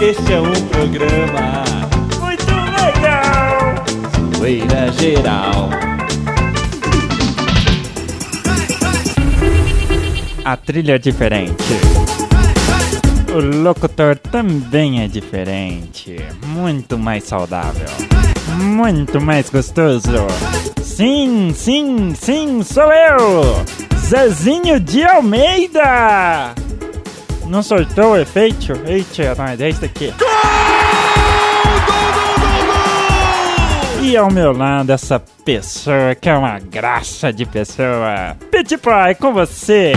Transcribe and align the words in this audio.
Este 0.00 0.32
é 0.32 0.40
um 0.40 0.52
programa 0.68 1.64
muito 2.20 2.52
legal. 2.78 3.74
Zoeira 4.36 4.92
geral. 4.92 5.70
A 10.44 10.56
trilha 10.56 10.94
é 10.94 10.98
diferente. 10.98 11.64
O 13.34 13.40
locutor 13.40 14.16
também 14.16 15.02
é 15.02 15.08
diferente. 15.08 16.16
Muito 16.46 16.96
mais 16.96 17.24
saudável. 17.24 17.88
Muito 18.56 19.20
mais 19.20 19.50
gostoso. 19.50 20.28
Sim, 20.80 21.52
sim, 21.54 22.14
sim, 22.14 22.62
sou 22.62 22.90
eu! 22.92 23.64
Zezinho 23.98 24.78
de 24.78 25.04
Almeida! 25.04 26.54
Não 27.48 27.62
soltou 27.62 28.12
o 28.12 28.16
efeito? 28.16 28.72
Eita, 28.86 29.34
nós, 29.34 29.58
é 29.60 29.70
isso 29.70 29.84
aqui. 29.84 30.12
E 34.02 34.16
ao 34.16 34.30
meu 34.30 34.52
lado, 34.52 34.90
essa 34.90 35.18
pessoa 35.44 36.14
que 36.14 36.28
é 36.28 36.34
uma 36.34 36.58
graça 36.58 37.32
de 37.32 37.46
pessoa. 37.46 38.36
Petit 38.50 38.76
Pie, 38.76 39.14
com 39.18 39.32
você! 39.32 39.92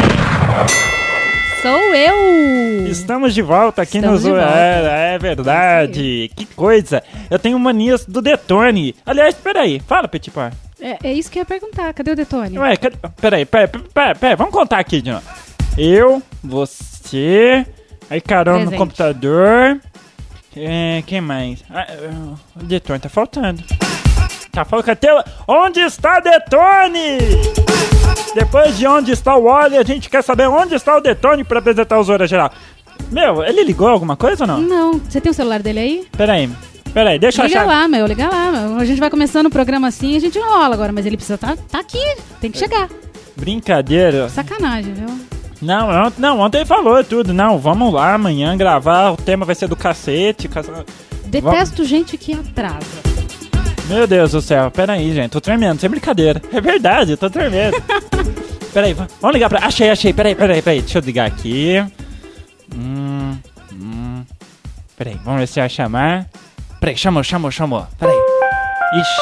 Sou 1.61 1.93
eu! 1.93 2.87
Estamos 2.87 3.33
de 3.33 3.41
volta 3.41 3.81
aqui 3.81 3.97
Estamos 3.97 4.23
no. 4.23 4.31
Zoeira, 4.31 4.47
é 4.47 5.20
verdade. 5.20 6.31
Que 6.35 6.45
coisa! 6.45 7.03
Eu 7.29 7.37
tenho 7.37 7.59
manias 7.59 8.05
do 8.05 8.21
Detone. 8.21 8.95
Aliás, 9.05 9.35
peraí, 9.35 9.81
fala, 9.85 10.07
Petit 10.07 10.31
Pie. 10.31 10.51
É, 10.81 10.97
é 11.09 11.13
isso 11.13 11.29
que 11.29 11.37
eu 11.37 11.41
ia 11.41 11.45
perguntar. 11.45 11.93
Cadê 11.93 12.11
o 12.11 12.15
Detone? 12.15 12.57
Ué, 12.57 12.77
cadê? 12.77 12.95
Peraí, 13.20 13.45
peraí, 13.45 13.67
peraí, 13.67 14.15
peraí, 14.15 14.35
vamos 14.35 14.53
contar 14.53 14.79
aqui 14.79 15.01
de 15.01 15.11
novo. 15.11 15.23
Eu, 15.77 16.21
você, 16.43 17.65
aí 18.09 18.19
Carol 18.21 18.55
no 18.55 18.59
Presente. 18.61 18.77
computador. 18.79 19.79
É, 20.55 21.01
quem 21.07 21.21
mais? 21.21 21.63
Ah, 21.70 21.87
o 22.59 22.63
Detone 22.63 22.99
tá 22.99 23.07
faltando. 23.09 23.63
Tá 24.51 24.65
faltando. 24.65 24.98
O- 25.48 25.53
Onde 25.53 25.79
está 25.79 26.20
Detone? 26.20 27.17
Depois 28.35 28.77
de 28.77 28.85
onde 28.87 29.11
está 29.11 29.35
o 29.37 29.43
Wally, 29.43 29.77
a 29.77 29.83
gente 29.83 30.09
quer 30.09 30.21
saber 30.21 30.48
onde 30.48 30.75
está 30.75 30.98
o 30.98 31.01
Detone 31.01 31.43
pra 31.43 31.59
apresentar 31.59 31.99
o 31.99 32.03
Zora 32.03 32.27
Geral. 32.27 32.51
Meu, 33.11 33.43
ele 33.43 33.63
ligou 33.63 33.87
alguma 33.87 34.15
coisa 34.17 34.43
ou 34.43 34.48
não? 34.48 34.61
Não. 34.61 34.93
Você 34.99 35.20
tem 35.21 35.31
o 35.31 35.33
celular 35.35 35.61
dele 35.61 35.79
aí? 35.79 36.07
Peraí, 36.17 36.49
peraí, 36.93 37.17
deixa 37.20 37.41
eu 37.43 37.48
Liga 37.48 37.61
achar. 37.61 37.67
lá, 37.67 37.87
meu. 37.87 38.05
Liga 38.05 38.27
lá, 38.29 38.51
meu. 38.51 38.77
A 38.77 38.85
gente 38.85 38.99
vai 38.99 39.09
começando 39.09 39.45
o 39.48 39.49
programa 39.49 39.87
assim, 39.87 40.15
a 40.15 40.20
gente 40.20 40.37
enrola 40.37 40.73
agora. 40.73 40.91
Mas 40.91 41.05
ele 41.05 41.15
precisa 41.17 41.37
tá, 41.37 41.55
tá 41.70 41.79
aqui. 41.79 42.15
Tem 42.41 42.51
que 42.51 42.57
chegar. 42.57 42.89
Brincadeira. 43.37 44.27
Sacanagem, 44.29 44.93
viu? 44.93 45.07
Não, 45.62 46.07
ont- 46.07 46.17
não, 46.17 46.40
ontem 46.40 46.57
ele 46.59 46.65
falou 46.65 47.04
tudo. 47.04 47.34
Não, 47.34 47.57
vamos 47.59 47.93
lá 47.93 48.13
amanhã 48.15 48.57
gravar. 48.57 49.12
O 49.12 49.17
tema 49.17 49.45
vai 49.45 49.54
ser 49.55 49.67
do 49.67 49.76
cacete. 49.76 50.48
caça- 50.48 50.85
Detesto 51.26 51.85
gente 51.85 52.17
que 52.17 52.34
atrasa. 52.34 52.79
Meu 53.87 54.07
Deus 54.07 54.32
do 54.32 54.41
céu, 54.41 54.71
pera 54.71 54.93
aí, 54.93 55.13
gente. 55.13 55.32
Tô 55.32 55.39
tremendo, 55.41 55.79
sem 55.79 55.89
brincadeira. 55.89 56.41
É 56.51 56.59
verdade, 56.62 57.12
eu 57.12 57.17
tô 57.17 57.29
tremendo. 57.29 57.76
pera 58.73 58.87
aí, 58.87 58.93
va- 58.93 59.07
vamos 59.21 59.34
ligar 59.35 59.49
pra. 59.49 59.65
Achei, 59.65 59.89
achei. 59.89 60.12
Pera 60.13 60.29
aí, 60.29 60.35
pera 60.35 60.54
aí, 60.54 60.62
pera 60.62 60.76
aí. 60.76 60.82
Deixa 60.82 60.98
eu 60.99 61.04
ligar 61.04 61.27
aqui. 61.27 61.84
Hum, 62.76 63.37
hum. 63.73 64.23
Pera 64.97 65.09
aí, 65.12 65.19
vamos 65.23 65.41
ver 65.41 65.47
se 65.47 65.59
vai 65.59 65.69
chamar. 65.69 66.28
Pera 66.79 66.91
aí, 66.91 66.97
chamou, 66.97 67.23
chamou, 67.23 67.51
chamou. 67.51 67.85
Pera 68.00 68.12
aí. 68.12 69.00
Ixi, 69.00 69.22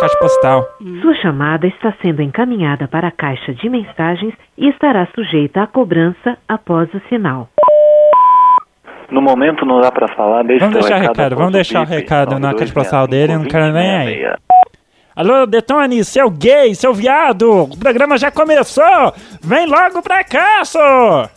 caixa 0.00 0.18
postal. 0.18 0.68
Sua 1.02 1.14
chamada 1.16 1.66
está 1.66 1.92
sendo 2.00 2.22
encaminhada 2.22 2.88
para 2.88 3.08
a 3.08 3.12
caixa 3.12 3.52
de 3.52 3.68
mensagens 3.68 4.34
e 4.56 4.68
estará 4.68 5.06
sujeita 5.14 5.62
à 5.62 5.66
cobrança 5.66 6.38
após 6.48 6.92
o 6.94 7.00
sinal. 7.08 7.48
No 9.10 9.20
momento 9.20 9.66
não 9.66 9.80
dá 9.80 9.90
pra 9.90 10.08
falar, 10.14 10.42
deixa 10.44 10.64
Vamos 10.64 10.78
o 10.78 10.80
deixar 10.80 10.96
recado, 10.96 11.16
recado, 11.16 11.36
vamos 11.36 11.50
o 11.50 11.52
deixar 11.52 11.82
o 11.82 11.84
recado 11.84 12.38
na 12.38 12.54
caixa 12.54 12.72
postal 12.72 13.06
9265 13.06 13.10
dele, 13.10 13.36
não 13.36 13.44
quero 13.44 13.72
nem 13.72 13.90
aí. 13.90 14.22
2066. 14.22 14.50
Alô, 15.16 15.44
Detone, 15.44 16.04
seu 16.04 16.30
gay, 16.30 16.74
seu 16.74 16.94
viado! 16.94 17.64
O 17.64 17.76
programa 17.76 18.16
já 18.16 18.30
começou! 18.30 19.12
Vem 19.42 19.66
logo 19.66 20.00
pra 20.00 20.24
cá, 20.24 20.64
só! 20.64 21.28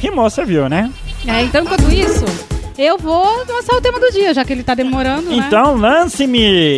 Rimou, 0.00 0.30
você 0.30 0.44
viu, 0.44 0.68
né? 0.68 0.90
É, 1.26 1.42
então, 1.42 1.64
enquanto 1.64 1.90
isso, 1.92 2.24
eu 2.78 2.98
vou 2.98 3.24
lançar 3.48 3.74
o 3.76 3.80
tema 3.80 3.98
do 4.00 4.10
dia, 4.12 4.32
já 4.34 4.44
que 4.44 4.52
ele 4.52 4.62
tá 4.62 4.74
demorando, 4.74 5.30
né? 5.30 5.36
Então 5.46 5.76
lance-me! 5.76 6.76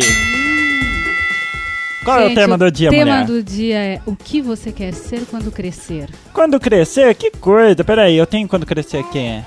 Qual 2.03 2.19
é 2.19 2.23
o 2.25 2.27
Gente, 2.29 2.35
tema 2.37 2.57
do 2.57 2.71
dia, 2.71 2.87
O 2.87 2.91
tema 2.91 3.11
mulher? 3.11 3.25
do 3.25 3.43
dia 3.43 3.77
é 3.79 4.01
o 4.05 4.15
que 4.15 4.41
você 4.41 4.71
quer 4.71 4.93
ser 4.93 5.23
quando 5.29 5.51
crescer. 5.51 6.07
Quando 6.33 6.57
crescer, 6.59 7.13
que 7.15 7.31
coisa! 7.31 7.83
Peraí, 7.83 8.15
eu 8.15 8.25
tenho 8.25 8.47
quando 8.47 8.65
crescer 8.65 9.03
quem 9.11 9.27
é? 9.27 9.43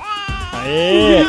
Aê! 0.52 1.22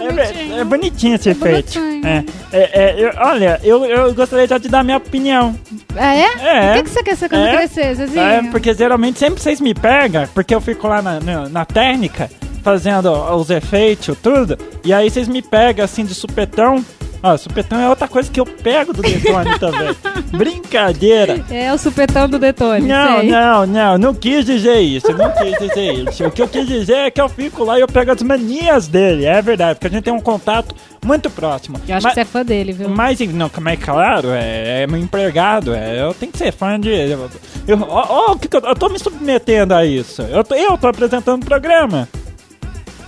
É, 0.00 0.12
be- 0.12 0.52
é 0.60 0.64
bonitinho 0.64 1.16
esse 1.16 1.28
É 1.28 1.32
efeito. 1.32 1.78
bonitinho. 1.78 2.06
É, 2.06 2.24
é, 2.52 2.60
é, 2.72 2.94
eu- 2.98 3.12
olha, 3.18 3.60
eu, 3.62 3.84
eu 3.84 4.14
gostaria 4.14 4.46
já 4.46 4.56
de 4.56 4.68
dar 4.68 4.82
minha 4.82 4.96
opinião. 4.96 5.54
Ah, 5.94 6.14
é? 6.14 6.22
É. 6.40 6.70
O 6.70 6.74
que, 6.76 6.82
que 6.84 6.90
você 6.90 7.02
quer 7.02 7.16
ser 7.16 7.28
quando 7.28 7.44
É. 7.44 7.56
crescer, 7.56 7.94
Zezinho? 7.96 8.20
É, 8.22 8.42
porque 8.50 8.72
geralmente 8.72 9.18
sempre 9.18 9.42
vocês 9.42 9.60
me 9.60 9.74
pegam, 9.74 10.26
porque 10.32 10.54
eu 10.54 10.60
fico 10.62 10.86
lá 10.88 11.02
na, 11.02 11.20
na, 11.20 11.48
na 11.48 11.64
técnica, 11.66 12.30
fazendo 12.68 13.10
os 13.34 13.48
efeitos, 13.48 14.14
tudo, 14.22 14.58
e 14.84 14.92
aí 14.92 15.08
vocês 15.08 15.26
me 15.26 15.40
pegam 15.40 15.82
assim 15.82 16.04
de 16.04 16.14
supetão. 16.14 16.84
Ó, 17.20 17.36
supetão 17.36 17.80
é 17.80 17.88
outra 17.88 18.06
coisa 18.06 18.30
que 18.30 18.38
eu 18.38 18.44
pego 18.46 18.92
do 18.92 19.02
Detone 19.02 19.58
também. 19.58 19.96
Brincadeira. 20.30 21.44
É 21.50 21.72
o 21.72 21.78
supetão 21.78 22.28
do 22.28 22.38
Detone, 22.38 22.86
Não, 22.86 23.18
sei. 23.20 23.30
não, 23.30 23.66
não, 23.66 23.98
não 23.98 24.14
quis 24.14 24.44
dizer 24.44 24.78
isso, 24.80 25.10
não 25.14 25.30
quis 25.32 25.58
dizer 25.58 25.92
isso. 25.94 26.24
O 26.26 26.30
que 26.30 26.40
eu 26.42 26.46
quis 26.46 26.64
dizer 26.66 26.94
é 26.96 27.10
que 27.10 27.20
eu 27.20 27.28
fico 27.28 27.64
lá 27.64 27.76
e 27.76 27.80
eu 27.80 27.88
pego 27.88 28.12
as 28.12 28.22
manias 28.22 28.86
dele, 28.86 29.24
é 29.24 29.40
verdade, 29.42 29.74
porque 29.76 29.88
a 29.88 29.90
gente 29.90 30.04
tem 30.04 30.12
um 30.12 30.20
contato 30.20 30.76
muito 31.04 31.28
próximo. 31.30 31.80
Eu 31.88 31.96
acho 31.96 32.04
Mas- 32.04 32.14
que 32.14 32.20
você 32.20 32.20
é 32.20 32.24
fã 32.24 32.44
dele, 32.44 32.72
viu? 32.72 32.88
mas, 32.88 33.18
não, 33.32 33.50
mas 33.60 33.78
claro, 33.82 34.28
é, 34.30 34.82
é 34.82 34.86
meu 34.86 35.00
empregado, 35.00 35.74
é, 35.74 36.00
eu 36.02 36.14
tenho 36.14 36.30
que 36.30 36.38
ser 36.38 36.52
fã 36.52 36.78
de. 36.78 36.90
Eu, 36.90 37.28
eu, 37.66 37.82
ó, 37.88 38.28
ó, 38.30 38.36
eu, 38.68 38.76
tô 38.76 38.88
me 38.90 38.98
submetendo 38.98 39.74
a 39.74 39.84
isso. 39.84 40.22
Eu 40.22 40.44
eu 40.56 40.78
tô 40.78 40.86
apresentando 40.86 41.42
o 41.42 41.46
programa. 41.46 42.08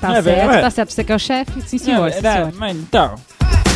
Tá 0.00 0.12
é, 0.16 0.22
certo, 0.22 0.24
velho, 0.24 0.62
tá 0.62 0.70
certo. 0.70 0.92
Você 0.92 1.04
que 1.04 1.12
é 1.12 1.14
o 1.14 1.18
chefe? 1.18 1.62
Sim, 1.62 1.78
senhor, 1.78 2.08
É, 2.08 2.12
sim, 2.12 2.26
é, 2.26 2.32
senhor. 2.32 2.52
mas 2.56 2.76
então. 2.76 3.14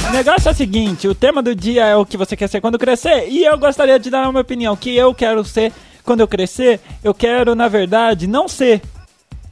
O 0.09 0.13
negócio 0.13 0.49
é 0.49 0.53
o 0.53 0.55
seguinte: 0.55 1.07
o 1.09 1.15
tema 1.15 1.43
do 1.43 1.55
dia 1.55 1.85
é 1.87 1.97
o 1.97 2.07
que 2.07 2.17
você 2.17 2.37
quer 2.37 2.49
ser 2.49 2.61
quando 2.61 2.79
crescer. 2.79 3.29
E 3.29 3.45
eu 3.45 3.59
gostaria 3.59 3.99
de 3.99 4.11
dar 4.11 4.29
uma 4.29 4.41
opinião. 4.41 4.77
Que 4.77 4.97
eu 4.97 5.15
quero 5.15 5.45
ser 5.45 5.73
quando 6.03 6.21
eu 6.21 6.29
crescer, 6.29 6.81
eu 7.03 7.15
quero, 7.15 7.55
na 7.55 7.69
verdade, 7.69 8.27
não 8.27 8.47
ser. 8.47 8.83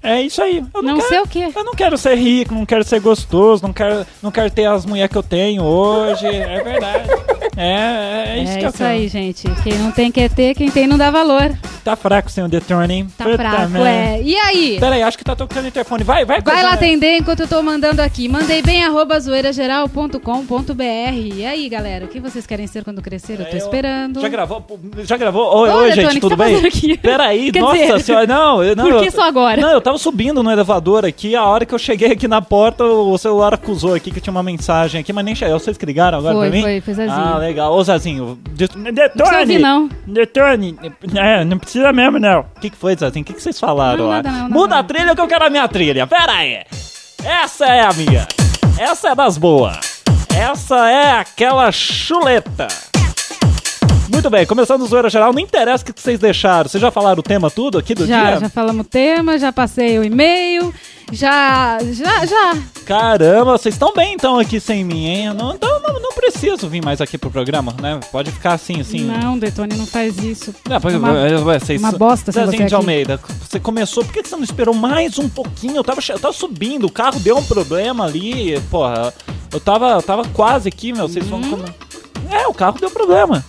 É 0.02 0.20
isso 0.20 0.42
aí. 0.42 0.64
Eu 0.74 0.82
Não 0.82 0.96
quero, 0.96 1.08
sei 1.08 1.20
o 1.20 1.26
quê. 1.28 1.48
Eu 1.54 1.64
não 1.64 1.74
quero 1.74 1.96
ser 1.96 2.14
rico, 2.16 2.52
não 2.54 2.66
quero 2.66 2.82
ser 2.82 3.00
gostoso, 3.00 3.62
não 3.62 3.72
quero, 3.72 4.04
não 4.22 4.30
quero 4.32 4.50
ter 4.50 4.64
as 4.64 4.84
mulheres 4.84 5.10
que 5.12 5.16
eu 5.18 5.22
tenho 5.22 5.62
hoje. 5.62 6.26
É 6.26 6.60
verdade. 6.62 7.08
É, 7.56 8.24
é 8.38 8.42
isso 8.42 8.52
É 8.52 8.56
que 8.58 8.64
eu 8.64 8.68
isso 8.70 8.78
quero. 8.78 8.90
aí, 8.90 9.08
gente. 9.08 9.48
Quem 9.62 9.74
não 9.74 9.92
tem 9.92 10.10
quer 10.10 10.28
ter, 10.30 10.54
quem 10.54 10.70
tem 10.70 10.86
não 10.88 10.98
dá 10.98 11.10
valor. 11.10 11.52
Tá 11.84 11.94
fraco 11.96 12.30
sem 12.30 12.42
o 12.44 12.48
Detone, 12.48 12.94
hein? 12.94 13.06
Tá 13.18 13.24
Puta 13.24 13.36
fraco, 13.36 13.68
merda. 13.70 13.88
é. 13.88 14.22
E 14.22 14.36
aí? 14.36 14.76
Pera 14.80 14.94
aí, 14.94 15.02
acho 15.02 15.18
que 15.18 15.24
tá 15.24 15.34
tocando 15.36 15.64
o 15.64 15.68
interfone. 15.68 16.02
Vai, 16.04 16.24
vai. 16.24 16.40
Vai 16.40 16.62
lá 16.62 16.72
atender 16.72 17.18
enquanto 17.18 17.40
eu 17.40 17.48
tô 17.48 17.60
mandando 17.62 18.00
aqui. 18.02 18.28
Mandei 18.28 18.62
bem 18.62 18.84
arroba 18.84 19.18
zoeirageral.com.br. 19.20 20.82
E 21.34 21.44
aí, 21.44 21.68
galera, 21.68 22.04
o 22.04 22.08
que 22.08 22.20
vocês 22.20 22.46
querem 22.46 22.66
ser 22.66 22.84
quando 22.84 23.02
crescer? 23.02 23.38
Eu 23.40 23.46
tô 23.46 23.52
Eu- 23.52 23.58
esperando. 23.58 24.20
Já 24.20 24.28
gravou? 24.28 24.64
Já 25.04 25.16
gravou? 25.16 25.44
Oi, 25.58 25.70
Ô, 25.70 25.74
oi, 25.78 25.88
Detone, 25.90 26.10
gente, 26.12 26.20
tudo 26.20 26.36
tá 26.36 26.44
bem? 26.44 26.62
Peraí, 26.98 27.50
Quer 27.52 27.60
nossa 27.60 27.76
dizer, 27.78 28.00
senhora, 28.00 28.26
não, 28.26 28.62
eu 28.64 28.76
não. 28.76 28.84
por 28.90 29.00
que 29.00 29.08
eu- 29.08 29.12
só 29.12 29.22
agora? 29.22 29.60
Não, 29.60 29.70
eu 29.70 29.80
tava 29.80 29.91
subindo 29.98 30.42
no 30.42 30.50
elevador 30.50 31.04
aqui, 31.04 31.34
a 31.36 31.44
hora 31.44 31.64
que 31.66 31.74
eu 31.74 31.78
cheguei 31.78 32.12
aqui 32.12 32.26
na 32.28 32.40
porta, 32.42 32.84
o 32.84 33.16
celular 33.18 33.54
acusou 33.54 33.94
aqui 33.94 34.10
que 34.10 34.20
tinha 34.20 34.30
uma 34.32 34.42
mensagem 34.42 35.00
aqui, 35.00 35.12
mas 35.12 35.24
nem 35.24 35.34
chegou. 35.34 35.58
Vocês 35.58 35.76
que 35.76 35.86
ligaram 35.86 36.18
agora 36.18 36.34
Foi, 36.34 36.48
pra 36.48 36.56
mim? 36.56 36.62
foi, 36.62 36.80
foi 36.80 36.94
Zezinho. 36.94 37.18
Ah, 37.18 37.38
legal. 37.38 37.72
Ô, 37.72 37.82
Zezinho, 37.84 38.38
de- 38.52 38.68
Detone! 38.68 39.36
ouvir, 39.40 39.58
não. 39.58 39.88
Detone! 40.06 40.78
É, 41.14 41.44
não 41.44 41.58
precisa 41.58 41.92
mesmo, 41.92 42.18
não. 42.18 42.40
O 42.56 42.60
que, 42.60 42.70
que 42.70 42.76
foi, 42.76 42.96
Zezinho? 42.96 43.22
O 43.22 43.26
que, 43.26 43.32
que 43.34 43.42
vocês 43.42 43.58
falaram 43.58 44.04
Não, 44.04 44.08
lá? 44.10 44.16
nada 44.16 44.30
não, 44.30 44.38
nada 44.42 44.54
Muda 44.54 44.74
a 44.76 44.78
não. 44.78 44.84
trilha 44.88 45.14
que 45.14 45.20
eu 45.20 45.26
quero 45.28 45.44
a 45.46 45.50
minha 45.50 45.68
trilha. 45.68 46.06
Pera 46.06 46.32
aí. 46.32 46.62
Essa 47.24 47.66
é 47.66 47.80
a 47.82 47.92
minha. 47.92 48.26
Essa 48.78 49.10
é 49.10 49.14
das 49.14 49.36
boas. 49.38 50.02
Essa 50.34 50.88
é 50.90 51.12
aquela 51.12 51.70
chuleta. 51.70 52.68
Muito 54.10 54.28
bem, 54.28 54.44
começando 54.46 54.82
o 54.82 54.86
Zoeira 54.86 55.08
Geral, 55.08 55.32
não 55.32 55.40
interessa 55.40 55.82
o 55.82 55.92
que 55.92 55.98
vocês 56.00 56.18
deixaram. 56.18 56.68
Vocês 56.68 56.80
já 56.80 56.90
falaram 56.90 57.20
o 57.20 57.22
tema 57.22 57.50
tudo 57.50 57.78
aqui 57.78 57.94
do 57.94 58.06
Já, 58.06 58.32
dia? 58.32 58.40
já 58.40 58.48
falamos 58.48 58.84
o 58.86 58.88
tema, 58.88 59.38
já 59.38 59.50
passei 59.50 59.98
o 59.98 60.04
e-mail, 60.04 60.72
já, 61.10 61.78
já, 61.92 62.26
já. 62.26 62.58
Caramba, 62.84 63.52
vocês 63.56 63.74
estão 63.74 63.92
bem 63.94 64.12
então 64.14 64.38
aqui 64.38 64.60
sem 64.60 64.84
mim, 64.84 65.06
hein? 65.06 65.26
Eu 65.26 65.34
não, 65.34 65.54
então 65.54 65.80
não, 65.80 65.98
não 66.00 66.12
preciso 66.12 66.68
vir 66.68 66.84
mais 66.84 67.00
aqui 67.00 67.16
pro 67.16 67.30
programa, 67.30 67.74
né? 67.80 67.98
Pode 68.12 68.30
ficar 68.30 68.52
assim, 68.52 68.80
assim. 68.80 69.00
Não, 69.00 69.38
Detone, 69.38 69.74
não 69.76 69.86
faz 69.86 70.18
isso. 70.18 70.54
Ah, 70.70 70.78
pois- 70.78 70.94
É 70.94 70.98
uma- 70.98 71.18
é, 71.28 71.38
ué, 71.38 71.58
vocês- 71.58 71.80
uma 71.80 71.92
bosta 71.92 72.30
sem 72.30 72.44
você 72.44 72.64
de. 72.66 72.74
Almeida, 72.74 73.18
você 73.48 73.58
começou, 73.58 74.04
por 74.04 74.12
que 74.12 74.22
você 74.28 74.36
não 74.36 74.44
esperou 74.44 74.74
mais 74.74 75.18
um 75.18 75.28
pouquinho? 75.28 75.76
Eu 75.76 75.84
tava, 75.84 76.00
eu 76.06 76.18
tava 76.18 76.34
subindo, 76.34 76.84
o 76.86 76.92
carro 76.92 77.18
deu 77.18 77.38
um 77.38 77.44
problema 77.44 78.04
ali, 78.04 78.60
porra. 78.70 79.12
Eu 79.50 79.58
tava, 79.60 79.90
eu 79.92 80.02
tava 80.02 80.24
quase 80.28 80.68
aqui, 80.68 80.92
meu, 80.92 81.08
vocês 81.08 81.26
vão... 81.26 81.40
Uhum. 81.40 81.64
É, 82.30 82.46
o 82.46 82.54
carro 82.54 82.78
deu 82.78 82.90
problema. 82.90 83.44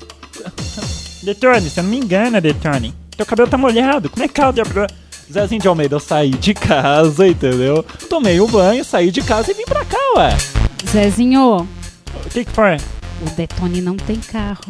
Detone, 1.24 1.70
você 1.70 1.82
não 1.82 1.90
me 1.90 1.98
engana, 1.98 2.42
Detone. 2.42 2.94
Teu 3.16 3.26
cabelo 3.26 3.50
tá 3.50 3.58
molhado, 3.58 4.10
como 4.10 4.24
é 4.24 4.28
que 4.28 4.34
o 4.34 4.36
carro 4.36 4.54
deu 4.54 4.64
problema? 4.66 4.90
Zezinho 5.32 5.62
de 5.62 5.68
Almeida, 5.68 5.96
eu 5.96 6.00
saí 6.00 6.32
de 6.32 6.54
casa, 6.54 7.28
entendeu? 7.28 7.84
Tomei 8.10 8.40
o 8.42 8.48
banho, 8.48 8.84
saí 8.84 9.10
de 9.12 9.22
casa 9.22 9.52
e 9.52 9.54
vim 9.54 9.64
pra 9.66 9.86
cá, 9.86 9.98
ué. 10.18 10.30
Zezinho, 10.90 11.68
O 12.26 12.30
que 12.30 12.44
que 12.46 12.52
foi? 12.52 12.76
o 13.22 13.30
Detone 13.36 13.82
não 13.82 13.96
tem 13.96 14.18
carro. 14.20 14.62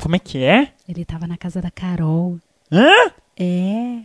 Como 0.00 0.14
é 0.14 0.18
que 0.18 0.42
é? 0.44 0.68
Ele 0.88 1.04
tava 1.04 1.26
na 1.26 1.36
casa 1.36 1.60
da 1.60 1.70
Carol. 1.70 2.38
Hã? 2.70 3.10
É. 3.38 3.98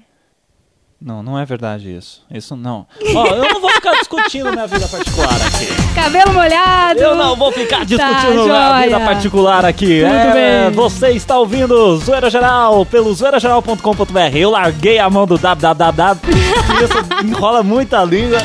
Não, 1.04 1.24
não 1.24 1.40
é 1.40 1.44
verdade 1.44 1.92
isso. 1.92 2.22
Isso 2.30 2.56
não. 2.56 2.86
Ó, 3.16 3.26
eu 3.26 3.44
não 3.44 3.60
vou 3.60 3.72
ficar 3.72 3.94
discutindo 3.94 4.52
minha 4.52 4.68
vida 4.68 4.88
particular 4.88 5.34
aqui. 5.34 5.94
Cabelo 5.96 6.32
molhado! 6.32 7.00
Eu 7.00 7.16
não 7.16 7.36
vou 7.36 7.52
ficar 7.52 7.84
discutindo 7.84 8.44
minha 8.44 8.46
joia. 8.46 8.84
vida 8.84 9.00
particular 9.00 9.66
aqui. 9.66 10.02
Tudo 10.02 10.14
é, 10.14 10.70
bem. 10.70 10.76
Você 10.76 11.10
está 11.10 11.40
ouvindo 11.40 11.98
Zoeira 11.98 12.30
Geral 12.30 12.86
pelo 12.86 13.12
zoeirageral.com.br. 13.16 14.36
Eu 14.36 14.52
larguei 14.52 15.00
a 15.00 15.10
mão 15.10 15.26
do 15.26 15.40
www. 15.40 16.20
Isso 16.84 17.26
enrola 17.26 17.64
muita 17.64 18.04
língua 18.04 18.38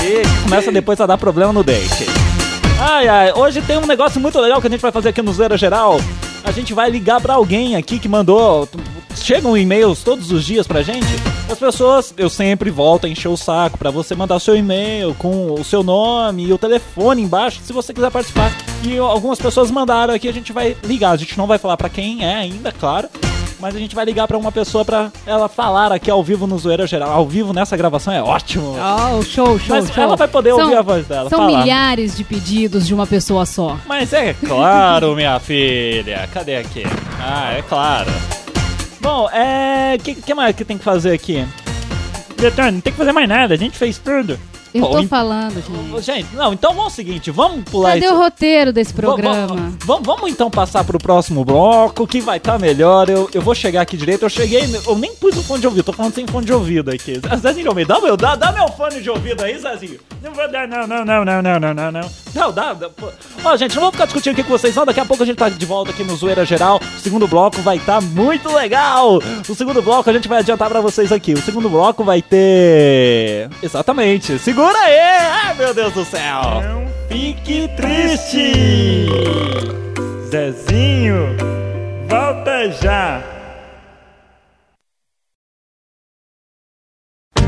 e 0.00 0.42
começa 0.44 0.70
depois 0.70 1.00
a 1.00 1.06
dar 1.06 1.18
problema 1.18 1.52
no 1.52 1.64
date. 1.64 2.06
Ai, 2.78 3.08
ai, 3.08 3.32
hoje 3.32 3.60
tem 3.62 3.78
um 3.78 3.86
negócio 3.86 4.20
muito 4.20 4.38
legal 4.38 4.60
que 4.60 4.68
a 4.68 4.70
gente 4.70 4.80
vai 4.80 4.92
fazer 4.92 5.08
aqui 5.08 5.22
no 5.22 5.32
Zoeira 5.32 5.56
Geral. 5.56 6.00
A 6.44 6.52
gente 6.52 6.72
vai 6.72 6.88
ligar 6.88 7.20
pra 7.20 7.34
alguém 7.34 7.74
aqui 7.74 7.98
que 7.98 8.08
mandou. 8.08 8.68
Chegam 9.16 9.56
e-mails 9.56 10.02
todos 10.04 10.30
os 10.30 10.44
dias 10.44 10.66
pra 10.66 10.82
gente. 10.82 11.06
As 11.50 11.58
pessoas, 11.58 12.14
eu 12.16 12.28
sempre 12.30 12.70
volto 12.70 13.06
a 13.06 13.08
encher 13.08 13.28
o 13.28 13.36
saco 13.36 13.76
pra 13.76 13.90
você 13.90 14.14
mandar 14.14 14.36
o 14.36 14.40
seu 14.40 14.56
e-mail 14.56 15.14
com 15.18 15.52
o 15.52 15.64
seu 15.64 15.82
nome 15.82 16.44
e 16.46 16.52
o 16.52 16.58
telefone 16.58 17.22
embaixo, 17.22 17.60
se 17.64 17.72
você 17.72 17.92
quiser 17.92 18.10
participar. 18.10 18.52
E 18.84 18.96
algumas 18.98 19.38
pessoas 19.40 19.70
mandaram 19.70 20.14
aqui, 20.14 20.28
a 20.28 20.32
gente 20.32 20.52
vai 20.52 20.76
ligar. 20.84 21.10
A 21.10 21.16
gente 21.16 21.36
não 21.36 21.46
vai 21.46 21.58
falar 21.58 21.76
pra 21.76 21.88
quem 21.88 22.24
é 22.24 22.34
ainda, 22.36 22.70
claro. 22.70 23.08
Mas 23.58 23.74
a 23.74 23.78
gente 23.78 23.94
vai 23.96 24.04
ligar 24.04 24.28
pra 24.28 24.36
uma 24.36 24.52
pessoa 24.52 24.84
pra 24.84 25.10
ela 25.26 25.48
falar 25.48 25.90
aqui 25.90 26.10
ao 26.10 26.22
vivo 26.22 26.46
no 26.46 26.58
Zoeira 26.58 26.86
Geral. 26.86 27.10
Ao 27.10 27.26
vivo 27.26 27.54
nessa 27.54 27.74
gravação 27.76 28.12
é 28.12 28.22
ótimo. 28.22 28.74
Oh, 28.76 29.22
show, 29.22 29.58
show, 29.58 29.76
Mas 29.76 29.88
show. 29.90 30.04
ela 30.04 30.14
vai 30.14 30.28
poder 30.28 30.50
São- 30.50 30.60
ouvir 30.64 30.76
a 30.76 30.82
voz 30.82 31.06
dela. 31.06 31.30
São 31.30 31.38
falar. 31.38 31.60
milhares 31.62 32.16
de 32.16 32.22
pedidos 32.22 32.86
de 32.86 32.92
uma 32.94 33.06
pessoa 33.06 33.46
só. 33.46 33.76
Mas 33.86 34.12
é 34.12 34.34
claro, 34.34 35.16
minha 35.16 35.40
filha. 35.40 36.28
Cadê 36.34 36.56
aqui? 36.56 36.82
Ah, 37.18 37.54
é 37.54 37.62
claro. 37.62 38.10
Bom, 39.06 39.30
é. 39.30 39.94
O 39.94 40.02
que, 40.02 40.16
que 40.16 40.34
mais 40.34 40.56
que 40.56 40.64
tem 40.64 40.76
que 40.76 40.82
fazer 40.82 41.12
aqui? 41.12 41.46
Detone, 42.36 42.72
não 42.72 42.80
tem 42.80 42.92
que 42.92 42.98
fazer 42.98 43.12
mais 43.12 43.28
nada, 43.28 43.54
a 43.54 43.56
gente 43.56 43.78
fez 43.78 43.98
tudo. 43.98 44.36
Eu 44.78 44.88
tô 45.02 45.02
falando, 45.08 45.54
gente. 45.62 46.02
Gente, 46.16 46.34
não, 46.34 46.52
então 46.52 46.70
vamos 46.70 46.84
ao 46.84 46.90
seguinte, 46.90 47.30
vamos 47.30 47.64
pular 47.64 47.94
Cadê 47.94 48.06
isso. 48.06 48.14
o 48.14 48.18
roteiro 48.18 48.72
desse 48.72 48.92
programa? 48.94 49.72
va- 49.84 49.98
Vamos 50.02 50.30
então 50.30 50.50
passar 50.50 50.84
pro 50.84 50.98
próximo 50.98 51.44
bloco, 51.44 52.06
que 52.06 52.20
vai 52.20 52.36
estar 52.38 52.58
melhor. 52.58 53.08
Eu, 53.08 53.28
eu 53.34 53.42
vou 53.42 53.54
chegar 53.54 53.82
aqui 53.82 53.96
direito. 53.96 54.24
Eu 54.24 54.28
cheguei, 54.30 54.62
eu 54.86 54.96
nem 54.96 55.14
pus 55.14 55.36
o 55.36 55.42
fone 55.42 55.60
de 55.60 55.66
ouvido, 55.66 55.84
tô 55.84 55.92
falando 55.92 56.14
sem 56.14 56.26
fone 56.26 56.46
de 56.46 56.52
ouvido 56.52 56.90
aqui. 56.90 57.20
Zezinho 57.40 57.68
Almeida, 57.68 57.94
dá 57.94 58.00
meu, 58.00 58.16
dá, 58.16 58.36
dá 58.36 58.52
meu 58.52 58.68
fone 58.68 59.00
de 59.00 59.10
ouvido 59.10 59.42
aí, 59.42 59.58
Zezinho. 59.58 59.98
Não 60.22 60.32
vou 60.32 60.50
dar, 60.50 60.66
não, 60.68 60.86
não, 60.86 61.04
não, 61.04 61.24
não, 61.24 61.42
não, 61.42 61.60
não, 61.60 61.74
não, 61.74 61.92
não. 61.92 62.10
Não, 62.34 62.52
dá, 62.52 62.72
dá. 62.74 62.88
Ó, 63.44 63.56
gente, 63.56 63.74
não 63.74 63.80
vamos 63.82 63.94
ficar 63.94 64.04
discutindo 64.06 64.32
aqui 64.32 64.42
com 64.42 64.50
vocês, 64.50 64.74
não. 64.74 64.84
Daqui 64.84 65.00
a 65.00 65.04
pouco 65.04 65.22
a 65.22 65.26
gente 65.26 65.36
tá 65.36 65.48
de 65.48 65.66
volta 65.66 65.90
aqui 65.90 66.04
no 66.04 66.16
Zoeira 66.16 66.44
Geral. 66.44 66.80
O 66.96 67.00
segundo 67.00 67.26
bloco 67.26 67.60
vai 67.62 67.76
estar 67.76 68.00
muito 68.00 68.52
legal. 68.52 69.18
O 69.48 69.54
segundo 69.54 69.80
bloco 69.82 70.08
a 70.08 70.12
gente 70.12 70.28
vai 70.28 70.38
adiantar 70.40 70.68
pra 70.68 70.80
vocês 70.80 71.10
aqui. 71.12 71.32
O 71.34 71.40
segundo 71.42 71.68
bloco 71.68 72.04
vai 72.04 72.20
ter. 72.22 73.48
Exatamente. 73.62 74.38
Segura 74.66 74.80
aí! 74.80 74.98
Ai, 74.98 75.54
meu 75.54 75.72
Deus 75.72 75.92
do 75.92 76.04
céu! 76.04 76.60
Não 76.60 76.88
fique 77.08 77.68
triste! 77.76 79.06
Zezinho, 80.28 81.36
volta 82.08 82.68
já! 82.72 83.22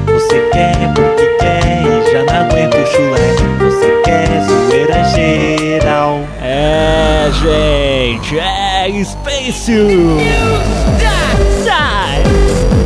Você 0.07 0.49
quer 0.53 0.95
porque 0.95 1.27
quer 1.41 1.83
e 1.83 2.13
já 2.13 2.23
não 2.23 2.35
aguenta 2.47 2.77
o 2.77 2.87
chulé. 2.87 3.33
Você 3.59 4.03
quer 4.05 4.41
zoeira 4.45 5.03
geral. 5.09 6.21
É, 6.41 7.29
gente, 7.33 8.39
é 8.39 9.05
Space 9.05 9.73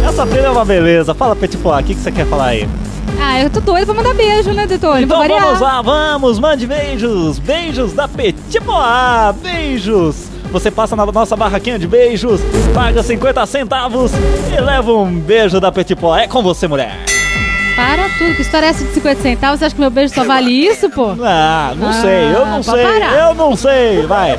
Essa 0.09 0.27
trilha 0.27 0.47
é 0.47 0.51
uma 0.51 0.65
beleza. 0.65 1.13
Fala, 1.13 1.37
Petit 1.37 1.59
Pois, 1.59 1.81
o 1.81 1.87
que, 1.87 1.95
que 1.95 2.01
você 2.01 2.11
quer 2.11 2.25
falar 2.25 2.47
aí? 2.47 2.67
Ah, 3.35 3.41
eu 3.41 3.49
tô 3.49 3.61
doida 3.61 3.87
pra 3.87 3.95
mandar 3.95 4.13
beijo, 4.15 4.53
né, 4.53 4.67
Detone? 4.67 5.05
Então 5.05 5.27
vamos 5.27 5.59
lá, 5.61 5.81
vamos, 5.81 6.39
mande 6.39 6.67
beijos, 6.67 7.39
beijos 7.39 7.95
da 7.95 8.07
Petit 8.07 8.61
Pois, 8.61 9.37
beijos. 9.43 10.17
Você 10.51 10.71
passa 10.71 10.95
na 10.95 11.07
nossa 11.07 11.35
barraquinha 11.35 11.79
de 11.79 11.87
beijos, 11.87 12.43
paga 12.75 13.03
50 13.03 13.47
centavos 13.47 14.13
e 14.55 14.61
leva 14.61 14.93
um 14.93 15.19
beijo 15.19 15.59
da 15.59 15.73
Petit. 15.73 15.97
É 16.21 16.29
com 16.29 16.43
você, 16.43 16.69
mulher. 16.69 16.99
Para 17.75 18.07
tudo, 18.19 18.35
que 18.37 18.43
história 18.43 18.67
é 18.67 18.69
essa 18.69 18.85
de 18.85 18.93
50 18.93 19.23
centavos? 19.23 19.59
Você 19.61 19.65
acha 19.65 19.75
que 19.75 19.81
meu 19.81 19.89
beijo 19.91 20.13
só 20.15 20.25
vale 20.25 20.51
isso, 20.51 20.91
pô? 20.91 21.17
Ah, 21.23 21.73
não 21.75 21.89
Ah, 21.89 21.93
sei, 21.95 22.25
eu 22.35 22.45
não 22.45 22.63
pode 22.63 22.83
sei, 22.83 22.85
parar. 23.01 23.13
eu 23.29 23.35
não 23.35 23.57
sei, 23.57 24.03
vai. 24.07 24.39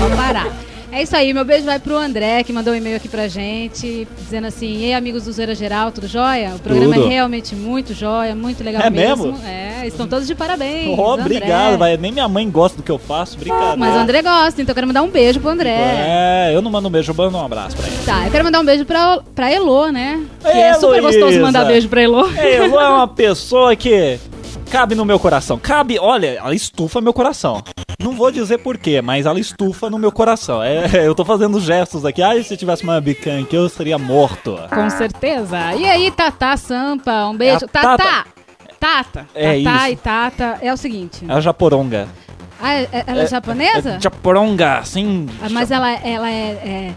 Vamos 0.00 0.16
parar. 0.18 0.46
É 0.90 1.02
isso 1.02 1.14
aí, 1.14 1.34
meu 1.34 1.44
beijo 1.44 1.64
vai 1.66 1.78
pro 1.78 1.96
André, 1.96 2.42
que 2.42 2.52
mandou 2.52 2.72
um 2.72 2.76
e-mail 2.76 2.96
aqui 2.96 3.08
pra 3.08 3.28
gente, 3.28 4.08
dizendo 4.16 4.46
assim, 4.46 4.82
ei 4.84 4.94
amigos 4.94 5.24
do 5.24 5.32
Zoeira 5.32 5.54
Geral, 5.54 5.92
tudo 5.92 6.06
jóia? 6.08 6.54
O 6.56 6.58
programa 6.58 6.94
Tudo. 6.94 7.06
é 7.06 7.10
realmente 7.10 7.54
muito 7.54 7.92
jóia, 7.92 8.34
muito 8.34 8.64
legal 8.64 8.80
É 8.82 8.88
mesmo. 8.88 9.32
mesmo? 9.32 9.46
É, 9.46 9.86
estão 9.86 10.08
todos 10.08 10.26
de 10.26 10.34
parabéns. 10.34 10.98
Oh, 10.98 11.12
obrigado, 11.14 11.76
vai. 11.76 11.96
Nem 11.98 12.10
minha 12.10 12.26
mãe 12.26 12.48
gosta 12.50 12.78
do 12.78 12.82
que 12.82 12.90
eu 12.90 12.98
faço, 12.98 13.36
brincadeira. 13.38 13.76
Mas 13.76 13.94
o 13.94 13.98
André 13.98 14.22
gosta, 14.22 14.62
então 14.62 14.72
eu 14.72 14.74
quero 14.74 14.86
mandar 14.86 15.02
um 15.02 15.10
beijo 15.10 15.40
pro 15.40 15.50
André. 15.50 15.68
É, 15.78 16.52
eu 16.54 16.62
não 16.62 16.70
mando 16.70 16.88
um 16.88 16.90
beijo, 16.90 17.12
eu 17.12 17.14
mando 17.14 17.36
um 17.36 17.44
abraço 17.44 17.76
pra 17.76 17.86
ele. 17.86 17.96
Tá, 18.06 18.24
eu 18.24 18.30
quero 18.32 18.44
mandar 18.44 18.60
um 18.60 18.64
beijo 18.64 18.84
pra, 18.86 19.20
pra 19.34 19.52
Elô, 19.52 19.88
né? 19.88 20.24
Que 20.40 20.48
Ei, 20.48 20.60
é 20.62 20.74
super 20.74 21.02
gostoso 21.02 21.38
mandar 21.40 21.66
beijo 21.66 21.86
pra 21.88 22.02
Elô. 22.02 22.26
Elô 22.30 22.80
é 22.80 22.88
uma 22.88 23.06
pessoa 23.12 23.76
que 23.76 24.18
cabe 24.68 24.94
no 24.94 25.04
meu 25.04 25.18
coração. 25.18 25.58
Cabe, 25.58 25.98
olha, 25.98 26.34
ela 26.34 26.54
estufa 26.54 27.00
meu 27.00 27.12
coração. 27.12 27.62
Não 27.98 28.12
vou 28.12 28.30
dizer 28.30 28.58
porquê, 28.58 29.02
mas 29.02 29.26
ela 29.26 29.40
estufa 29.40 29.90
no 29.90 29.98
meu 29.98 30.12
coração. 30.12 30.62
É, 30.62 30.86
eu 31.06 31.14
tô 31.14 31.24
fazendo 31.24 31.58
gestos 31.60 32.04
aqui. 32.04 32.22
Ai, 32.22 32.42
se 32.42 32.56
tivesse 32.56 32.84
uma 32.84 33.00
bican 33.00 33.40
aqui, 33.42 33.56
eu 33.56 33.68
seria 33.68 33.98
morto. 33.98 34.56
Com 34.72 34.88
certeza. 34.90 35.74
E 35.74 35.84
aí, 35.84 36.10
Tatá 36.10 36.56
Sampa, 36.56 37.26
um 37.26 37.36
beijo. 37.36 37.64
É 37.64 37.68
Tata. 37.68 38.24
Tata. 38.78 39.26
É 39.34 39.62
Tatá 39.64 39.90
isso. 39.90 39.92
e 39.92 39.96
Tata 39.96 40.58
é 40.62 40.72
o 40.72 40.76
seguinte. 40.76 41.24
É 41.28 41.32
a 41.32 41.40
japoronga. 41.40 42.06
Ah, 42.60 42.74
é- 42.74 42.88
é- 42.92 43.04
ela 43.06 43.22
é, 43.22 43.26
japonesa? 43.26 43.90
É 43.96 44.00
japoronga, 44.00 44.78
assim. 44.78 45.26
Ah, 45.42 45.48
mas 45.50 45.70
ela, 45.70 45.90
ela 45.92 46.30
é, 46.30 46.50
é. 46.64 46.94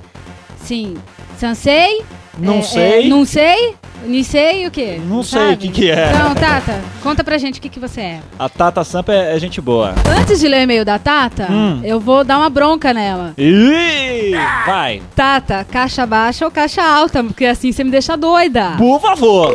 Sim. 0.57 0.95
Sansei? 1.37 2.03
Não 2.41 2.57
É, 2.57 2.61
sei. 2.61 3.05
é, 3.05 3.07
não 3.07 3.25
sei? 3.25 3.75
Não 4.03 4.23
sei 4.23 4.65
o 4.65 4.71
quê? 4.71 4.99
Não 5.05 5.21
sei 5.21 5.53
o 5.53 5.57
que 5.57 5.67
que 5.69 5.91
é. 5.91 6.11
Não, 6.11 6.33
Tata, 6.33 6.81
conta 7.03 7.23
pra 7.23 7.37
gente 7.37 7.59
o 7.59 7.61
que, 7.61 7.69
que 7.69 7.79
você 7.79 8.01
é. 8.01 8.19
A 8.39 8.49
Tata 8.49 8.83
Sampa 8.83 9.13
é, 9.13 9.35
é 9.35 9.39
gente 9.39 9.61
boa. 9.61 9.93
Antes 10.19 10.39
de 10.39 10.47
ler 10.47 10.57
o 10.61 10.63
e-mail 10.63 10.83
da 10.83 10.97
Tata, 10.97 11.47
Hum. 11.51 11.81
eu 11.83 11.99
vou 11.99 12.23
dar 12.23 12.39
uma 12.39 12.49
bronca 12.49 12.93
nela. 12.95 13.35
Ih, 13.37 14.31
vai. 14.65 15.03
Tata, 15.15 15.63
caixa 15.69 16.03
baixa 16.07 16.43
ou 16.45 16.49
caixa 16.51 16.81
alta? 16.81 17.23
Porque 17.23 17.45
assim 17.45 17.71
você 17.71 17.83
me 17.83 17.91
deixa 17.91 18.17
doida. 18.17 18.71
Por 18.77 18.99
favor. 18.99 19.53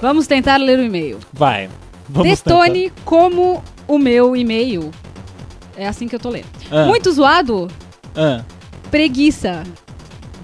Vamos 0.00 0.26
tentar 0.26 0.56
ler 0.56 0.78
o 0.78 0.84
e-mail. 0.84 1.18
Vai. 1.32 1.68
Vamos 2.08 2.28
Detone 2.30 2.90
como 3.04 3.62
o 3.86 3.98
meu 3.98 4.34
e-mail. 4.34 4.90
É 5.76 5.86
assim 5.86 6.08
que 6.08 6.14
eu 6.14 6.20
tô 6.20 6.30
lendo. 6.30 6.46
Ah. 6.70 6.86
Muito 6.86 7.12
zoado, 7.12 7.68
tentar. 8.14 8.16
Ah, 8.16 8.42
preguiça 8.90 9.62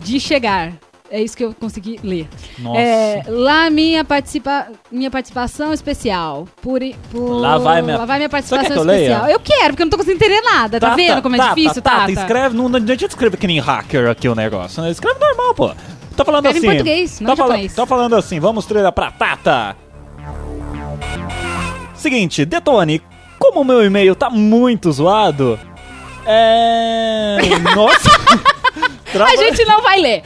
de 0.03 0.21
chegar. 0.21 0.73
É 1.11 1.23
isso 1.23 1.35
que 1.37 1.43
eu 1.45 1.55
consegui 1.55 1.99
ler. 2.03 2.29
nossa. 2.59 2.79
É, 2.81 3.23
lá 3.29 3.71
minha, 3.71 4.05
participa 4.05 4.67
minha 4.93 5.11
participação 5.11 5.73
especial. 5.73 6.47
Por, 6.61 6.81
por- 7.11 7.31
Lá 7.41 7.57
vai 7.57 7.81
minha- 7.81 7.97
Lá 7.99 8.05
vai 8.05 8.19
minha 8.19 8.29
participação 8.29 8.67
quer 8.67 8.73
que 8.75 8.79
eu 8.79 8.85
leia? 8.85 9.03
especial. 9.07 9.29
Eu 9.31 9.41
quero, 9.41 9.69
porque 9.71 9.83
eu 9.83 9.87
não 9.87 9.91
tô 9.91 9.97
conseguindo 9.97 10.23
entender 10.25 10.43
nada. 10.43 10.79
Tá, 10.79 10.95
vendo 10.95 11.23
como 11.23 11.35
é 11.35 11.39
Tata, 11.39 11.55
difícil, 11.55 11.81
Tata, 11.83 11.97
Tata? 12.01 12.13
escreve, 12.13 12.55
não, 12.57 12.69
não 12.69 12.77
adianta 12.79 13.07
escrever 13.07 13.37
que 13.39 13.47
nem 13.47 13.59
hacker 13.59 14.11
aqui 14.11 14.29
o 14.29 14.35
negócio. 14.35 14.83
Né? 14.83 14.91
Escreve 14.91 15.19
normal, 15.19 15.55
pô. 15.55 15.71
Tá 16.17 16.25
falando 16.25 16.45
Escreve 16.47 16.67
em 16.67 16.69
assim. 16.71 16.77
português, 16.79 17.21
não 17.21 17.27
tá, 17.29 17.33
em 17.33 17.37
fala- 17.37 17.69
tá 17.75 17.87
falando 17.87 18.17
assim, 18.17 18.39
vamos 18.41 18.67
treinar 18.67 18.93
pra 18.93 19.11
Tata. 19.11 19.77
Seguinte, 21.95 22.45
Detone, 22.45 23.01
como 23.39 23.61
o 23.61 23.65
meu 23.65 23.85
e-mail 23.85 24.15
tá 24.15 24.29
muito 24.31 24.91
zoado, 24.93 25.59
é. 26.27 27.39
Nossa! 27.75 28.11
Trava- 29.13 29.33
A 29.33 29.37
gente 29.37 29.65
não 29.65 29.81
vai 29.83 30.01
ler. 30.01 30.23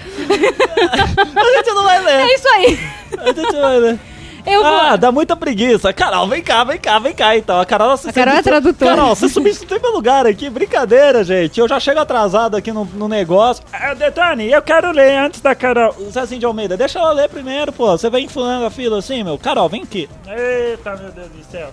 a 0.76 1.56
gente 1.56 1.72
não 1.74 1.84
vai 1.84 2.02
ler. 2.02 2.20
É 2.30 2.34
isso 2.34 2.48
aí. 2.48 2.78
A 3.18 3.32
gente 3.32 3.52
vai 3.56 3.78
ler. 3.78 3.98
Eu 4.44 4.60
vou. 4.60 4.74
Ah, 4.74 4.96
dá 4.96 5.12
muita 5.12 5.36
preguiça. 5.36 5.92
Carol, 5.92 6.26
vem 6.26 6.42
cá, 6.42 6.64
vem 6.64 6.76
cá, 6.76 6.98
vem 6.98 7.14
cá 7.14 7.36
então. 7.36 7.60
A 7.60 7.64
Carol, 7.64 7.96
você 7.96 8.08
A 8.10 8.12
Carol 8.12 8.34
é 8.34 8.36
você- 8.38 8.42
tradutora. 8.42 8.96
Carol, 8.96 9.14
você 9.14 9.28
substitui 9.28 9.78
meu 9.78 9.92
lugar 9.92 10.26
aqui. 10.26 10.50
Brincadeira, 10.50 11.22
gente. 11.22 11.60
Eu 11.60 11.68
já 11.68 11.78
chego 11.78 12.00
atrasado 12.00 12.56
aqui 12.56 12.72
no, 12.72 12.84
no 12.84 13.06
negócio. 13.06 13.62
Ah, 13.72 13.94
Detone, 13.94 14.50
eu 14.50 14.60
quero 14.60 14.90
ler 14.90 15.16
antes 15.16 15.40
da 15.40 15.54
Carol. 15.54 15.94
Zezinho 16.10 16.40
de 16.40 16.46
Almeida, 16.46 16.76
deixa 16.76 16.98
ela 16.98 17.12
ler 17.12 17.28
primeiro, 17.28 17.70
pô. 17.72 17.86
Você 17.96 18.10
vem 18.10 18.24
inflando 18.24 18.66
a 18.66 18.70
fila 18.70 18.98
assim, 18.98 19.22
meu. 19.22 19.38
Carol, 19.38 19.68
vem 19.68 19.82
aqui. 19.84 20.08
Eita, 20.26 20.96
meu 20.96 21.12
Deus 21.12 21.28
do 21.28 21.44
céu. 21.48 21.70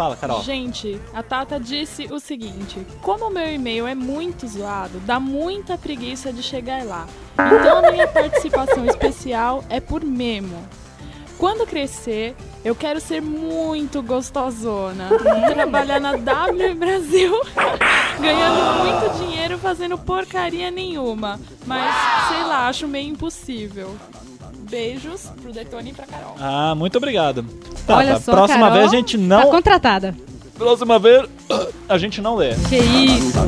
Fala, 0.00 0.16
Carol. 0.16 0.42
Gente, 0.42 0.98
a 1.12 1.22
Tata 1.22 1.60
disse 1.60 2.08
o 2.10 2.18
seguinte: 2.18 2.86
como 3.02 3.26
o 3.26 3.30
meu 3.30 3.52
e-mail 3.52 3.86
é 3.86 3.94
muito 3.94 4.48
zoado, 4.48 4.98
dá 5.00 5.20
muita 5.20 5.76
preguiça 5.76 6.32
de 6.32 6.42
chegar 6.42 6.86
lá. 6.86 7.06
Então 7.34 7.84
a 7.84 7.90
minha 7.90 8.08
participação 8.08 8.86
especial 8.86 9.62
é 9.68 9.78
por 9.78 10.02
memo. 10.02 10.66
Quando 11.36 11.66
crescer, 11.66 12.34
eu 12.64 12.74
quero 12.74 12.98
ser 12.98 13.20
muito 13.20 14.00
gostosona. 14.00 15.10
trabalhar 15.52 16.00
na 16.00 16.16
W 16.16 16.74
Brasil, 16.76 17.38
ganhando 18.18 18.78
muito 18.78 19.18
dinheiro 19.18 19.58
fazendo 19.58 19.98
porcaria 19.98 20.70
nenhuma. 20.70 21.38
Mas, 21.66 21.94
sei 22.28 22.42
lá, 22.44 22.68
acho 22.68 22.88
meio 22.88 23.10
impossível. 23.10 23.94
Beijos 24.70 25.22
pro 25.42 25.52
Detone 25.52 25.90
e 25.90 25.92
pra 25.92 26.06
Carol. 26.06 26.34
Ah, 26.38 26.74
muito 26.74 26.96
obrigado. 26.96 27.44
Tá, 27.86 27.96
Olha 27.96 28.14
tá. 28.14 28.20
só, 28.20 28.32
Próxima 28.32 28.60
Carol 28.68 28.78
vez 28.78 28.92
a 28.92 28.96
gente 28.96 29.18
Tá 29.18 29.24
não. 29.24 29.50
contratada. 29.50 30.14
Próxima 30.56 30.98
vez 30.98 31.24
a 31.88 31.96
gente 31.96 32.20
não 32.20 32.36
lê. 32.36 32.54
Que 32.68 32.76
isso. 32.76 33.38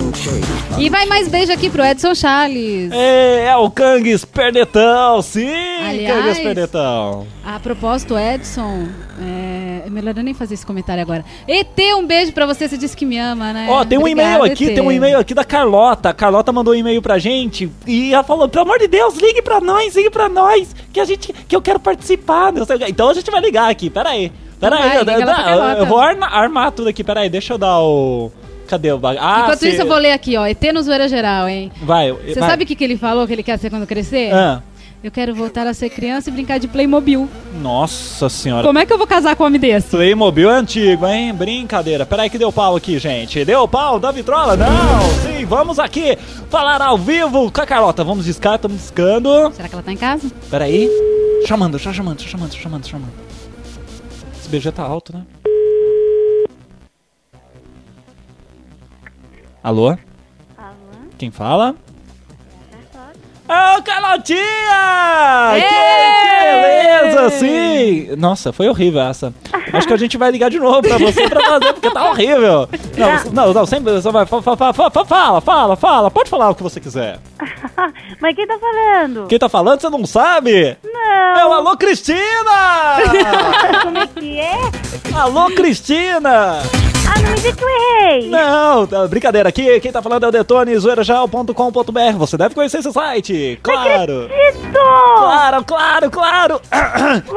E 0.79 0.89
vai 0.89 1.05
mais 1.05 1.29
beijo 1.29 1.53
aqui 1.53 1.69
pro 1.69 1.85
Edson 1.85 2.15
Charles. 2.15 2.91
É, 2.91 3.45
é 3.49 3.57
o 3.57 3.71
Kangues 3.71 4.25
Perdetão, 4.25 5.21
sim, 5.21 5.47
Aliás- 5.87 6.23
Kangues 6.23 6.39
Perdetão. 6.39 7.27
A 7.45 7.61
propósito, 7.61 8.19
Edson, 8.19 8.89
é... 9.21 9.52
é 9.87 9.91
melhor 9.91 10.17
eu 10.17 10.23
nem 10.23 10.35
fazer 10.35 10.55
esse 10.55 10.65
comentário 10.67 11.03
agora. 11.03 11.25
ET, 11.47 11.79
um 11.97 12.07
beijo 12.07 12.33
pra 12.33 12.47
você, 12.47 12.69
você 12.69 12.77
disse 12.77 12.97
que 12.97 13.05
me 13.05 13.19
ama, 13.19 13.53
né? 13.53 13.67
Ó, 13.71 13.85
tem 13.85 13.99
um 13.99 14.07
e-mail 14.09 14.43
aqui, 14.45 14.65
ET. 14.69 14.75
tem 14.75 14.83
um 14.83 14.91
e-mail 14.93 15.19
aqui 15.19 15.35
da 15.35 15.45
Carlota. 15.45 16.09
A 16.11 16.15
Carlota 16.15 16.53
mandou 16.53 16.73
um 16.75 16.77
e-mail 16.77 17.01
pra 17.03 17.19
gente 17.19 17.71
e 17.87 18.13
ela 18.15 18.23
falou: 18.23 18.49
pelo 18.49 18.63
amor 18.65 18.79
de 18.79 18.89
Deus, 18.89 19.15
ligue 19.17 19.43
pra 19.43 19.61
nós, 19.61 19.95
ligue 19.97 20.11
pra 20.11 20.29
nós, 20.29 20.75
que 20.93 21.01
a 21.01 21.05
gente, 21.05 21.33
que 21.33 21.55
eu 21.55 21.63
quero 21.63 21.79
participar. 21.81 22.53
Então 22.89 23.09
a 23.09 23.15
gente 23.15 23.31
vai 23.31 23.41
ligar 23.41 23.71
aqui, 23.71 23.91
pera 23.91 24.11
aí. 24.11 24.33
Pera 24.61 24.77
aí, 24.77 24.97
eu, 24.97 25.05
eu- 25.05 25.79
eu 25.79 25.87
vou 25.87 25.99
arma- 25.99 26.27
armar 26.29 26.71
tudo 26.71 26.89
aqui, 26.89 27.03
pera 27.03 27.21
aí, 27.21 27.29
deixa 27.29 27.55
eu 27.55 27.59
dar 27.59 27.81
o. 27.81 28.31
Cadê 28.69 28.91
o 28.93 28.97
bagulho? 28.99 29.21
Ah, 29.23 29.41
Enquanto 29.43 29.67
isso, 29.67 29.83
eu 29.83 29.87
vou 29.87 29.99
ler 29.99 30.13
aqui, 30.13 30.35
ó. 30.37 30.47
ET 30.47 30.63
no 30.73 30.81
Zoeira 30.83 31.07
Geral, 31.09 31.47
hein? 31.49 31.71
Vai, 31.83 32.11
Você 32.13 32.39
sabe 32.41 32.65
o 32.65 32.67
que, 32.67 32.75
que 32.75 32.83
ele 32.85 32.97
falou 32.97 33.27
que 33.27 33.33
ele 33.35 33.43
quer 33.43 33.59
ser 33.59 33.69
quando 33.69 33.87
crescer? 33.87 34.33
Ah, 34.33 34.63
Eu 35.03 35.11
quero 35.11 35.35
voltar 35.35 35.67
a 35.67 35.75
ser 35.75 35.91
criança 35.91 36.31
e 36.31 36.33
brincar 36.33 36.59
de 36.59 36.69
Playmobil. 36.69 37.29
nossa 37.61 38.29
senhora. 38.29 38.65
Como 38.65 38.79
é 38.79 38.87
que 38.87 38.93
eu 38.93 38.99
vou 38.99 39.07
casar 39.07 39.35
com 39.35 39.43
um 39.43 39.47
homem 39.49 39.61
desse? 39.61 39.89
Playmobil 39.89 40.49
é 40.49 40.55
antigo, 40.55 41.07
hein? 41.09 41.35
Brincadeira. 41.35 42.07
Peraí 42.07 42.31
que 42.31 42.39
deu 42.39 42.53
pau 42.53 42.77
aqui, 42.77 43.01
gente. 43.01 43.45
Deu 43.45 43.67
pau 43.67 43.99
da 43.99 44.13
vitrola? 44.13 44.57
Não! 44.57 44.69
Sim, 45.23 45.45
vamos 45.45 45.81
aqui 45.81 46.17
falar 46.49 46.81
ao 46.81 46.97
vivo 46.97 47.51
com 47.51 47.61
a 47.61 47.67
Carlota. 47.67 48.05
Vamos 48.05 48.27
discar, 48.27 48.55
estamos 48.55 48.79
discando. 48.79 49.53
Será 49.53 49.69
que 49.69 49.75
ela 49.75 49.83
tá 49.83 49.93
em 49.93 49.97
casa? 49.97 50.31
Peraí. 50.49 50.89
Chamando, 51.49 51.79
já 51.79 51.93
chamando, 51.93 52.21
já 52.23 52.29
chamando, 52.29 52.53
já 52.53 52.61
chamando, 52.61 52.87
chamando. 52.87 53.13
Esse 54.39 54.49
BG 54.49 54.71
tá 54.71 54.85
alto, 54.85 55.13
né? 55.13 55.25
Alô? 59.65 59.89
Alô? 60.57 60.77
Quem 61.19 61.33
fala? 61.33 61.75
Ô, 63.53 63.83
Carlotinha! 63.83 64.41
Que, 65.55 65.61
que 65.61 66.63
beleza, 66.63 67.31
sim! 67.31 68.09
Nossa, 68.17 68.53
foi 68.53 68.69
horrível 68.69 69.03
essa. 69.03 69.33
Acho 69.73 69.87
que 69.87 69.93
a 69.93 69.97
gente 69.99 70.17
vai 70.17 70.31
ligar 70.31 70.49
de 70.51 70.59
novo 70.59 70.81
pra 70.83 70.97
você 70.99 71.29
pra 71.29 71.41
fazer, 71.45 71.73
porque 71.75 71.91
tá 71.91 72.09
horrível. 72.11 72.69
Não, 72.97 73.33
não, 73.47 73.53
não 73.55 73.67
sempre 73.67 73.93
você 73.93 74.11
vai. 74.11 74.25
fa- 74.27 74.41
fa- 74.43 74.57
fa- 74.57 74.73
fa- 74.73 75.05
Fala, 75.05 75.41
fala, 75.41 75.77
fala. 75.77 76.11
Pode 76.11 76.31
falar 76.31 76.51
o 76.51 76.55
que 76.55 76.63
você 76.63 76.81
quiser. 76.81 77.19
Mas 78.21 78.35
quem 78.35 78.47
tá 78.47 78.59
falando? 78.59 79.27
Quem 79.27 79.39
tá 79.39 79.49
falando, 79.49 79.81
você 79.81 79.91
não 79.91 80.07
sabe? 80.07 80.77
Não. 80.83 81.01
É 81.41 81.47
o 81.47 81.53
Alô 81.53 81.77
Cristina! 81.77 82.19
Como 83.83 83.99
é 83.99 84.07
que 84.07 84.39
é? 84.41 84.59
Alô 85.15 85.47
Cristina! 85.55 86.59
Não 88.29 88.87
tá, 88.87 89.07
brincadeira 89.07 89.49
aqui. 89.49 89.81
Quem 89.81 89.93
tá 89.93 90.03
falando 90.03 90.25
é 90.25 90.29
o 90.29 90.33
Detone, 90.33 90.77
zoeirajal.com.br. 90.79 92.17
Você 92.19 92.37
deve 92.37 92.55
conhecer 92.55 92.79
esse 92.79 92.93
site. 92.93 93.59
Claro! 93.63 94.29
Isso! 94.31 94.73
Claro, 94.73 95.65
claro, 95.65 96.11
claro! 96.11 96.61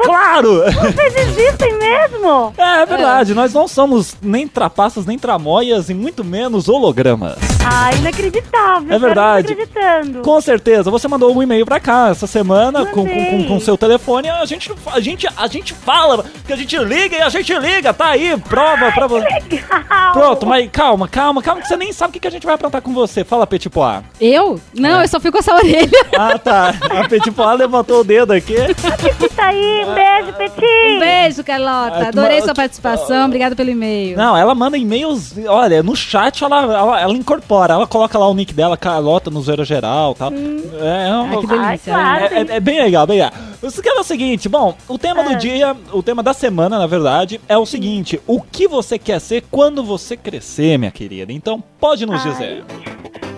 claro! 0.02 0.64
Vocês 0.72 1.16
existem 1.16 1.78
mesmo? 1.78 2.52
É 2.56 2.86
verdade, 2.86 3.34
nós 3.34 3.52
não 3.52 3.66
somos 3.68 4.16
nem 4.20 4.46
trapaças, 4.46 5.06
nem 5.06 5.18
tramóias 5.18 5.88
e 5.88 5.94
muito 5.94 6.24
menos 6.24 6.68
hologramas. 6.68 7.55
Ah, 7.68 7.90
inacreditável. 7.94 8.94
É 8.94 8.98
verdade. 8.98 9.52
Eu 9.52 9.56
tô 9.56 9.62
acreditando. 9.62 10.20
Com 10.22 10.40
certeza, 10.40 10.88
você 10.88 11.08
mandou 11.08 11.34
um 11.36 11.42
e-mail 11.42 11.66
pra 11.66 11.80
cá 11.80 12.08
essa 12.10 12.26
semana 12.26 12.86
com, 12.86 13.04
com, 13.04 13.26
com, 13.30 13.44
com 13.44 13.60
seu 13.60 13.76
telefone. 13.76 14.28
A 14.30 14.44
gente, 14.44 14.72
a, 14.86 15.00
gente, 15.00 15.26
a 15.36 15.46
gente 15.48 15.74
fala 15.74 16.24
que 16.46 16.52
a 16.52 16.56
gente 16.56 16.78
liga 16.78 17.16
e 17.16 17.22
a 17.22 17.28
gente 17.28 17.52
liga, 17.58 17.92
tá 17.92 18.06
aí, 18.10 18.36
prova 18.48 18.92
pra 18.92 19.08
você. 19.08 19.26
Legal. 19.50 20.12
Pronto, 20.12 20.46
mas 20.46 20.68
calma, 20.70 21.08
calma, 21.08 21.42
calma, 21.42 21.60
que 21.60 21.66
você 21.66 21.76
nem 21.76 21.92
sabe 21.92 22.16
o 22.16 22.20
que 22.20 22.28
a 22.28 22.30
gente 22.30 22.46
vai 22.46 22.54
aprontar 22.54 22.80
com 22.80 22.92
você. 22.92 23.24
Fala, 23.24 23.46
Petit 23.48 23.68
Pois. 23.68 24.00
Eu? 24.20 24.60
Não, 24.72 25.00
É. 25.00 25.04
eu 25.04 25.08
só 25.08 25.18
fui 25.18 25.32
com 25.32 25.38
essa 25.38 25.54
orelha. 25.54 25.90
Ah, 26.16 26.38
tá. 26.38 26.72
A 26.88 27.08
Petit 27.08 27.30
Pois 27.32 27.58
levantou 27.58 28.00
o 28.00 28.04
dedo 28.04 28.32
aqui. 28.32 28.54
Petit 28.54 29.34
tá 29.34 29.46
aí. 29.48 29.84
Um 29.84 29.94
beijo, 29.94 30.32
Petit. 30.34 30.94
Um 30.94 30.98
beijo, 31.00 31.44
Carlota. 31.44 31.96
Ah, 32.04 32.08
Adorei 32.08 32.40
sua 32.42 32.54
participação. 32.54 33.26
Obrigada 33.26 33.54
pelo 33.56 33.70
e-mail. 33.70 34.16
Não, 34.16 34.36
ela 34.36 34.54
manda 34.54 34.78
e-mails. 34.78 35.34
Olha, 35.48 35.82
no 35.82 35.96
chat 35.96 36.42
ela, 36.44 36.62
ela, 36.62 37.00
ela 37.00 37.12
incorpora. 37.12 37.55
Ela 37.64 37.86
coloca 37.86 38.18
lá 38.18 38.28
o 38.28 38.34
nick 38.34 38.52
dela, 38.54 38.76
Carlota, 38.76 39.30
no 39.30 39.40
Zero 39.42 39.64
Geral 39.64 40.12
e 40.12 40.14
tal. 40.16 40.32
É, 40.32 41.08
é 41.08 41.14
uma- 41.14 41.34
Ai, 41.36 41.40
que 41.40 41.46
delícia. 41.46 41.96
Ai, 41.96 42.18
claro. 42.28 42.34
É, 42.34 42.38
é- 42.54 42.56
é 42.56 42.60
bem 42.60 42.80
legal, 42.82 43.06
bem 43.06 43.18
legal. 43.18 43.32
Você 43.60 43.80
quer 43.82 43.94
ver 43.94 44.00
o 44.00 44.04
seguinte, 44.04 44.48
bom, 44.48 44.76
o 44.86 44.98
tema 44.98 45.22
do 45.24 45.30
Ah. 45.30 45.34
dia, 45.34 45.76
o 45.92 46.02
tema 46.02 46.22
da 46.22 46.32
semana, 46.34 46.78
na 46.78 46.86
verdade, 46.86 47.40
é 47.48 47.56
o 47.56 47.64
seguinte: 47.66 48.20
o 48.26 48.40
que 48.40 48.68
você 48.68 48.98
quer 48.98 49.20
ser 49.20 49.44
quando 49.50 49.82
você 49.82 50.16
crescer, 50.16 50.78
minha 50.78 50.90
querida? 50.90 51.32
Então, 51.32 51.62
pode 51.80 52.04
nos 52.06 52.24
Ai. 52.24 52.32
dizer. 52.32 52.64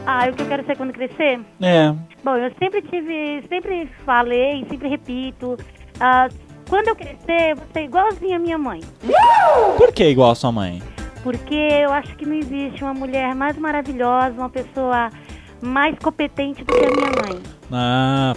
Ah, 0.06 0.26
o 0.30 0.34
que 0.34 0.42
eu 0.42 0.46
quero 0.46 0.64
ser 0.66 0.76
quando 0.76 0.92
crescer? 0.92 1.40
É. 1.60 1.92
Bom, 2.25 2.34
eu 2.37 2.50
sempre 2.58 2.82
tive, 2.82 3.42
sempre 3.48 3.88
falei, 4.04 4.64
sempre 4.68 4.88
repito. 4.88 5.56
ah, 6.00 6.28
quando 6.68 6.88
eu 6.88 6.96
crescer, 6.96 7.50
eu 7.52 7.56
vou 7.56 7.64
ser 7.72 7.82
igualzinha 7.84 8.37
a 8.37 8.38
minha 8.38 8.58
mãe. 8.58 8.80
Por 9.76 9.92
que 9.92 10.04
igual 10.04 10.30
a 10.30 10.34
sua 10.34 10.52
mãe? 10.52 10.82
Porque 11.22 11.54
eu 11.54 11.92
acho 11.92 12.16
que 12.16 12.25
não 12.25 12.34
existe 12.34 12.82
uma 12.82 12.94
mulher 12.94 13.34
mais 13.34 13.56
maravilhosa, 13.58 14.34
uma 14.37 14.48
pessoa 14.48 15.10
mais 15.60 15.98
competente 15.98 16.64
do 16.64 16.72
que 16.72 16.84
a 16.84 16.90
minha 16.90 17.10
mãe. 17.10 17.42
Ah, 17.72 18.34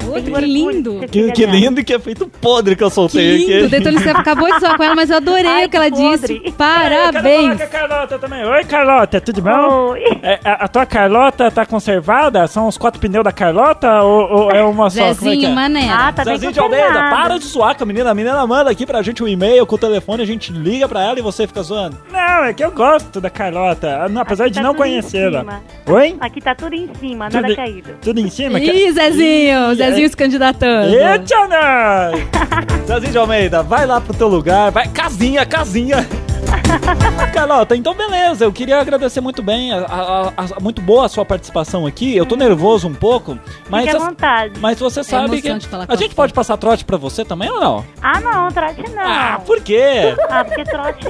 Que 0.00 0.40
lindo. 0.46 1.00
que, 1.10 1.30
que 1.32 1.46
lindo 1.46 1.80
e 1.80 1.84
que 1.84 1.92
é 1.94 1.98
feito 1.98 2.26
podre 2.40 2.74
que 2.74 2.82
eu 2.82 2.88
Que 2.88 2.94
soltei 2.94 3.36
lindo. 3.36 3.52
aqui. 3.66 3.68
Detone, 3.68 3.98
você 3.98 4.10
acabou 4.10 4.52
de 4.52 4.60
zoar 4.60 4.76
com 4.76 4.82
ela, 4.82 4.94
mas 4.94 5.10
eu 5.10 5.16
adorei 5.16 5.46
Ai, 5.46 5.66
o 5.66 5.68
que 5.68 5.76
ela 5.76 5.90
que 5.90 5.96
disse. 5.96 6.34
podre. 6.34 6.52
Parabéns. 6.56 7.56
com 7.58 7.62
a 7.62 7.66
Carlota 7.66 8.18
também. 8.18 8.44
Oi, 8.44 8.64
Carlota, 8.64 9.20
tudo 9.20 9.42
bom? 9.42 9.90
Oi. 9.92 10.00
É, 10.22 10.40
a, 10.44 10.64
a 10.64 10.68
tua 10.68 10.86
Carlota 10.86 11.50
tá 11.50 11.64
conservada? 11.66 12.46
São 12.46 12.66
os 12.66 12.76
quatro 12.78 13.00
pneus 13.00 13.24
da 13.24 13.32
Carlota 13.32 14.02
ou, 14.02 14.44
ou 14.44 14.50
é 14.50 14.62
uma 14.64 14.90
só? 14.90 15.02
É 15.04 15.08
que 15.14 15.24
Zezinho 15.24 15.50
é? 15.50 15.54
Maneira. 15.54 15.94
Ah, 15.94 16.12
tá 16.12 16.24
bem 16.24 16.34
Zezinho 16.34 16.52
de 16.52 16.60
Almeida, 16.60 16.92
para 17.10 17.38
de 17.38 17.44
zoar 17.46 17.76
com 17.76 17.84
a 17.84 17.86
menina. 17.86 18.10
A 18.10 18.14
menina 18.14 18.46
manda 18.46 18.70
aqui 18.70 18.86
pra 18.86 19.02
gente 19.02 19.22
um 19.22 19.28
e-mail 19.28 19.66
com 19.66 19.74
o 19.74 19.78
telefone, 19.78 20.22
a 20.22 20.26
gente 20.26 20.52
liga 20.52 20.88
pra 20.88 21.02
ela 21.04 21.18
e 21.18 21.22
você 21.22 21.46
fica 21.46 21.62
zoando. 21.62 21.96
Não, 22.10 22.44
é 22.44 22.52
que 22.52 22.64
eu 22.64 22.70
gosto 22.70 23.20
da 23.20 23.30
Carlota, 23.30 24.06
apesar 24.18 24.44
Aqui 24.44 24.52
de 24.54 24.58
tá 24.60 24.62
não 24.62 24.74
conhecê-la. 24.74 25.44
Oi? 25.86 26.16
Aqui 26.20 26.40
tá 26.40 26.54
tudo 26.54 26.74
em 26.74 26.88
cima, 27.00 27.28
nada 27.28 27.42
Tudo- 27.46 27.56
caído. 27.56 27.90
Tudo 28.02 28.20
em 28.20 28.30
cima? 28.30 28.58
Ih, 28.60 28.92
Zezinho. 28.92 29.72
Ih, 29.72 29.74
Zezinho 29.90 30.06
é- 30.06 30.08
se 30.08 30.16
candidatando. 30.16 30.94
Eita, 30.94 31.48
nós! 31.48 32.20
Zezinho 32.86 33.12
de 33.12 33.18
Almeida, 33.18 33.62
vai 33.62 33.86
lá 33.86 34.00
pro 34.00 34.14
teu 34.14 34.28
lugar, 34.28 34.70
vai. 34.70 34.88
Casinha, 34.88 35.44
casinha! 35.46 36.06
Carlota, 37.32 37.76
então 37.76 37.94
beleza, 37.94 38.44
eu 38.44 38.52
queria 38.52 38.80
agradecer 38.80 39.20
muito 39.20 39.42
bem, 39.42 39.72
a, 39.72 39.78
a- 39.84 40.32
a- 40.36 40.60
muito 40.60 40.80
boa 40.80 41.06
a 41.06 41.08
sua 41.08 41.24
participação 41.24 41.86
aqui. 41.86 42.16
Eu 42.16 42.26
tô 42.26 42.34
nervoso 42.36 42.88
um 42.88 42.94
pouco, 42.94 43.38
mas, 43.68 43.84
Fique 43.84 43.96
à 43.96 43.98
vontade. 44.00 44.60
mas 44.60 44.78
você 44.78 45.02
sabe 45.04 45.38
emoção 45.38 45.80
que. 45.86 45.92
A 45.92 45.96
gente 45.96 46.14
pode 46.14 46.32
passar 46.32 46.56
trote 46.56 46.84
pra 46.84 46.96
você 46.96 47.24
também 47.24 47.50
ou 47.50 47.60
não? 47.60 47.84
Ah, 48.02 48.20
não, 48.20 48.48
trote 48.50 48.82
não. 48.90 49.02
Ah, 49.02 49.40
por 49.44 49.60
quê? 49.60 50.14
Ah, 50.28 50.44
porque 50.44 50.64
trote. 50.64 51.06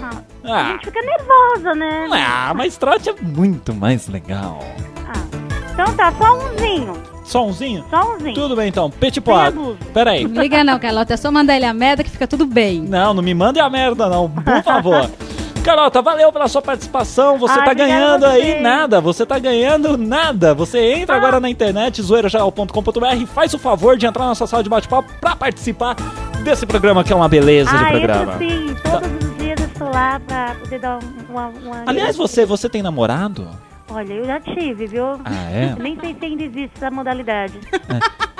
ah, 0.00 0.10
a 0.44 0.54
Ah, 0.54 0.64
gente 0.72 0.86
fica 0.86 1.00
nervosa, 1.02 1.74
né? 1.74 2.08
ah, 2.12 2.52
mas 2.54 2.76
trote 2.76 3.10
é 3.10 3.14
muito 3.20 3.74
mais 3.74 4.08
legal. 4.08 4.58
Ah, 5.06 5.22
então 5.72 5.92
tá, 5.94 6.12
só 6.12 6.34
umzinho. 6.38 6.92
Só 7.28 7.44
umzinho? 7.44 7.84
Só 7.90 8.14
umzinho. 8.14 8.34
Tudo 8.34 8.56
bem 8.56 8.68
então, 8.68 8.86
abuso. 8.86 9.76
Pera 9.92 10.12
aí. 10.12 10.26
Não 10.26 10.40
liga 10.42 10.64
não, 10.64 10.78
Carlota. 10.78 11.12
É 11.12 11.16
só 11.18 11.30
mandar 11.30 11.56
ele 11.56 11.66
a 11.66 11.74
merda 11.74 12.02
que 12.02 12.08
fica 12.08 12.26
tudo 12.26 12.46
bem. 12.46 12.80
Não, 12.80 13.12
não 13.12 13.22
me 13.22 13.34
mande 13.34 13.60
a 13.60 13.68
merda, 13.68 14.08
não, 14.08 14.30
por 14.30 14.62
favor. 14.62 15.10
Carlota, 15.62 16.00
valeu 16.00 16.32
pela 16.32 16.48
sua 16.48 16.62
participação. 16.62 17.38
Você 17.38 17.58
Ai, 17.58 17.64
tá 17.66 17.74
ganhando 17.74 18.24
aí 18.24 18.58
nada. 18.62 18.98
Você 19.02 19.26
tá 19.26 19.38
ganhando 19.38 19.98
nada. 19.98 20.54
Você 20.54 20.78
entra 20.94 21.16
agora 21.16 21.38
na 21.38 21.50
internet, 21.50 22.00
zoeirageral.com.br, 22.00 23.26
faz 23.34 23.52
o 23.52 23.58
favor 23.58 23.98
de 23.98 24.06
entrar 24.06 24.22
na 24.22 24.28
nossa 24.30 24.46
sala 24.46 24.62
de 24.62 24.70
bate-papo 24.70 25.12
pra 25.20 25.36
participar 25.36 25.96
desse 26.42 26.64
programa 26.64 27.04
que 27.04 27.12
é 27.12 27.16
uma 27.16 27.28
beleza 27.28 27.70
de 27.76 27.84
Ah, 27.84 27.88
programa. 27.90 28.32
entro 28.42 28.48
sim. 28.48 28.74
Todos 28.90 29.28
os 29.28 29.36
dias 29.36 29.60
eu 29.60 29.66
estou 29.66 29.90
lá 29.92 30.18
pra 30.26 30.54
poder 30.58 30.78
dar 30.78 30.98
um- 30.98 31.30
uma. 31.32 31.48
uma... 31.48 31.82
Aliás, 31.86 32.16
você, 32.16 32.46
você 32.46 32.70
tem 32.70 32.80
namorado? 32.80 33.46
Olha, 33.90 34.12
eu 34.12 34.24
já 34.24 34.40
tive, 34.40 34.86
viu? 34.86 35.04
Ah, 35.24 35.50
é? 35.50 35.74
Nem 35.80 35.98
sei 35.98 36.14
se 36.18 36.24
ainda 36.24 36.42
existe 36.44 36.72
essa 36.76 36.90
modalidade. 36.90 37.58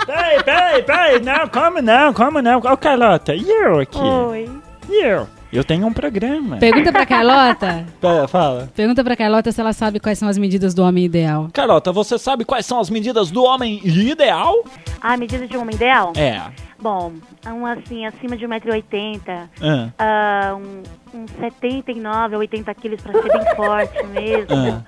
Peraí, 0.06 0.42
peraí, 0.42 0.82
peraí, 0.82 1.20
não, 1.22 1.48
como 1.48 1.82
não, 1.82 2.12
como 2.12 2.42
não? 2.42 2.58
Ô, 2.58 2.76
Carlota, 2.76 3.34
e 3.34 3.48
eu 3.48 3.80
aqui? 3.80 3.98
Oi. 3.98 4.50
E 4.88 5.04
eu? 5.04 5.26
Eu 5.50 5.64
tenho 5.64 5.86
um 5.86 5.92
programa. 5.92 6.58
Pergunta 6.58 6.92
pra 6.92 7.06
Carlota. 7.06 7.86
Pera, 8.00 8.28
fala. 8.28 8.70
Pergunta 8.74 9.02
pra 9.02 9.16
Carlota 9.16 9.50
se 9.50 9.60
ela 9.60 9.72
sabe 9.72 9.98
quais 9.98 10.18
são 10.18 10.28
as 10.28 10.36
medidas 10.36 10.74
do 10.74 10.82
homem 10.82 11.04
ideal. 11.06 11.48
Carlota, 11.52 11.90
você 11.90 12.18
sabe 12.18 12.44
quais 12.44 12.66
são 12.66 12.78
as 12.78 12.90
medidas 12.90 13.30
do 13.30 13.42
homem 13.44 13.80
ideal? 13.82 14.62
A 15.00 15.16
medida 15.16 15.46
de 15.46 15.56
um 15.56 15.62
homem 15.62 15.74
ideal? 15.74 16.12
É. 16.16 16.42
Bom, 16.80 17.12
um 17.46 17.66
assim, 17.66 18.06
acima 18.06 18.36
de 18.36 18.46
1,80m, 18.46 19.48
Ah, 19.60 19.88
ah, 19.98 20.54
um, 20.54 20.82
um 21.18 21.26
79 21.40 22.34
a 22.34 22.38
80 22.38 22.74
quilos 22.74 23.00
pra 23.00 23.12
ser 23.14 23.28
bem 23.32 23.56
forte 23.56 24.06
mesmo. 24.06 24.54
Ah, 24.54 24.82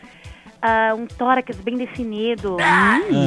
um 0.97 1.07
tórax 1.07 1.57
bem 1.59 1.77
definido, 1.77 2.57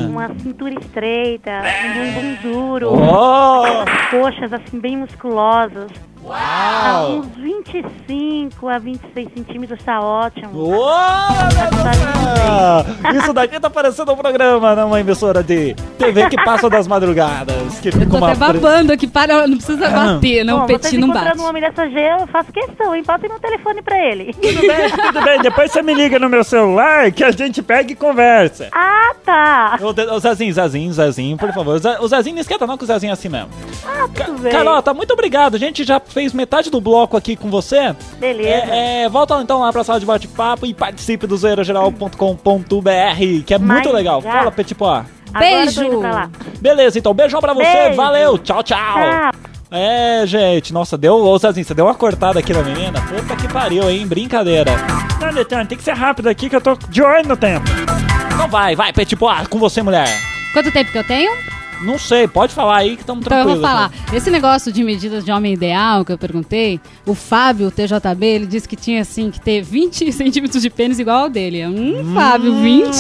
uma 0.09 0.27
cintura 0.39 0.73
estreita, 0.79 1.51
um 1.85 2.13
bumbum 2.13 2.35
duro, 2.41 2.89
Oh! 2.93 3.63
as 3.87 4.09
coxas 4.11 4.53
assim 4.53 4.79
bem 4.79 4.97
musculosas. 4.97 5.91
Uau! 6.23 7.17
uns 7.19 7.27
25 7.35 8.67
a 8.69 8.77
26 8.79 9.27
centímetros 9.35 9.83
tá 9.83 9.99
ótimo. 9.99 10.49
Uou! 10.53 10.89
Isso 13.17 13.33
daqui 13.33 13.59
tá 13.59 13.69
parecendo 13.69 14.11
um 14.13 14.15
programa 14.15 14.75
numa 14.75 14.99
emissora 14.99 15.43
de 15.43 15.73
TV 15.97 16.29
que 16.29 16.35
passa 16.43 16.69
das 16.69 16.87
madrugadas. 16.87 17.79
Que 17.79 17.89
Eu 17.89 17.93
fica 17.93 18.05
tô 18.09 18.17
uma 18.17 18.31
até 18.31 18.35
pre- 18.51 18.59
babando 18.59 18.93
aqui, 18.93 19.07
para, 19.07 19.47
não 19.47 19.57
precisa 19.57 19.87
Ah. 19.87 20.13
bater, 20.13 20.43
não, 20.45 20.59
Bom, 20.59 20.63
o 20.63 20.67
Petit 20.67 20.97
não 20.97 21.09
bate. 21.09 21.37
um 21.37 21.45
homem 21.45 21.61
dessa 21.61 21.87
G, 21.89 21.99
eu 21.99 22.27
faço 22.27 22.51
questão, 22.51 22.95
hein? 22.95 23.03
Meu 23.23 23.39
telefone 23.39 23.81
pra 23.81 23.97
ele. 23.97 24.33
Tudo 24.33 24.61
bem, 24.61 24.89
tudo 24.89 25.21
bem. 25.21 25.41
Depois 25.41 25.71
você 25.71 25.81
me 25.81 25.93
liga 25.93 26.19
no 26.19 26.29
meu 26.29 26.43
celular 26.43 27.11
que 27.11 27.23
a 27.23 27.31
gente 27.31 27.61
pega 27.61 27.91
e 27.91 27.95
conversa. 27.95 28.69
Ah, 28.71 29.13
tá. 29.25 29.77
Ô, 29.81 29.93
De- 29.93 30.07
ô, 30.09 30.19
Zezinho, 30.19 30.53
Zezinho, 30.53 30.93
Zezinho, 30.93 31.37
por 31.37 31.51
favor. 31.53 31.79
O 32.01 32.07
Zezinho 32.07 32.35
não 32.35 32.41
esquenta 32.41 32.65
não 32.67 32.77
que 32.77 32.83
o 32.83 32.87
Zezinho 32.87 33.11
é 33.11 33.13
assim 33.13 33.29
mesmo. 33.29 33.49
Ah, 33.85 34.07
tudo 34.13 34.39
bem. 34.41 34.51
Carlota, 34.51 34.93
muito 34.93 35.11
obrigado. 35.13 35.55
A 35.55 35.59
gente 35.59 35.83
já 35.83 35.99
fez 36.13 36.31
metade 36.31 36.69
do 36.69 36.79
bloco 36.79 37.17
aqui 37.17 37.35
com 37.35 37.49
você. 37.49 37.93
Beleza. 38.19 38.71
É, 38.71 39.03
é, 39.03 39.09
volta 39.09 39.35
então 39.41 39.59
lá 39.59 39.73
pra 39.73 39.83
sala 39.83 39.99
de 39.99 40.05
bate-papo 40.05 40.65
e 40.65 40.73
participe 40.73 41.27
do 41.27 41.35
zoeirageral.com.br, 41.35 43.43
que 43.45 43.53
é 43.53 43.57
muito 43.57 43.85
Mas 43.85 43.93
legal. 43.93 44.21
já. 44.21 44.31
Fala, 44.31 44.51
tô 44.51 45.39
Beijo. 45.39 45.83
indo 45.83 45.99
pra 45.99 46.11
lá. 46.11 46.29
Beleza, 46.61 46.99
então, 46.99 47.13
beijão 47.13 47.41
pra 47.41 47.53
você. 47.53 47.63
Beijo. 47.63 47.95
Valeu, 47.95 48.37
tchau, 48.37 48.63
tchau. 48.63 48.77
Tchau. 48.77 49.31
É, 49.71 50.23
gente, 50.27 50.71
nossa, 50.71 50.95
deu. 50.95 51.15
Ô, 51.15 51.37
Zezinho, 51.39 51.65
você 51.65 51.73
deu 51.73 51.85
uma 51.85 51.95
cortada 51.95 52.37
aqui 52.37 52.53
na 52.53 52.61
menina? 52.61 53.01
Puta 53.01 53.35
que 53.35 53.51
pariu, 53.51 53.89
hein? 53.89 54.05
Brincadeira. 54.05 54.71
Não, 55.19 55.65
tem 55.65 55.77
que 55.77 55.83
ser 55.83 55.95
rápido 55.95 56.29
aqui 56.29 56.47
que 56.47 56.55
eu 56.55 56.61
tô 56.61 56.77
de 56.89 57.01
olho 57.01 57.27
no 57.27 57.35
tempo. 57.35 57.65
Então 58.35 58.47
vai, 58.47 58.75
vai, 58.75 58.93
Petit 58.93 59.15
Pois, 59.15 59.47
com 59.47 59.57
você, 59.57 59.81
mulher. 59.81 60.07
Quanto 60.53 60.71
tempo 60.71 60.91
que 60.91 60.97
eu 60.99 61.03
tenho? 61.03 61.31
Não 61.83 61.97
sei, 61.99 62.27
pode 62.27 62.53
falar 62.53 62.77
aí 62.77 62.95
que 62.95 63.01
estamos 63.01 63.25
Então 63.25 63.37
eu 63.37 63.43
tranquilos. 63.45 63.61
vou 63.61 63.69
falar. 63.69 63.91
Esse 64.13 64.31
negócio 64.31 64.71
de 64.71 64.83
medidas 64.83 65.23
de 65.25 65.31
homem 65.31 65.53
ideal 65.53 66.05
que 66.05 66.11
eu 66.11 66.17
perguntei, 66.17 66.79
o 67.05 67.13
Fábio, 67.13 67.67
o 67.67 67.71
TJB, 67.71 68.25
ele 68.25 68.45
disse 68.45 68.67
que 68.67 68.75
tinha 68.75 69.01
assim 69.01 69.29
que 69.29 69.39
ter 69.39 69.61
20 69.61 70.11
centímetros 70.13 70.61
de 70.61 70.69
pênis 70.69 70.97
igual 70.99 71.23
ao 71.23 71.29
dele. 71.29 71.65
Hum, 71.67 72.13
Fábio, 72.13 72.55
20? 72.55 72.93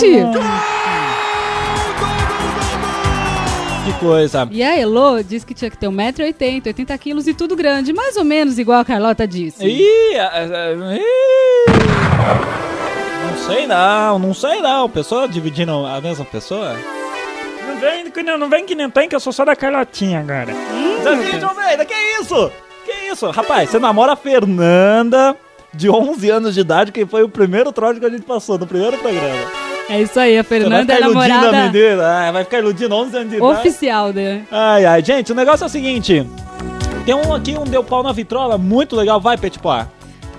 Que 3.85 3.93
coisa. 3.99 4.47
E 4.51 4.63
a 4.63 4.77
Elo 4.79 5.21
disse 5.23 5.45
que 5.45 5.53
tinha 5.53 5.69
que 5.69 5.77
ter 5.77 5.87
1,80m, 5.87 6.67
80 6.67 6.97
quilos 6.97 7.27
e 7.27 7.33
tudo 7.33 7.55
grande, 7.55 7.91
mais 7.91 8.15
ou 8.15 8.23
menos 8.23 8.57
igual 8.57 8.79
a 8.79 8.85
Carlota 8.85 9.27
disse. 9.27 9.65
Ih, 9.65 9.81
é, 10.15 10.19
é, 10.19 10.97
ih. 10.97 11.01
Não 13.29 13.37
sei 13.45 13.67
não, 13.67 14.19
não 14.19 14.33
sei 14.33 14.61
não. 14.61 14.89
Pessoa 14.89 15.27
dividindo 15.27 15.85
a 15.85 15.99
mesma 15.99 16.23
pessoa? 16.23 16.75
Não 17.67 17.79
vem, 17.79 18.11
que 18.11 18.23
não, 18.23 18.37
não 18.37 18.49
vem 18.49 18.65
que 18.65 18.75
nem 18.75 18.89
tem, 18.89 19.09
que 19.09 19.15
eu 19.15 19.19
sou 19.19 19.33
só 19.33 19.43
da 19.45 19.55
Carlotinha 19.55 20.19
agora. 20.19 20.53
Zezinho 21.03 21.39
de 21.39 21.45
Almeida, 21.45 21.85
que 21.85 21.93
isso? 22.21 22.51
Que 22.85 23.11
isso? 23.11 23.29
Rapaz, 23.29 23.69
você 23.69 23.79
namora 23.79 24.13
a 24.13 24.15
Fernanda, 24.15 25.35
de 25.73 25.89
11 25.89 26.29
anos 26.29 26.53
de 26.53 26.61
idade, 26.61 26.91
que 26.91 27.05
foi 27.05 27.23
o 27.23 27.29
primeiro 27.29 27.71
trote 27.71 27.99
que 27.99 28.05
a 28.05 28.09
gente 28.09 28.23
passou 28.23 28.57
no 28.57 28.67
primeiro 28.67 28.97
programa. 28.97 29.63
É 29.89 30.01
isso 30.01 30.17
aí, 30.19 30.37
a 30.37 30.43
Você 30.43 30.49
vai 30.49 30.59
Fernanda 30.59 30.93
é 30.93 30.95
ficar 30.95 31.07
a 31.07 31.09
iludindo 31.09 31.33
a 31.33 31.37
namorada 31.37 31.71
menina? 31.71 32.27
Ah, 32.27 32.31
vai 32.31 32.43
ficar 32.45 32.59
iludindo 32.59 32.95
11 32.95 33.17
anos 33.17 33.29
de 33.29 33.35
idade. 33.37 33.59
oficial 33.59 34.13
dele. 34.13 34.43
Ai, 34.49 34.85
ai, 34.85 35.03
gente, 35.03 35.31
o 35.31 35.35
negócio 35.35 35.63
é 35.63 35.67
o 35.67 35.69
seguinte. 35.69 36.25
Tem 37.05 37.13
um 37.13 37.33
aqui, 37.33 37.57
um 37.57 37.65
deu 37.65 37.83
pau 37.83 38.01
na 38.01 38.13
vitrola, 38.13 38.57
muito 38.57 38.95
legal. 38.95 39.19
Vai, 39.19 39.37
Petipoar. 39.37 39.89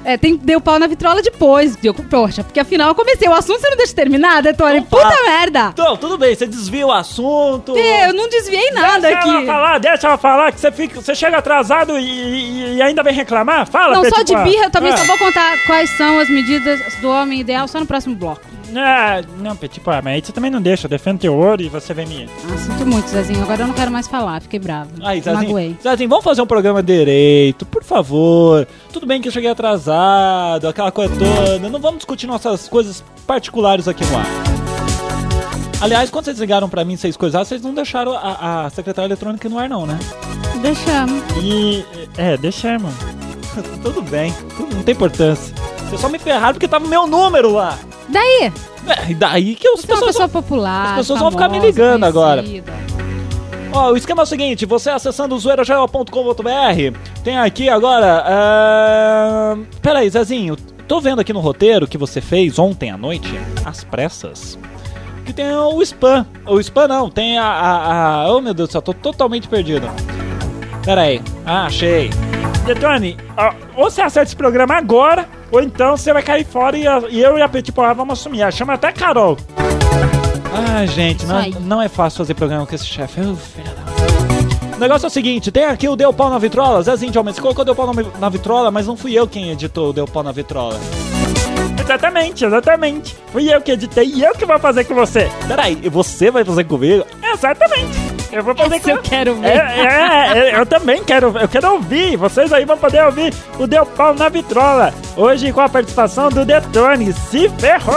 É, 0.04 0.16
tem, 0.18 0.36
deu 0.36 0.60
pau 0.60 0.78
na 0.78 0.86
vitrola 0.86 1.22
depois. 1.22 1.76
Deu, 1.76 1.94
poxa, 1.94 2.44
porque 2.44 2.60
afinal 2.60 2.88
eu 2.88 2.94
comecei 2.94 3.28
o 3.28 3.32
assunto, 3.32 3.60
você 3.60 3.70
não 3.70 3.76
deixa 3.76 3.94
terminar, 3.94 4.42
Detone? 4.42 4.78
Então 4.78 5.00
Puta 5.00 5.22
merda! 5.24 5.70
Então, 5.72 5.96
tudo 5.96 6.18
bem, 6.18 6.34
você 6.34 6.46
desvia 6.46 6.86
o 6.86 6.92
assunto. 6.92 7.76
É, 7.76 8.08
Eu 8.10 8.14
não 8.14 8.28
desviei 8.28 8.70
nada 8.72 9.00
Deixa 9.08 9.18
ela 9.28 9.36
aqui. 9.38 9.46
falar, 9.46 9.78
deixa 9.78 10.06
ela 10.06 10.18
falar, 10.18 10.52
que 10.52 10.60
você, 10.60 10.70
fica, 10.70 11.00
você 11.00 11.14
chega 11.14 11.38
atrasado 11.38 11.98
e, 11.98 12.76
e- 12.76 12.82
ainda 12.82 13.02
vem 13.02 13.14
reclamar. 13.14 13.66
Fala, 13.66 13.94
Não, 13.96 14.04
só 14.10 14.22
de 14.22 14.36
birra, 14.36 14.64
eu 14.64 14.70
também 14.70 14.92
Ah. 14.92 14.96
só 14.98 15.04
vou 15.04 15.16
contar 15.18 15.56
quais 15.66 15.88
são 15.96 16.18
as 16.20 16.28
medidas 16.28 16.80
do 17.00 17.08
homem 17.08 17.40
ideal 17.40 17.66
só 17.66 17.80
no 17.80 17.86
próximo 17.86 18.14
bloco. 18.14 18.42
Ah, 18.76 19.22
não, 19.38 19.56
Pois, 19.56 19.70
mas 20.02 20.06
aí 20.06 20.22
você 20.24 20.32
também 20.32 20.50
não 20.50 20.60
deixa, 20.60 20.86
eu 20.86 20.90
defendo 20.90 21.20
teu 21.20 21.34
ouro 21.34 21.62
e 21.62 21.68
você 21.68 21.94
vem 21.94 22.06
me... 22.06 22.28
Ah, 22.52 22.56
sinto 22.56 22.86
muito, 22.86 23.08
Zezinho. 23.08 23.42
Agora 23.42 23.62
eu 23.62 23.66
não 23.66 23.74
quero 23.74 23.90
mais 23.90 24.08
falar, 24.08 24.40
fiquei 24.40 24.58
bravo. 24.58 24.90
Aí, 25.02 25.22
Magoei. 25.24 25.68
Zezinho, 25.68 25.78
Zezinho, 25.82 26.08
vamos 26.08 26.24
fazer 26.24 26.42
um 26.42 26.46
programa 26.46 26.82
direito, 26.82 27.64
por 27.66 27.84
favor. 27.84 28.66
Tudo 28.92 29.06
bem 29.06 29.20
que 29.20 29.28
eu 29.28 29.32
cheguei 29.32 29.50
atrasado, 29.50 30.68
aquela 30.68 30.90
coisa 30.90 31.14
toda. 31.14 31.68
Não 31.68 31.80
vamos 31.80 31.98
discutir 31.98 32.26
nossas 32.26 32.68
coisas 32.68 33.04
particulares 33.26 33.86
aqui 33.88 34.04
no 34.04 34.16
ar. 34.16 34.26
Aliás, 35.80 36.10
quando 36.10 36.24
vocês 36.24 36.38
ligaram 36.38 36.68
pra 36.68 36.84
mim 36.84 36.96
seis 36.96 37.16
coisas, 37.16 37.46
vocês 37.46 37.60
não 37.60 37.74
deixaram 37.74 38.12
a, 38.12 38.64
a 38.64 38.70
secretária 38.70 39.08
eletrônica 39.08 39.48
no 39.48 39.58
ar, 39.58 39.68
não, 39.68 39.84
né? 39.86 39.98
Deixamos. 40.62 41.22
E... 41.42 41.84
É, 42.16 42.36
deixamos. 42.36 42.92
Tudo 43.82 44.02
bem, 44.02 44.34
tudo, 44.56 44.74
não 44.74 44.82
tem 44.82 44.94
importância. 44.94 45.54
Vocês 45.88 46.00
só 46.00 46.08
me 46.08 46.18
ferraram 46.18 46.54
porque 46.54 46.66
tava 46.66 46.84
o 46.86 46.88
meu 46.88 47.06
número 47.06 47.52
lá. 47.52 47.78
Daí, 48.14 48.52
É, 48.86 49.10
e 49.10 49.14
daí 49.14 49.54
que 49.56 49.68
os 49.68 49.80
você 49.80 49.90
é 49.90 49.94
uma 49.94 50.06
pessoas 50.06 50.16
pessoa 50.16 50.28
popular. 50.28 50.90
as 50.90 50.96
pessoas 50.98 51.18
vão 51.20 51.30
ficar 51.32 51.48
me 51.48 51.54
famosa, 51.58 51.66
ligando 51.66 52.04
agora. 52.04 52.42
conhecida. 52.42 52.72
Ó, 53.72 53.90
o 53.90 53.96
esquema 53.96 54.22
é 54.22 54.24
o 54.24 54.26
seguinte, 54.26 54.64
você 54.66 54.88
acessando 54.90 55.36
zoeirageral.com.br, 55.36 56.98
tem 57.24 57.36
aqui 57.38 57.68
agora. 57.68 58.24
Uh... 58.24 59.66
Pera 59.82 59.98
aí, 59.98 60.08
Zezinho, 60.10 60.54
tô 60.86 61.00
vendo 61.00 61.20
aqui 61.20 61.32
no 61.32 61.40
roteiro 61.40 61.88
que 61.88 61.98
você 61.98 62.20
fez 62.20 62.56
ontem 62.58 62.90
à 62.92 62.96
noite, 62.96 63.28
às 63.64 63.82
pressas. 63.82 64.56
Que 65.26 65.32
tem 65.32 65.50
o 65.56 65.82
spam. 65.82 66.24
O 66.46 66.60
spam 66.60 66.86
não, 66.86 67.10
tem 67.10 67.36
a. 67.38 67.44
a, 67.46 68.22
a... 68.26 68.32
Oh 68.32 68.40
meu 68.40 68.54
Deus 68.54 68.68
do 68.68 68.72
céu, 68.72 68.82
tô 68.82 68.92
totalmente 68.94 69.48
perdido. 69.48 69.88
Pera 70.84 71.00
aí. 71.02 71.20
Ah, 71.46 71.64
achei. 71.64 72.10
Detone, 72.64 73.16
ou 73.76 73.90
você 73.90 74.00
acerta 74.02 74.28
esse 74.28 74.36
programa 74.36 74.74
agora, 74.76 75.28
ou 75.52 75.62
então 75.62 75.96
você 75.96 76.12
vai 76.12 76.22
cair 76.22 76.44
fora 76.44 76.76
e, 76.76 76.84
e 77.10 77.20
eu 77.20 77.38
e 77.38 77.42
a 77.42 77.48
Petit 77.48 77.72
Pois 77.72 77.96
vamos 77.96 78.18
assumir. 78.18 78.42
Ah, 78.42 78.50
Chama 78.50 78.74
até 78.74 78.90
Carol. 78.92 79.36
Ah, 80.52 80.86
gente, 80.86 81.26
não, 81.26 81.40
não 81.60 81.82
é 81.82 81.88
fácil 81.88 82.18
fazer 82.18 82.34
programa 82.34 82.66
com 82.66 82.74
esse 82.74 82.86
chefe. 82.86 83.20
Ô, 83.20 83.34
filha 83.36 83.70
da- 83.74 84.76
O 84.76 84.78
negócio 84.80 85.06
é 85.06 85.08
o 85.08 85.10
seguinte, 85.10 85.50
tem 85.50 85.64
aqui 85.64 85.88
o 85.88 85.96
Deu 85.96 86.12
Pau 86.12 86.30
na 86.30 86.38
Vitrola. 86.38 86.82
Zezinho 86.82 87.10
de 87.12 87.18
Almeida, 87.18 87.36
você 87.36 87.42
colocou 87.42 87.64
Deu 87.64 87.74
Pau 87.74 87.92
na, 87.92 88.02
na 88.18 88.28
Vitrola, 88.28 88.70
mas 88.70 88.86
não 88.86 88.96
fui 88.96 89.12
eu 89.18 89.26
quem 89.26 89.50
editou 89.50 89.90
o 89.90 89.92
Deu 89.92 90.06
Pau 90.06 90.22
na 90.22 90.32
Vitrola. 90.32 90.78
Exatamente, 91.80 92.44
exatamente. 92.44 93.16
Fui 93.32 93.52
eu 93.52 93.60
que 93.60 93.72
editei 93.72 94.06
e 94.06 94.22
eu 94.24 94.32
que 94.32 94.46
vou 94.46 94.58
fazer 94.58 94.84
com 94.84 94.94
você. 94.94 95.28
Peraí, 95.46 95.78
e 95.82 95.88
você 95.88 96.30
vai 96.30 96.44
fazer 96.44 96.64
comigo? 96.64 97.04
Exatamente. 97.22 98.13
Eu 98.32 98.42
vou 98.42 98.54
fazer 98.54 98.76
Esse 98.76 98.90
eu 98.90 99.02
quero 99.02 99.34
ver. 99.36 99.48
É, 99.48 99.56
é, 99.56 100.38
é, 100.50 100.58
eu 100.58 100.66
também 100.66 101.02
quero, 101.04 101.36
eu 101.38 101.48
quero 101.48 101.72
ouvir. 101.72 102.16
Vocês 102.16 102.52
aí 102.52 102.64
vão 102.64 102.76
poder 102.76 103.04
ouvir 103.04 103.32
o 103.58 103.66
Deu 103.66 103.86
Pau 103.86 104.14
na 104.14 104.28
Vitrola. 104.28 104.92
Hoje 105.16 105.52
com 105.52 105.60
a 105.60 105.68
participação 105.68 106.28
do 106.28 106.44
Detone. 106.44 107.12
Se 107.12 107.48
ferrou! 107.58 107.94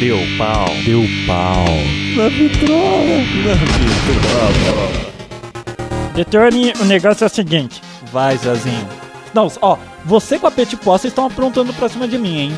Deu 0.00 0.18
pau. 0.36 0.66
Deu 0.84 1.02
pau. 1.26 1.64
Detone, 6.14 6.72
o 6.80 6.84
negócio 6.84 7.24
é 7.24 7.26
o 7.26 7.30
seguinte. 7.30 7.80
Vai, 8.12 8.36
Zezinho. 8.36 8.88
Não, 9.32 9.50
ó, 9.60 9.78
você 10.04 10.38
com 10.38 10.46
a 10.46 10.50
Petit 10.50 10.76
vocês 10.76 11.10
estão 11.12 11.26
aprontando 11.26 11.72
pra 11.72 11.88
cima 11.88 12.06
de 12.06 12.18
mim, 12.18 12.38
hein? 12.38 12.56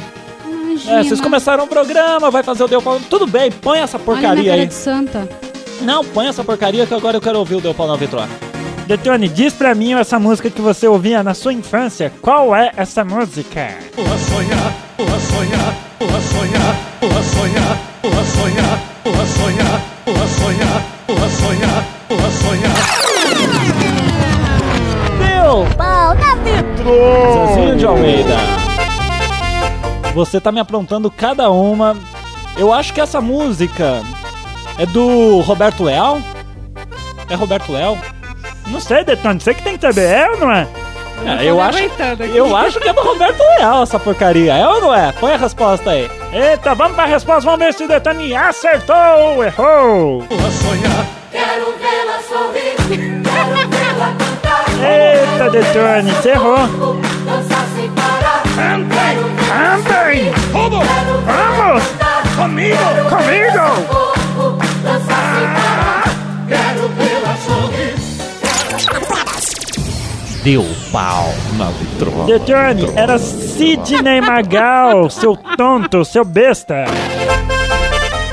Imagina. 0.84 1.00
É, 1.00 1.02
vocês 1.04 1.20
começaram 1.20 1.64
o 1.64 1.66
programa, 1.66 2.30
vai 2.30 2.42
fazer 2.42 2.62
o 2.64 2.68
Deu 2.68 2.82
Pau. 2.82 3.00
Tudo 3.08 3.26
bem, 3.26 3.50
põe 3.50 3.80
essa 3.80 3.98
porcaria 3.98 4.50
cara 4.50 4.62
aí. 4.62 4.66
de 4.66 4.74
santa. 4.74 5.28
Não, 5.80 6.04
põe 6.04 6.28
essa 6.28 6.44
porcaria 6.44 6.86
que 6.86 6.94
agora 6.94 7.16
eu 7.16 7.20
quero 7.20 7.38
ouvir 7.38 7.56
o 7.56 7.60
Deu 7.60 7.74
Pau 7.74 7.86
na 7.86 7.96
Vitrola. 7.96 8.28
Detone, 8.86 9.28
diz 9.28 9.54
pra 9.54 9.74
mim 9.74 9.94
essa 9.94 10.18
música 10.18 10.50
que 10.50 10.60
você 10.60 10.86
ouvia 10.86 11.22
na 11.22 11.32
sua 11.32 11.54
infância. 11.54 12.12
Qual 12.20 12.54
é 12.54 12.70
essa 12.76 13.02
música? 13.02 13.70
Porra 13.96 14.18
sonhar, 14.18 14.72
porra 14.96 15.20
sonhar, 15.20 15.74
porra 15.98 16.20
sonhar, 16.20 16.76
porra 17.00 17.22
sonhar, 17.22 17.78
porra 18.02 18.24
sonhar, 18.24 18.78
porra 19.02 19.26
sonhar, 19.26 19.80
porra 20.04 20.26
sonhar, 20.28 20.82
porra 21.06 21.28
sonhar, 21.30 21.84
porra 22.08 22.30
sonhar. 22.30 22.74
Deu 25.18 25.76
Pau 25.76 26.14
na 26.14 26.34
Vitrola! 26.36 27.46
Zezinho 27.54 27.76
de 27.76 27.86
Almeida. 27.86 28.63
Você 30.14 30.40
tá 30.40 30.52
me 30.52 30.60
aprontando 30.60 31.10
cada 31.10 31.50
uma. 31.50 31.96
Eu 32.56 32.72
acho 32.72 32.92
que 32.92 33.00
essa 33.00 33.20
música 33.20 34.00
é 34.78 34.86
do 34.86 35.40
Roberto 35.40 35.82
Leal. 35.82 36.20
É 37.28 37.34
Roberto 37.34 37.72
Leal? 37.72 37.98
Não 38.68 38.80
sei, 38.80 39.04
Detone, 39.04 39.40
você 39.40 39.52
que 39.52 39.62
tem 39.62 39.76
que 39.76 39.80
saber, 39.86 40.06
é 40.08 40.30
ou 40.30 40.38
não 40.38 40.52
é? 40.52 40.66
É, 41.26 41.44
eu, 41.44 41.60
acho, 41.60 41.78
eu 42.34 42.56
acho 42.56 42.80
que 42.80 42.88
é 42.88 42.92
do 42.92 43.00
Roberto 43.00 43.40
Leal 43.40 43.82
essa 43.82 43.98
porcaria. 43.98 44.54
É 44.54 44.68
ou 44.68 44.80
não 44.80 44.94
é? 44.94 45.10
Põe 45.12 45.32
a 45.32 45.36
resposta 45.36 45.90
aí. 45.90 46.10
Eita, 46.32 46.74
vamos 46.74 46.94
pra 46.94 47.06
resposta, 47.06 47.50
vamos 47.50 47.64
ver 47.64 47.74
se 47.74 47.84
o 47.84 47.88
Detone 47.88 48.34
acertou 48.34 48.96
ou 48.96 49.44
errou. 49.44 50.22
Quero 51.32 51.74
vê-la 51.78 52.20
sorrir, 52.28 52.76
quero 52.76 53.68
vê-la 53.68 54.14
cantar. 54.18 54.64
Eita, 54.80 55.50
Detone, 55.50 56.12
você 56.12 56.30
errou. 56.30 56.56
Dançar 57.24 57.66
sem 57.74 57.90
parar. 57.90 58.23
Cantem, 58.56 59.18
cantem. 59.48 60.32
Vamos! 60.52 60.86
Vamos, 61.24 61.82
Comigo! 62.36 62.76
comigo. 63.10 63.64
Quero 66.48 66.88
vê-la 66.96 67.36
sorrir. 67.46 67.94
Deu 70.44 70.64
pau 70.92 71.34
na 71.56 71.70
vitrola. 71.70 72.26
Detone, 72.26 72.92
era 72.96 73.18
Sidney 73.18 74.20
Magal, 74.20 75.08
seu 75.10 75.36
tonto, 75.56 76.04
seu 76.04 76.24
besta. 76.24 76.84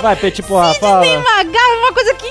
Vai, 0.01 0.15
Petit 0.15 0.41
fala. 0.43 0.73
Sidney 0.73 1.17
Magal 1.17 1.71
é 1.71 1.77
uma 1.79 1.93
coisa 1.93 2.13
que 2.15 2.27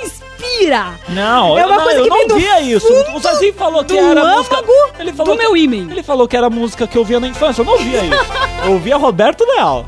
Não, 1.09 1.59
É 1.59 1.63
eu 1.63 1.67
uma 1.67 1.77
não, 1.77 1.83
coisa 1.85 1.99
eu 1.99 2.03
que 2.05 2.09
não 2.11 2.17
vem 2.19 2.29
do 2.29 2.35
via 2.37 2.61
isso. 2.61 2.93
O 3.15 3.19
Zazinho 3.21 3.55
falou 3.55 3.85
que 3.85 3.97
era 3.97 4.25
música. 4.37 4.57
Ele 4.99 5.13
falou 5.13 5.35
do 5.35 5.39
que- 5.39 5.45
meu 5.47 5.57
ímã. 5.57 5.91
Ele 5.91 6.03
falou 6.03 6.29
que 6.29 6.37
era 6.37 6.51
música 6.51 6.87
que 6.87 6.97
eu 6.99 7.05
via 7.05 7.19
na 7.21 7.29
infância. 7.29 7.63
Eu 7.63 7.67
não 7.67 7.79
via 7.79 8.03
isso. 8.05 8.25
Eu 8.67 8.79
via 8.79 8.97
Roberto 8.99 9.43
Leal. 9.47 9.85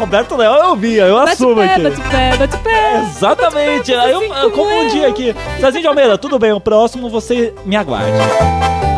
Roberto 0.00 0.34
Leal 0.34 0.58
eu 0.70 0.74
via, 0.76 1.04
eu 1.04 1.14
Bate 1.14 1.32
assumo 1.32 1.56
pé, 1.56 1.64
aqui. 1.74 1.82
bate 1.82 2.00
pé, 2.10 2.36
bate 2.36 2.56
pé. 2.58 2.96
Exatamente. 3.08 3.94
Aí 3.94 4.10
eu, 4.10 4.22
eu 4.34 4.50
confundi 4.50 5.04
aqui. 5.04 5.36
Zazinho 5.60 5.82
de 5.82 5.86
Almeida, 5.88 6.18
tudo 6.18 6.36
bem. 6.38 6.52
O 6.52 6.58
próximo 6.60 7.08
você 7.08 7.54
me 7.64 7.76
aguarde. 7.76 8.10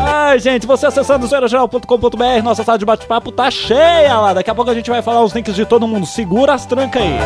Ai, 0.01 0.39
gente, 0.39 0.65
você 0.65 0.87
acessando 0.87 1.27
zoeirageral.com.br, 1.27 2.41
nossa 2.43 2.63
sala 2.63 2.77
de 2.79 2.85
bate-papo 2.85 3.31
tá 3.31 3.51
cheia 3.51 4.17
lá. 4.17 4.33
Daqui 4.33 4.49
a 4.49 4.55
pouco 4.55 4.71
a 4.71 4.73
gente 4.73 4.89
vai 4.89 5.01
falar 5.03 5.21
os 5.23 5.33
links 5.33 5.53
de 5.53 5.65
todo 5.65 5.87
mundo. 5.87 6.05
Segura 6.07 6.53
as 6.53 6.65
trancas 6.65 7.01
aí. 7.03 7.19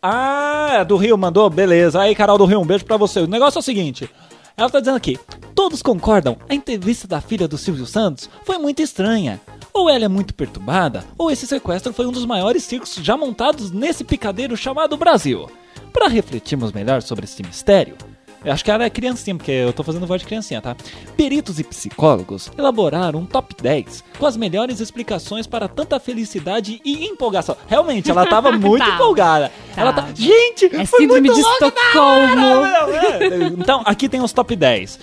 Ah, 0.00 0.78
é 0.80 0.84
do 0.84 0.96
Rio 0.96 1.18
mandou? 1.18 1.50
Beleza. 1.50 2.00
Aí, 2.00 2.14
Carol 2.14 2.38
do 2.38 2.44
Rio, 2.44 2.60
um 2.60 2.66
beijo 2.66 2.84
pra 2.84 2.96
você. 2.96 3.20
O 3.20 3.26
negócio 3.26 3.58
é 3.58 3.60
o 3.60 3.62
seguinte. 3.62 4.08
Ela 4.56 4.70
tá 4.70 4.80
dizendo 4.80 4.96
aqui: 4.96 5.18
todos 5.54 5.82
concordam, 5.82 6.36
a 6.48 6.54
entrevista 6.54 7.06
da 7.06 7.20
filha 7.20 7.48
do 7.48 7.58
Silvio 7.58 7.86
Santos 7.86 8.28
foi 8.44 8.58
muito 8.58 8.82
estranha. 8.82 9.40
Ou 9.72 9.88
ela 9.88 10.04
é 10.04 10.08
muito 10.08 10.34
perturbada, 10.34 11.04
ou 11.16 11.30
esse 11.30 11.46
sequestro 11.46 11.94
foi 11.94 12.06
um 12.06 12.12
dos 12.12 12.26
maiores 12.26 12.62
circos 12.62 12.94
já 12.96 13.16
montados 13.16 13.70
nesse 13.70 14.04
picadeiro 14.04 14.56
chamado 14.56 14.98
Brasil. 14.98 15.50
Para 15.92 16.08
refletirmos 16.08 16.72
melhor 16.72 17.00
sobre 17.00 17.24
esse 17.24 17.42
mistério, 17.42 17.96
eu 18.44 18.52
acho 18.52 18.64
que 18.64 18.70
ela 18.70 18.84
é 18.84 18.90
criancinha, 18.90 19.36
porque 19.36 19.50
eu 19.50 19.72
tô 19.72 19.82
fazendo 19.82 20.06
voz 20.06 20.20
de 20.20 20.26
criancinha, 20.26 20.60
tá? 20.60 20.76
Peritos 21.16 21.58
e 21.58 21.64
psicólogos 21.64 22.50
elaboraram 22.58 23.20
um 23.20 23.26
top 23.26 23.54
10 23.60 24.02
com 24.18 24.26
as 24.26 24.36
melhores 24.36 24.80
explicações 24.80 25.46
para 25.46 25.68
tanta 25.68 25.98
felicidade 26.00 26.80
e 26.84 27.04
empolgação. 27.06 27.56
Realmente, 27.68 28.10
ela 28.10 28.26
tava 28.26 28.50
muito 28.58 28.78
Tava. 28.78 28.94
empolgada. 28.94 29.52
Ela 29.76 29.92
tá. 29.92 30.08
Gente, 30.14 30.66
É 30.66 30.84
foi 30.86 31.00
síndrome 31.00 31.28
muito 31.28 31.34
de 31.34 31.40
Estocolmo. 31.40 32.64
é. 32.66 33.36
Então, 33.58 33.82
aqui 33.84 34.08
tem 34.08 34.20
os 34.20 34.32
top 34.32 34.54
10. 34.56 34.98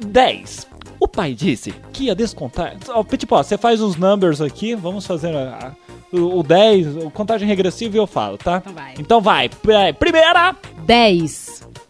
10. 0.00 0.66
O 0.98 1.06
pai 1.06 1.34
disse 1.34 1.74
que 1.92 2.04
ia 2.04 2.14
descontar. 2.14 2.74
Tipo, 3.18 3.34
ó, 3.36 3.42
você 3.42 3.58
faz 3.58 3.80
os 3.82 3.96
numbers 3.96 4.40
aqui, 4.40 4.74
vamos 4.74 5.06
fazer 5.06 5.34
a- 5.36 5.72
a- 5.72 6.16
o, 6.16 6.40
o 6.40 6.42
10, 6.42 6.96
o 7.04 7.10
contagem 7.10 7.46
regressiva 7.46 7.96
e 7.96 8.00
eu 8.00 8.06
falo, 8.06 8.38
tá? 8.38 8.62
Então 8.64 8.72
vai. 8.74 8.94
Então 8.98 9.20
vai. 9.20 9.48
Pri- 9.50 9.92
Primeira. 9.98 10.56
10. 10.86 11.45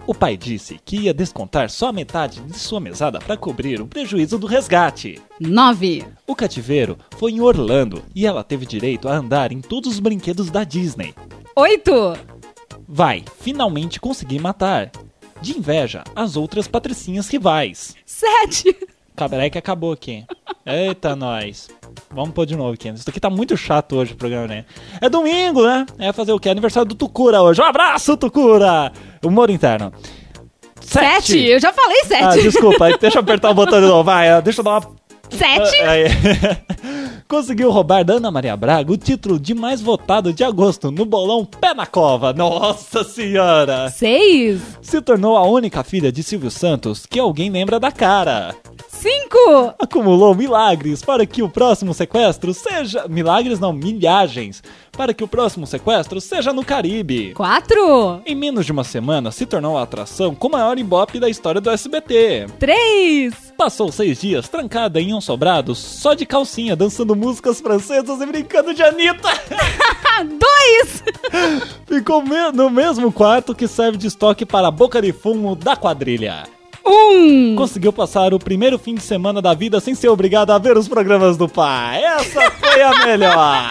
O 0.06 0.14
pai 0.14 0.36
disse 0.36 0.78
que 0.84 0.96
ia 0.96 1.12
descontar 1.12 1.68
só 1.68 1.88
a 1.88 1.92
metade 1.92 2.40
de 2.40 2.56
sua 2.56 2.78
mesada 2.78 3.18
para 3.18 3.36
cobrir 3.36 3.80
o 3.80 3.88
prejuízo 3.88 4.38
do 4.38 4.46
resgate. 4.46 5.20
9. 5.40 6.04
O 6.24 6.36
cativeiro 6.36 6.96
foi 7.18 7.32
em 7.32 7.40
Orlando 7.40 8.04
e 8.14 8.24
ela 8.24 8.44
teve 8.44 8.64
direito 8.64 9.08
a 9.08 9.16
andar 9.16 9.50
em 9.50 9.60
todos 9.60 9.94
os 9.94 9.98
brinquedos 9.98 10.48
da 10.48 10.62
Disney. 10.62 11.12
8. 11.56 11.92
Vai, 12.86 13.24
finalmente 13.40 13.98
consegui 13.98 14.38
matar. 14.38 14.92
De 15.40 15.58
inveja, 15.58 16.04
as 16.14 16.36
outras 16.36 16.68
patricinhas 16.68 17.28
rivais. 17.28 17.96
7. 18.06 18.76
Peraí 19.28 19.50
que 19.50 19.58
acabou 19.58 19.90
aqui. 19.90 20.24
Eita, 20.64 21.16
nós. 21.16 21.68
Vamos 22.10 22.30
pôr 22.30 22.46
de 22.46 22.56
novo 22.56 22.72
aqui. 22.72 22.88
Isso 22.88 23.08
aqui 23.08 23.18
tá 23.20 23.28
muito 23.28 23.56
chato 23.56 23.96
hoje 23.96 24.12
o 24.12 24.16
programa, 24.16 24.46
né? 24.46 24.64
É 25.00 25.08
domingo, 25.08 25.66
né? 25.66 25.84
É 25.98 26.12
fazer 26.12 26.32
o 26.32 26.38
quê? 26.38 26.48
Aniversário 26.48 26.88
do 26.88 26.94
Tucura 26.94 27.42
hoje. 27.42 27.60
Um 27.60 27.64
abraço, 27.64 28.16
Tucura! 28.16 28.92
Humor 29.24 29.50
interno. 29.50 29.92
7. 30.80 31.38
Eu 31.38 31.58
já 31.60 31.72
falei 31.72 31.98
Ah, 32.22 32.32
7. 32.32 32.42
desculpa. 32.42 32.96
Deixa 32.98 33.18
eu 33.18 33.22
apertar 33.22 33.50
o 33.50 33.54
botão 33.54 33.80
de 33.80 33.86
novo. 33.86 34.04
Vai, 34.04 34.40
deixa 34.42 34.60
eu 34.60 34.64
dar 34.64 34.70
uma 34.78 34.82
7. 35.30 35.76
Aí. 35.82 36.04
Conseguiu 37.28 37.72
roubar 37.72 38.04
da 38.04 38.14
Ana 38.14 38.30
Maria 38.30 38.56
Braga 38.56 38.92
o 38.92 38.96
título 38.96 39.38
de 39.40 39.52
mais 39.52 39.80
votado 39.80 40.32
de 40.32 40.44
agosto 40.44 40.92
no 40.92 41.04
bolão 41.04 41.44
Pé 41.44 41.74
na 41.74 41.84
Cova. 41.84 42.32
Nossa 42.32 43.02
Senhora! 43.02 43.90
6. 43.90 44.78
Se 44.80 45.02
tornou 45.02 45.36
a 45.36 45.42
única 45.42 45.82
filha 45.82 46.12
de 46.12 46.22
Silvio 46.22 46.52
Santos 46.52 47.04
que 47.04 47.18
alguém 47.18 47.50
lembra 47.50 47.80
da 47.80 47.90
cara. 47.90 48.54
5. 48.88 49.74
Acumulou 49.78 50.34
milagres 50.34 51.02
para 51.02 51.26
que 51.26 51.42
o 51.42 51.48
próximo 51.48 51.92
sequestro 51.92 52.54
seja. 52.54 53.06
Milagres 53.08 53.58
não, 53.58 53.72
milhagens. 53.72 54.62
Para 54.92 55.12
que 55.12 55.22
o 55.22 55.28
próximo 55.28 55.66
sequestro 55.66 56.20
seja 56.20 56.52
no 56.52 56.64
Caribe. 56.64 57.34
4. 57.34 58.22
Em 58.24 58.34
menos 58.34 58.64
de 58.64 58.72
uma 58.72 58.84
semana, 58.84 59.30
se 59.30 59.44
tornou 59.44 59.76
a 59.76 59.82
atração 59.82 60.34
com 60.34 60.48
o 60.48 60.50
maior 60.52 60.78
ibope 60.78 61.20
da 61.20 61.28
história 61.28 61.60
do 61.60 61.70
SBT. 61.70 62.46
3. 62.58 63.34
Passou 63.58 63.90
seis 63.90 64.20
dias 64.20 64.48
trancada 64.48 65.00
em 65.00 65.14
um 65.14 65.20
sobrado 65.20 65.74
só 65.74 66.14
de 66.14 66.24
calcinha, 66.24 66.76
dançando 66.76 67.15
músicas 67.16 67.60
francesas 67.60 68.20
e 68.20 68.26
brincando 68.26 68.72
de 68.74 68.82
Anitta. 68.82 69.28
2. 70.24 71.04
Ficou 71.86 72.22
no 72.54 72.70
mesmo 72.70 73.10
quarto 73.12 73.54
que 73.54 73.66
serve 73.66 73.98
de 73.98 74.06
estoque 74.06 74.46
para 74.46 74.68
a 74.68 74.70
boca 74.70 75.00
de 75.02 75.12
fumo 75.12 75.54
da 75.56 75.76
quadrilha. 75.76 76.44
1. 76.84 77.56
Conseguiu 77.56 77.92
passar 77.92 78.32
o 78.32 78.38
primeiro 78.38 78.78
fim 78.78 78.94
de 78.94 79.02
semana 79.02 79.42
da 79.42 79.52
vida 79.54 79.80
sem 79.80 79.94
ser 79.94 80.08
obrigado 80.08 80.52
a 80.52 80.58
ver 80.58 80.76
os 80.76 80.86
programas 80.86 81.36
do 81.36 81.48
pai. 81.48 82.02
Essa 82.04 82.50
foi 82.52 82.80
a 82.82 83.04
melhor. 83.04 83.64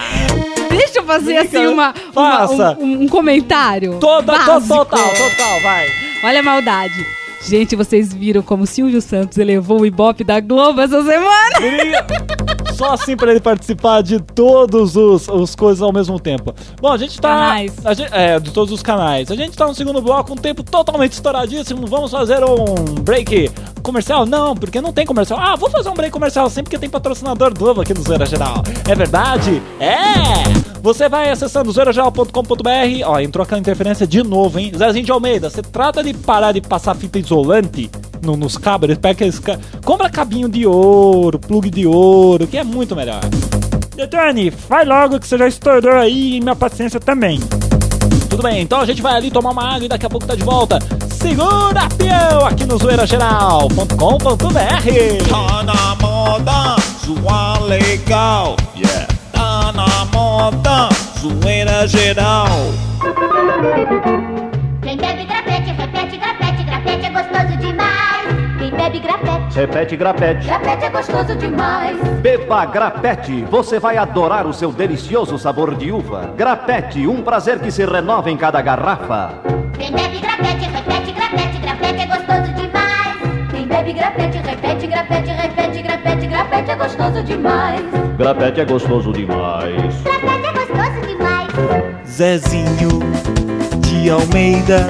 Deixa 0.70 1.00
eu 1.00 1.04
fazer 1.06 1.38
assim 1.38 1.66
uma, 1.68 1.94
uma- 2.14 2.52
um, 2.52 2.84
um- 2.84 3.02
um 3.04 3.08
comentário. 3.08 3.98
Toda, 4.00 4.34
to- 4.38 4.46
básico. 4.46 4.76
total, 4.76 5.08
total, 5.10 5.62
vai. 5.62 5.88
Olha 6.26 6.40
a 6.42 6.44
maldade. 6.44 7.06
Gente, 7.48 7.76
vocês 7.76 8.14
viram 8.14 8.42
como 8.42 8.64
o 8.64 8.68
Silvio 8.68 9.00
Santos 9.02 9.38
elevou 9.38 9.82
o 9.82 9.86
Ibope 9.86 10.24
da 10.24 10.40
Globo 10.40 10.82
essa 10.82 11.02
semana? 11.04 11.56
Só 12.76 12.94
assim 12.94 13.16
pra 13.16 13.32
ele 13.32 13.40
participar 13.40 14.02
de 14.02 14.20
todos 14.20 14.96
os, 14.96 15.28
os 15.28 15.56
coisas 15.56 15.82
ao 15.82 15.94
mesmo 15.94 16.20
tempo. 16.20 16.54
Bom, 16.82 16.92
a 16.92 16.98
gente 16.98 17.20
tá. 17.20 17.30
Canais. 17.30 17.74
a 17.86 17.94
gente- 17.94 18.14
é, 18.14 18.40
de 18.40 18.52
todos 18.52 18.74
os 18.74 18.82
canais. 18.84 19.32
A 19.32 19.36
gente 19.36 19.56
tá 19.56 19.66
no 19.68 19.74
segundo 19.74 20.02
bloco, 20.02 20.34
um 20.34 20.38
tempo 20.38 20.62
totalmente 20.64 21.14
estouradíssimo. 21.14 21.88
Vamos 21.88 22.12
fazer 22.12 22.44
um 22.44 22.96
break 23.02 23.52
comercial? 23.82 24.26
Não, 24.26 24.56
porque 24.56 24.82
não 24.82 24.92
tem 24.92 25.06
comercial. 25.06 25.40
Ah, 25.42 25.56
vou 25.56 25.70
fazer 25.70 25.90
um 25.90 25.94
break 25.94 26.12
comercial 26.12 26.50
sempre 26.50 26.72
que 26.72 26.78
tem 26.78 26.90
patrocinador 26.90 27.54
novo 27.60 27.82
aqui 27.82 27.94
no 27.94 28.02
Zoeira 28.02 28.26
Geral. 28.26 28.64
É 28.90 28.96
verdade? 28.96 29.62
É! 29.80 30.76
Você 30.82 31.10
vai 31.10 31.30
acessando 31.32 31.72
zoeirageral.com.br. 31.72 33.06
Ó, 33.06 33.20
entrou 33.20 33.44
aquela 33.44 33.60
interferência 33.60 34.06
de 34.06 34.22
novo, 34.24 34.60
hein? 34.60 34.72
Zezinho 34.78 35.06
de 35.06 35.12
Almeida, 35.12 35.50
você 35.50 35.62
trata 35.62 36.04
de 36.04 36.14
parar 36.14 36.52
de 36.52 36.62
passar 36.62 36.96
fita 36.96 37.18
isolante 37.18 37.90
no- 38.26 38.36
nos 38.36 38.58
cabos, 38.58 38.90
ele 38.90 38.98
pega 39.00 39.14
aqueles 39.14 39.40
ca... 39.40 39.58
Compra 39.86 40.10
cabinho 40.10 40.50
de 40.50 40.66
ouro, 40.66 41.40
plug 41.40 41.70
de 41.70 41.86
ouro, 41.88 42.46
que 42.48 42.58
é 42.58 42.64
muito 42.64 42.94
melhor. 42.96 43.22
Detone, 43.96 44.50
vai 44.68 44.84
logo 44.84 45.20
que 45.20 45.28
você 45.28 45.38
já 45.38 45.48
estourou 45.48 45.94
aí 45.96 46.36
e 46.36 46.42
minha 46.42 46.56
paciência 46.56 47.00
também. 47.00 47.40
Tudo 48.30 48.44
bem, 48.44 48.62
então 48.62 48.82
a 48.82 48.86
gente 48.86 49.02
vai 49.02 49.16
ali 49.16 49.32
tomar 49.32 49.52
uma 49.52 49.64
água 49.76 49.86
e 49.86 49.88
daqui 49.88 50.06
a 50.06 50.10
pouco 50.10 50.28
tá 50.28 50.36
de 50.36 50.44
volta. 50.44 50.80
Segura, 51.12 51.88
peão, 51.98 52.46
aqui 52.46 52.66
no 52.66 52.78
zoeirageral.com.br. 52.78 55.30
Tá 55.30 55.64
na 55.64 55.96
moda, 56.02 56.76
zoar 57.06 57.64
legal. 57.64 58.58
Yeah. 58.76 59.08
Tá 59.32 59.72
na 59.72 60.06
moda, 60.14 60.90
zoeira 61.22 61.88
geral. 61.88 62.50
Demais. 67.66 68.26
Quem 68.60 68.72
bebe 68.72 69.00
grafete, 69.00 69.58
Repete 69.60 69.96
grapete. 69.96 70.48
grafete 70.48 70.86
é 70.86 70.90
gostoso 70.90 71.36
demais. 71.36 71.98
Beba 72.22 72.66
grapete, 72.66 73.46
você 73.50 73.80
vai 73.80 73.98
adorar 73.98 74.46
o 74.48 74.54
seu 74.54 74.72
delicioso 74.72 75.38
sabor 75.38 75.76
de 75.76 75.92
uva. 75.92 76.34
Grapete, 76.38 77.08
um 77.08 77.22
prazer 77.22 77.60
que 77.60 77.72
se 77.72 77.86
renova 77.86 78.30
em 78.32 78.38
cada 78.38 78.62
garrafa. 78.62 79.34
Quem 79.78 79.92
bebe 79.92 80.20
grafete, 80.20 80.66
repete 80.70 81.12
grafete, 81.12 81.58
grafete 81.60 82.02
é 82.02 82.06
gostoso 82.08 82.54
demais. 82.54 83.52
Quem 83.52 83.68
bebe 83.68 83.94
grafete, 83.94 84.38
repete 84.38 84.88
grafete, 84.88 85.32
repete 85.32 85.82
grafete, 85.82 86.28
grafete 86.28 86.72
é 86.72 86.76
gostoso 86.76 87.24
demais. 87.24 87.82
Grapete 88.18 88.62
é 88.62 88.66
gostoso 88.66 89.12
demais. 89.12 90.02
Grafete 90.04 90.48
é 90.48 90.54
gostoso 90.54 91.08
demais. 91.08 92.06
Zezinho 92.08 93.00
de 93.80 94.10
Almeida, 94.10 94.88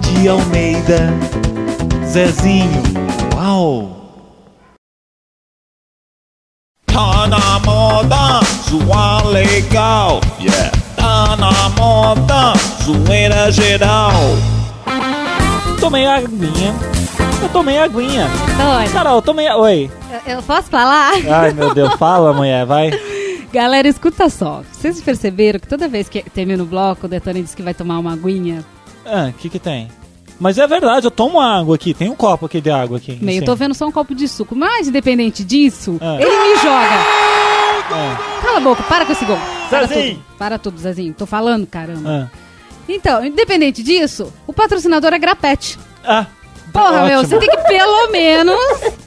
de 0.00 0.28
Almeida. 0.28 1.12
Zezinho, 2.08 2.82
uau! 3.36 3.96
Tá 6.86 7.26
na 7.26 7.58
moda, 7.60 8.40
zoar 8.68 9.26
legal. 9.26 10.20
Yeah. 10.40 10.70
Tá 10.96 11.36
na 11.36 11.68
moda, 11.70 12.54
zoeira 12.82 13.52
geral. 13.52 14.12
Tomei 15.78 16.06
a 16.06 16.16
aguinha. 16.16 16.74
Eu 17.42 17.48
tomei 17.50 17.78
a 17.78 17.84
aguinha. 17.84 18.26
Oi. 18.80 18.88
Carol, 18.92 19.16
eu 19.16 19.22
tomei 19.22 19.46
a... 19.46 19.56
Oi. 19.58 19.90
Eu, 20.26 20.36
eu 20.36 20.42
posso 20.42 20.68
falar? 20.68 21.12
Ai, 21.30 21.52
meu 21.52 21.74
Deus, 21.74 21.92
fala, 22.00 22.32
mulher, 22.32 22.64
vai. 22.64 22.90
Galera, 23.52 23.86
escuta 23.86 24.30
só. 24.30 24.62
Vocês 24.72 25.00
perceberam 25.02 25.60
que 25.60 25.68
toda 25.68 25.86
vez 25.86 26.08
que 26.08 26.22
termina 26.30 26.62
o 26.62 26.66
bloco, 26.66 27.06
o 27.06 27.08
Detone 27.08 27.42
diz 27.42 27.54
que 27.54 27.62
vai 27.62 27.74
tomar 27.74 27.98
uma 27.98 28.14
aguinha? 28.14 28.64
Ah, 29.04 29.28
o 29.28 29.32
que 29.34 29.48
que 29.48 29.58
tem? 29.58 29.88
Mas 30.40 30.56
é 30.58 30.66
verdade, 30.66 31.06
eu 31.06 31.10
tomo 31.10 31.40
água 31.40 31.74
aqui. 31.74 31.92
Tem 31.92 32.08
um 32.08 32.14
copo 32.14 32.46
aqui 32.46 32.60
de 32.60 32.70
água 32.70 32.98
aqui. 32.98 33.18
Meio, 33.20 33.38
eu 33.38 33.40
cima. 33.40 33.46
tô 33.46 33.56
vendo 33.56 33.74
só 33.74 33.86
um 33.86 33.92
copo 33.92 34.14
de 34.14 34.28
suco. 34.28 34.54
Mas, 34.54 34.86
independente 34.88 35.42
disso, 35.44 35.98
Ah. 36.00 36.16
ele 36.20 36.30
me 36.30 36.56
joga. 36.56 37.38
Ah, 37.90 38.16
Cala 38.42 38.58
a 38.58 38.60
boca, 38.60 38.82
para 38.84 39.04
com 39.04 39.12
esse 39.12 39.24
gol. 39.24 39.38
Para 39.70 39.86
Zezinho. 39.86 40.14
tudo. 40.16 40.24
Para 40.38 40.58
tudo, 40.58 40.78
Zezinho. 40.78 41.14
Tô 41.14 41.26
falando, 41.26 41.66
caramba. 41.66 42.30
ah. 42.32 42.38
Então, 42.88 43.24
independente 43.24 43.82
disso, 43.82 44.32
o 44.46 44.52
patrocinador 44.52 45.12
é 45.12 45.18
Grapete. 45.18 45.78
Ah, 46.04 46.26
Porra, 46.72 47.04
meu, 47.06 47.20
ótimo. 47.20 47.40
você 47.40 47.46
tem 47.46 47.48
que 47.50 47.68
pelo 47.68 48.10
menos 48.10 48.58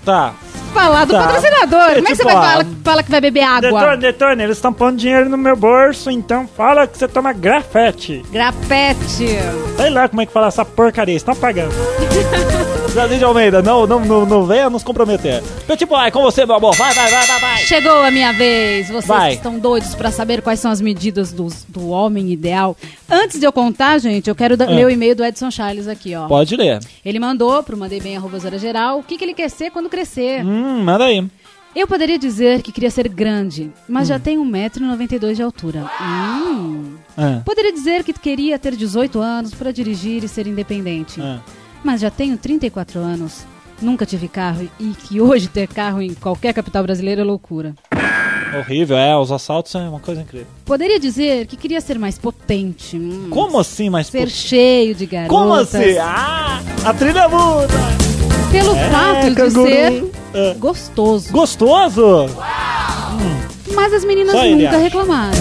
Tá. 0.04 0.34
Falar 0.82 1.06
do 1.06 1.14
Tá. 1.14 1.24
patrocinador. 1.28 1.90
É, 1.92 1.96
Como 1.96 2.08
é 2.08 2.12
que 2.12 2.16
você 2.16 2.24
tipo, 2.24 2.34
vai 2.34 2.36
ah, 2.36 2.52
falar, 2.52 2.66
fala 2.84 3.04
que 3.04 3.12
vai 3.12 3.22
beber 3.22 3.44
água? 3.44 3.62
Detone, 3.72 3.98
Detone, 3.98 4.44
eles 4.44 4.58
estão 4.58 4.74
pondo 4.74 4.98
dinheiro 4.98 5.30
no 5.30 5.38
meu 5.38 5.56
bolso, 5.56 6.10
então 6.10 6.48
fala 6.48 6.88
que 6.88 6.98
você 6.98 7.08
toma 7.08 7.34
grafete. 7.34 8.24
Grapete. 8.32 9.38
Sei 9.78 9.90
lá 9.90 10.08
como 10.08 10.22
é 10.22 10.26
que 10.26 10.32
fala 10.34 10.48
essa 10.48 10.66
porcaria, 10.66 11.16
estão 11.16 11.36
pagando. 11.36 11.72
Zezinho 12.94 13.20
de 13.20 13.24
Almeida, 13.26 13.62
não, 13.62 13.88
não, 13.88 14.04
não, 14.04 14.26
não 14.26 14.46
venha 14.46 14.70
nos 14.70 14.84
comprometer. 14.84 15.42
Petit 15.66 15.86
Boy, 15.86 16.12
com 16.12 16.22
você, 16.22 16.46
meu 16.46 16.56
amor. 16.56 16.76
Vai, 16.76 16.94
vai, 16.94 17.10
vai, 17.10 17.26
vai, 17.26 17.40
vai. 17.40 17.58
Chegou 17.60 18.04
a 18.04 18.12
minha 18.12 18.34
vez. 18.34 18.88
Vocês 18.88 19.06
Vai. 19.06 19.34
estão 19.36 19.58
doidos 19.58 19.96
pra 19.96 20.12
saber 20.12 20.42
quais 20.42 20.60
são 20.60 20.70
as 20.70 20.82
medidas 20.82 21.32
dos- 21.32 21.64
do 21.70 21.88
homem 21.90 22.30
ideal. 22.32 22.76
Antes 23.10 23.40
de 23.40 23.46
eu 23.46 23.54
contar, 23.54 23.98
gente, 24.00 24.30
eu 24.30 24.36
quero 24.36 24.58
da- 24.58 24.66
Ah. 24.66 24.70
ler 24.72 24.86
o 24.86 24.90
e-mail 24.90 25.16
do 25.16 25.24
Edson 25.24 25.50
Charles 25.50 25.88
aqui, 25.88 26.14
ó. 26.16 26.28
Pode 26.28 26.54
ler. 26.58 26.80
Ele 27.06 27.18
mandou 27.18 27.64
pro 27.64 27.78
Mandei 27.78 28.02
Bem 28.02 28.18
arroba 28.18 28.40
Geral 28.60 29.00
o 29.00 29.04
que, 29.04 29.18
que 29.18 29.24
ele 29.24 29.34
quer 29.34 29.50
ser 29.50 29.72
quando 29.72 29.88
crescer. 29.90 30.46
Hum, 30.46 30.84
manda 30.84 31.06
aí. 31.06 31.26
Eu 31.74 31.88
poderia 31.88 32.20
dizer 32.20 32.62
que 32.62 32.74
queria 32.74 32.92
ser 32.92 33.08
grande, 33.08 33.72
mas 33.88 34.04
Hum. 34.04 34.06
já 34.10 34.20
tenho 34.20 34.42
1,92m 34.44 35.34
de 35.34 35.42
altura. 35.42 35.86
Hum. 36.02 36.96
Ah, 37.18 37.42
Poderia 37.46 37.72
dizer 37.72 38.04
que 38.04 38.12
queria 38.12 38.60
ter 38.60 38.76
18 38.76 39.20
anos 39.22 39.54
para 39.54 39.72
dirigir 39.72 40.22
e 40.26 40.28
ser 40.28 40.46
independente, 40.48 41.22
ah. 41.22 41.40
Mas 41.84 42.02
já 42.02 42.10
tenho 42.10 42.38
34 42.38 43.00
anos. 43.00 43.46
Nunca 43.82 44.06
tive 44.06 44.28
carro 44.28 44.68
e 44.80 44.90
que 44.90 45.20
hoje 45.20 45.48
ter 45.48 45.68
carro 45.68 46.02
em 46.02 46.14
qualquer 46.14 46.54
capital 46.54 46.84
brasileira 46.84 47.22
é 47.22 47.24
loucura. 47.24 47.74
Horrível, 48.60 48.98
é, 48.98 49.18
os 49.18 49.32
assaltos 49.32 49.74
é 49.76 49.80
uma 49.80 50.00
coisa 50.00 50.22
incrível. 50.22 50.46
Poderia 50.66 51.00
dizer 51.00 51.48
que 51.48 51.56
queria 51.56 51.80
ser 51.82 51.98
mais 51.98 52.18
potente. 52.20 52.98
hum, 52.98 53.28
Como 53.30 53.58
assim, 53.58 53.90
mas... 53.90 54.08
Ser 54.08 54.30
cheio 54.30 54.94
de 54.94 55.06
garotas. 55.06 55.30
Como 55.36 55.54
assim? 55.54 55.98
Ah, 56.00 56.62
a 56.86 56.94
trilha 56.94 57.28
muda. 57.30 57.68
Pelo 58.52 58.76
É, 58.76 58.90
fato 58.90 59.30
de 59.30 59.36
canguru. 59.36 59.66
ser 59.72 60.12
Ah. 60.36 60.56
gostoso. 60.60 61.32
Gostoso? 61.32 62.28
Mas 63.74 63.94
as 63.94 64.04
meninas 64.04 64.34
Só 64.36 64.46
nunca 64.46 64.78
reclamaram. 64.78 65.38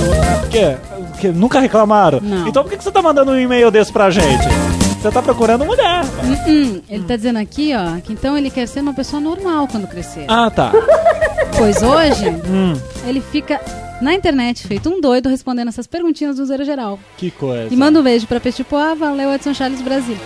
Que? 0.51 1.19
que 1.21 1.29
nunca 1.29 1.61
reclamaram? 1.61 2.21
Não. 2.23 2.47
Então 2.49 2.63
por 2.63 2.71
que 2.71 2.79
que 2.79 2.85
você 2.85 2.93
tá 2.93 3.03
mandando 3.03 3.33
um 3.33 3.39
e-mail 3.39 3.71
desse 3.73 3.93
pra 3.93 4.09
gente? 4.09 4.45
Você 5.01 5.11
tá 5.11 5.23
procurando 5.23 5.65
mulher. 5.65 6.05
Hum, 6.05 6.37
hum. 6.47 6.83
Ele 6.89 7.05
tá 7.05 7.17
dizendo 7.17 7.39
aqui, 7.39 7.73
ó, 7.75 7.99
que 8.01 8.13
então 8.13 8.37
ele 8.37 8.51
quer 8.51 8.67
ser 8.69 8.81
uma 8.81 8.93
pessoa 8.93 9.19
normal 9.21 9.67
quando 9.67 9.87
crescer. 9.87 10.27
Ah, 10.29 10.51
tá. 10.51 10.73
Pois 11.57 11.83
hoje, 11.83 12.29
Hum, 12.47 12.75
ele 13.07 13.21
fica 13.21 13.59
na 14.03 14.13
internet, 14.15 14.67
feito 14.67 14.91
um 14.91 15.01
doido, 15.01 15.29
respondendo 15.31 15.69
essas 15.69 15.87
perguntinhas 15.87 16.37
do 16.37 16.45
Zero 16.45 16.65
Geral. 16.65 16.99
que 17.17 17.31
coisa. 17.31 17.73
E 17.73 17.77
manda 17.77 17.99
um 17.99 18.03
beijo 18.03 18.27
pra 18.27 18.39
Petipoá, 18.41 18.95
valeu 18.95 19.33
Edson 19.33 19.55
Charles 19.55 19.81
Brasil. 19.81 20.17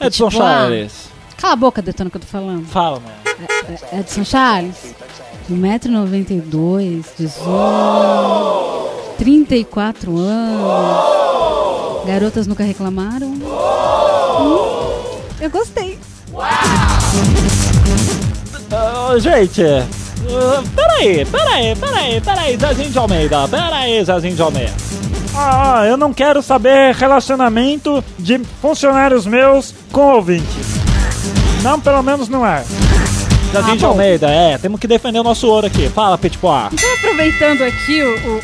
Edson 0.00 0.26
Petipoá. 0.26 0.48
Charles. 0.48 1.08
Cala 1.38 1.52
a 1.54 1.56
boca, 1.56 1.80
Detona, 1.80 2.10
que 2.10 2.16
eu 2.16 2.20
tô 2.20 2.26
falando. 2.26 2.66
Fala, 2.66 3.00
mano. 3.00 3.14
É- 3.92 3.96
é 3.96 4.00
Edson 4.00 4.24
Charles, 4.24 4.94
1,92m, 5.50 7.04
18 7.18 8.90
34 9.18 10.16
anos. 10.18 10.90
Garotas 12.06 12.46
nunca 12.46 12.64
reclamaram? 12.64 13.34
Hum, 14.40 15.20
eu 15.40 15.50
gostei. 15.50 15.98
Ah, 18.72 19.18
gente, 19.18 19.62
ah, 19.64 20.62
peraí, 20.74 21.24
peraí, 21.26 21.74
peraí, 21.76 22.20
peraí, 22.20 22.56
Zezinho 22.56 22.90
de 22.90 22.98
Almeida, 22.98 23.48
peraí, 23.48 24.04
Zezinho 24.04 24.36
de 24.36 24.42
Almeida. 24.42 24.72
Ah, 25.34 25.84
eu 25.86 25.96
não 25.96 26.12
quero 26.12 26.42
saber 26.42 26.94
relacionamento 26.94 28.02
de 28.18 28.38
funcionários 28.60 29.26
meus 29.26 29.74
com 29.92 30.14
ouvintes. 30.14 30.66
Não, 31.62 31.80
pelo 31.80 32.02
menos 32.02 32.28
no 32.28 32.42
ar. 32.42 32.64
Zezinho 33.52 33.76
de 33.76 33.82
bom. 33.82 33.88
Almeida, 33.88 34.30
é, 34.30 34.58
temos 34.58 34.78
que 34.78 34.86
defender 34.86 35.18
o 35.18 35.24
nosso 35.24 35.48
ouro 35.48 35.66
aqui. 35.66 35.88
Fala, 35.88 36.16
Petipoá. 36.16 36.70
Então, 36.72 36.94
aproveitando 36.94 37.62
aqui 37.62 38.02
o, 38.02 38.08
o, 38.08 38.36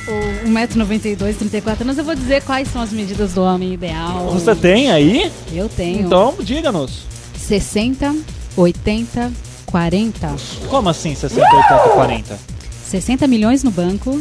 o 0.47 0.49
1,92m, 0.49 1.37
34 1.39 1.85
anos, 1.85 1.99
eu 1.99 2.05
vou 2.05 2.15
dizer 2.15 2.43
quais 2.43 2.69
são 2.69 2.83
as 2.83 2.91
medidas 2.93 3.35
do 3.35 3.43
homem 3.43 3.73
ideal. 3.73 4.27
Você 4.33 4.55
tem 4.55 4.91
aí? 4.91 5.31
Eu 5.53 5.69
tenho. 5.69 6.07
Então, 6.07 6.35
diga-nos. 6.41 7.05
60, 7.37 8.17
80, 8.57 9.33
40. 9.67 10.35
Como 10.69 10.89
assim 10.89 11.15
60, 11.15 11.41
80, 11.55 11.89
40? 11.95 12.39
60 12.85 13.27
milhões 13.27 13.63
no 13.63 13.71
banco, 13.71 14.21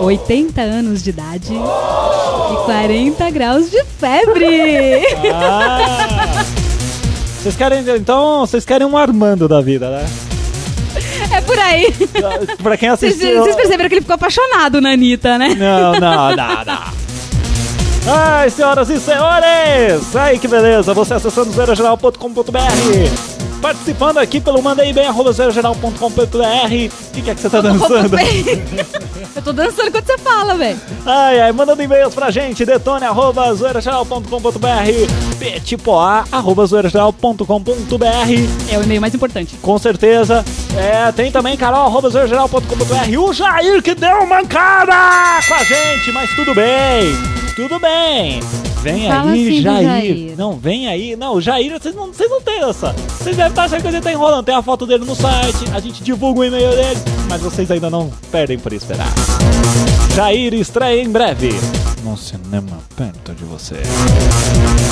80 0.00 0.60
anos 0.60 1.02
de 1.02 1.10
idade 1.10 1.52
e 1.52 2.64
40 2.64 3.30
graus 3.30 3.70
de 3.70 3.82
febre. 3.84 5.04
Ah! 5.32 6.21
Vocês 7.42 7.56
querem, 7.56 7.84
então, 7.96 8.46
vocês 8.46 8.64
querem 8.64 8.86
um 8.86 8.96
Armando 8.96 9.48
da 9.48 9.60
vida, 9.60 9.90
né? 9.90 10.06
É 11.32 11.40
por 11.40 11.58
aí. 11.58 11.92
Pra 12.62 12.76
quem 12.76 12.88
assistiu... 12.88 13.42
vocês 13.42 13.56
perceberam 13.56 13.88
que 13.88 13.96
ele 13.96 14.00
ficou 14.02 14.14
apaixonado 14.14 14.80
na 14.80 14.90
Anitta, 14.92 15.36
né? 15.38 15.48
Não, 15.48 15.92
não, 15.98 16.36
não, 16.36 16.64
não. 16.64 17.02
Ai, 18.06 18.48
senhoras 18.48 18.88
e 18.90 19.00
senhores! 19.00 20.14
Ai, 20.14 20.38
que 20.38 20.46
beleza! 20.46 20.94
Você 20.94 21.14
acessando 21.14 21.50
zerogeral.com.br 21.52 23.41
Participando 23.62 24.18
aqui 24.18 24.40
pelo 24.40 24.60
mandei 24.60 24.92
bem, 24.92 25.06
arroba 25.06 25.32
zerogeral.com.br 25.32 25.94
O 25.94 27.22
que, 27.22 27.30
é 27.30 27.34
que 27.34 27.40
você 27.40 27.48
tá 27.48 27.60
dançando? 27.60 28.16
Eu 29.34 29.42
tô 29.42 29.52
dançando 29.52 29.88
enquanto 29.88 30.04
você 30.04 30.18
fala, 30.18 30.56
velho. 30.56 30.78
Ai, 31.06 31.40
ai, 31.40 31.52
mandando 31.52 31.80
e-mails 31.80 32.12
pra 32.12 32.30
gente, 32.30 32.66
detone 32.66 33.04
arroba 33.04 33.54
zoeirageral.com.br 33.54 35.38
petipoá 35.38 36.24
arroba 36.30 36.66
zoeirageral.com.br 36.66 38.04
É 38.70 38.78
o 38.78 38.82
e-mail 38.82 39.00
mais 39.00 39.14
importante. 39.14 39.56
Com 39.62 39.78
certeza. 39.78 40.44
É, 40.76 41.12
tem 41.12 41.30
também 41.30 41.56
carol 41.56 41.86
arroba 41.86 42.08
zoeirageral.com.br 42.08 43.18
o 43.18 43.32
Jair 43.32 43.82
que 43.82 43.94
deu 43.94 44.26
mancada 44.26 44.94
com 45.46 45.54
a 45.54 45.64
gente, 45.64 46.10
mas 46.12 46.30
tudo 46.34 46.54
bem, 46.54 47.12
tudo 47.54 47.78
bem. 47.78 48.40
Vem 48.82 49.06
Fala 49.06 49.30
aí, 49.30 49.48
assim 49.48 49.62
Jair. 49.62 49.84
Jair. 49.84 50.34
Não, 50.36 50.56
vem 50.58 50.88
aí. 50.88 51.14
Não, 51.14 51.34
o 51.34 51.40
Jair, 51.40 51.78
vocês 51.78 51.94
não, 51.94 52.08
vocês 52.08 52.28
não 52.28 52.40
têm 52.40 52.64
essa. 52.64 52.92
Vocês 52.92 53.36
devem 53.36 53.50
estar 53.50 53.64
achando 53.64 53.80
que 53.80 53.86
ele 53.86 54.00
tá 54.00 54.10
enrolando. 54.10 54.44
Tem 54.44 54.54
a 54.56 54.62
foto 54.62 54.86
dele 54.86 55.04
no 55.04 55.14
site, 55.14 55.70
a 55.72 55.78
gente 55.78 56.02
divulga 56.02 56.40
o 56.40 56.44
e-mail 56.44 56.70
dele, 56.70 56.98
mas 57.28 57.40
vocês 57.40 57.70
ainda 57.70 57.88
não 57.88 58.10
perdem 58.32 58.58
por 58.58 58.72
esperar. 58.72 59.06
Jair 60.16 60.52
estreia 60.54 61.00
em 61.00 61.08
breve. 61.08 61.50
Num 62.02 62.16
cinema 62.16 62.80
perto 62.96 63.32
de 63.34 63.44
você. 63.44 63.76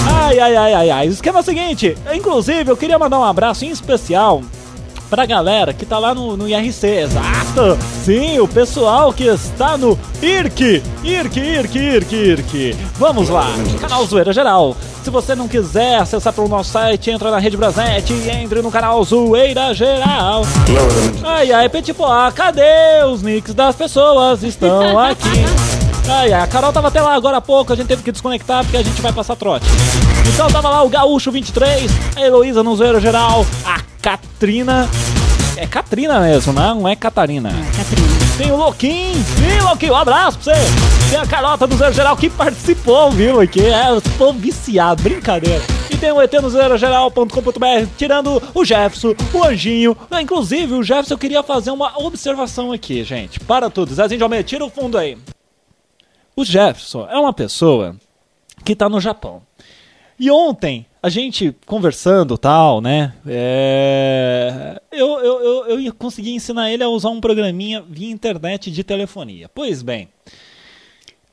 Ai, 0.08 0.38
ai, 0.38 0.56
ai, 0.56 0.74
ai, 0.74 0.90
ai. 0.90 1.08
O 1.08 1.10
esquema 1.10 1.40
é 1.40 1.42
o 1.42 1.44
seguinte. 1.44 1.96
Inclusive, 2.14 2.70
eu 2.70 2.76
queria 2.76 2.98
mandar 2.98 3.18
um 3.18 3.24
abraço 3.24 3.64
em 3.64 3.70
especial 3.70 4.40
pra 5.10 5.26
galera 5.26 5.74
que 5.74 5.84
tá 5.84 5.98
lá 5.98 6.14
no, 6.14 6.36
no 6.36 6.48
IRC, 6.48 6.86
exato! 6.86 7.76
Sim, 8.04 8.38
o 8.38 8.46
pessoal 8.46 9.12
que 9.12 9.24
está 9.24 9.76
no 9.76 9.98
IRC, 10.22 10.82
IRC, 11.02 11.40
IRC, 11.40 11.78
IRC, 11.78 12.14
IRC. 12.14 12.76
Vamos 12.94 13.28
lá, 13.28 13.48
canal 13.80 14.06
Zoeira 14.06 14.32
Geral. 14.32 14.76
Se 15.02 15.10
você 15.10 15.34
não 15.34 15.48
quiser 15.48 15.96
acessar 15.96 16.32
pelo 16.32 16.46
nosso 16.46 16.70
site, 16.70 17.10
entra 17.10 17.30
na 17.30 17.38
Rede 17.38 17.56
Brasnet 17.56 18.12
e 18.12 18.30
entre 18.30 18.62
no 18.62 18.70
canal 18.70 19.02
Zoeira 19.02 19.74
Geral. 19.74 20.42
Ai, 21.24 21.50
ai, 21.50 21.68
Petit 21.68 21.96
ah, 22.02 22.32
cadê 22.34 23.04
os 23.10 23.20
nicks 23.20 23.52
das 23.52 23.74
pessoas? 23.74 24.42
Estão 24.44 24.98
aqui. 24.98 25.28
Ai, 26.08 26.32
ai, 26.32 26.42
a 26.42 26.46
Carol 26.48 26.72
tava 26.72 26.88
até 26.88 27.00
lá 27.00 27.14
agora 27.14 27.36
há 27.36 27.40
pouco, 27.40 27.72
a 27.72 27.76
gente 27.76 27.86
teve 27.86 28.02
que 28.02 28.10
desconectar 28.10 28.64
porque 28.64 28.76
a 28.76 28.82
gente 28.82 29.00
vai 29.00 29.12
passar 29.12 29.36
trote. 29.36 29.64
Então 30.34 30.48
tava 30.48 30.68
lá 30.68 30.82
o 30.82 30.88
Gaúcho 30.88 31.30
23, 31.30 31.88
a 32.16 32.20
Heloísa 32.20 32.64
no 32.64 32.74
Zoeiro 32.74 32.98
Geral, 32.98 33.46
a 33.64 33.89
Katrina. 34.02 34.88
É 35.56 35.66
Katrina 35.66 36.20
mesmo, 36.20 36.52
né? 36.52 36.74
Não 36.74 36.88
é 36.88 36.96
Catarina. 36.96 37.50
É, 37.50 37.76
Catrina. 37.76 38.08
Tem 38.38 38.50
o 38.50 38.56
Louquinho, 38.56 39.22
sim, 39.22 39.60
Louquinho, 39.62 39.92
um 39.92 39.96
abraço 39.96 40.38
pra 40.38 40.54
você. 40.54 41.10
Tem 41.10 41.18
a 41.18 41.26
Carota 41.26 41.66
do 41.66 41.76
Zero 41.76 41.92
Geral 41.92 42.16
que 42.16 42.30
participou, 42.30 43.10
viu? 43.10 43.46
Que 43.46 43.66
é, 43.66 43.90
eu 43.90 44.00
tô 44.16 44.32
viciado, 44.32 45.02
brincadeira. 45.02 45.62
E 45.90 45.96
tem 45.98 46.10
o 46.10 46.22
ET 46.22 46.32
no 46.32 46.48
zerogeral.com.br, 46.48 47.86
tirando 47.98 48.42
o 48.54 48.64
Jefferson, 48.64 49.14
o 49.34 49.44
Anjinho. 49.44 49.94
Inclusive, 50.18 50.72
o 50.72 50.82
Jefferson, 50.82 51.14
eu 51.14 51.18
queria 51.18 51.42
fazer 51.42 51.70
uma 51.70 51.98
observação 51.98 52.72
aqui, 52.72 53.04
gente. 53.04 53.38
Para 53.40 53.68
tudo. 53.68 53.94
Zezinho 53.94 54.22
Almeida, 54.22 54.44
tira 54.44 54.64
o 54.64 54.70
fundo 54.70 54.96
aí. 54.96 55.18
O 56.34 56.42
Jefferson 56.42 57.06
é 57.10 57.18
uma 57.18 57.34
pessoa 57.34 57.94
que 58.64 58.74
tá 58.74 58.88
no 58.88 59.00
Japão. 59.00 59.42
E 60.18 60.30
ontem, 60.30 60.86
a 61.02 61.08
gente 61.08 61.54
conversando 61.66 62.36
tal, 62.36 62.80
né? 62.80 63.14
é, 63.26 64.80
Eu, 64.92 65.06
eu, 65.20 65.40
eu, 65.42 65.64
eu 65.66 65.80
ia 65.80 65.92
conseguir 65.92 66.32
ensinar 66.34 66.70
ele 66.70 66.82
a 66.84 66.88
usar 66.88 67.08
um 67.10 67.20
programinha 67.20 67.80
via 67.88 68.10
internet 68.10 68.70
de 68.70 68.84
telefonia. 68.84 69.48
Pois 69.48 69.82
bem, 69.82 70.08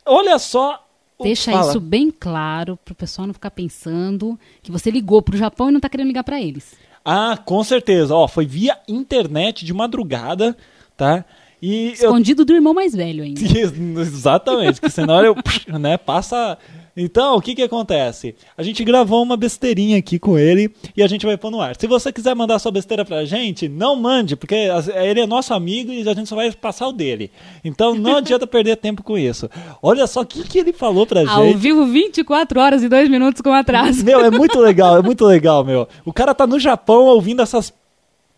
olha 0.06 0.38
só. 0.39 0.86
o- 1.17 1.23
Deixa 1.23 1.51
Fala. 1.51 1.69
isso 1.69 1.80
bem 1.80 2.12
claro 2.12 2.77
pro 2.86 2.95
pessoal 2.95 3.27
não 3.27 3.34
ficar 3.34 3.51
pensando 3.51 4.39
que 4.62 4.71
você 4.71 4.89
ligou 4.91 5.21
pro 5.21 5.38
Japão 5.38 5.69
e 5.69 5.71
não 5.73 5.80
tá 5.80 5.89
querendo 5.89 6.08
ligar 6.08 6.23
pra 6.23 6.39
eles. 6.41 6.75
Ah, 7.03 7.38
com 7.43 7.63
certeza. 7.63 8.13
Ó, 8.13 8.27
foi 8.27 8.45
via 8.45 8.77
internet 8.88 9.63
de 9.65 9.73
madrugada, 9.73 10.56
tá? 10.95 11.23
E 11.62 11.88
eu 11.88 11.93
Escondido 11.93 12.45
do 12.45 12.53
irmão 12.53 12.73
mais 12.73 12.93
velho 12.93 13.23
ainda. 13.23 13.41
Exatamente, 14.01 14.80
que 14.80 14.89
senão 14.89 15.23
eu, 15.25 15.36
né, 15.80 15.97
passa. 15.97 16.58
Então, 16.99 17.36
o 17.36 17.41
que 17.41 17.53
que 17.53 17.62
acontece? 17.62 18.33
A 18.57 18.63
gente 18.63 18.83
gravou 18.83 19.21
uma 19.21 19.38
besteirinha 19.38 19.99
aqui 19.99 20.17
com 20.17 20.36
ele 20.38 20.73
e 20.95 21.03
a 21.03 21.07
gente 21.07 21.27
vai 21.27 21.38
pôr 21.38 21.51
no 21.51 21.62
ar. 21.62 21.75
Se 21.79 21.86
você 21.86 22.12
quiser 22.12 22.36
mandar 22.36 22.57
sua 22.57 22.71
besteira 22.71 23.05
pra 23.05 23.23
gente, 23.23 23.69
não 23.69 23.95
mande, 23.95 24.36
porque 24.36 24.55
ele 24.95 25.19
é 25.21 25.27
nosso 25.27 25.53
amigo 25.53 25.91
e 25.91 26.01
a 26.10 26.13
gente 26.15 26.27
só 26.27 26.36
vai 26.36 26.51
passar 26.51 26.88
o 26.88 26.91
dele. 26.91 27.29
Então, 27.63 27.93
não 27.93 28.17
adianta 28.17 28.47
perder 28.47 28.77
tempo 28.77 29.03
com 29.03 29.15
isso. 29.15 29.47
Olha 29.79 30.07
só 30.07 30.21
o 30.21 30.25
que 30.25 30.43
que 30.43 30.57
ele 30.57 30.73
falou 30.73 31.05
pra 31.05 31.21
Ao 31.29 31.45
gente. 31.45 31.57
vivo, 31.57 31.86
24 31.86 32.60
horas 32.60 32.81
e 32.81 32.89
2 32.89 33.10
minutos 33.10 33.41
com 33.43 33.53
atraso. 33.53 34.03
Meu, 34.03 34.19
é 34.25 34.31
muito 34.31 34.57
legal, 34.60 34.97
é 34.97 35.01
muito 35.03 35.23
legal, 35.23 35.63
meu. 35.63 35.88
O 36.03 36.12
cara 36.12 36.33
tá 36.33 36.47
no 36.47 36.60
Japão 36.60 37.05
ouvindo 37.05 37.43
essas 37.43 37.71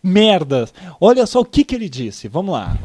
merdas. 0.02 0.72
Olha 1.00 1.24
só 1.24 1.40
o 1.40 1.44
que 1.46 1.64
que 1.64 1.74
ele 1.74 1.88
disse. 1.88 2.28
Vamos 2.28 2.52
lá. 2.52 2.76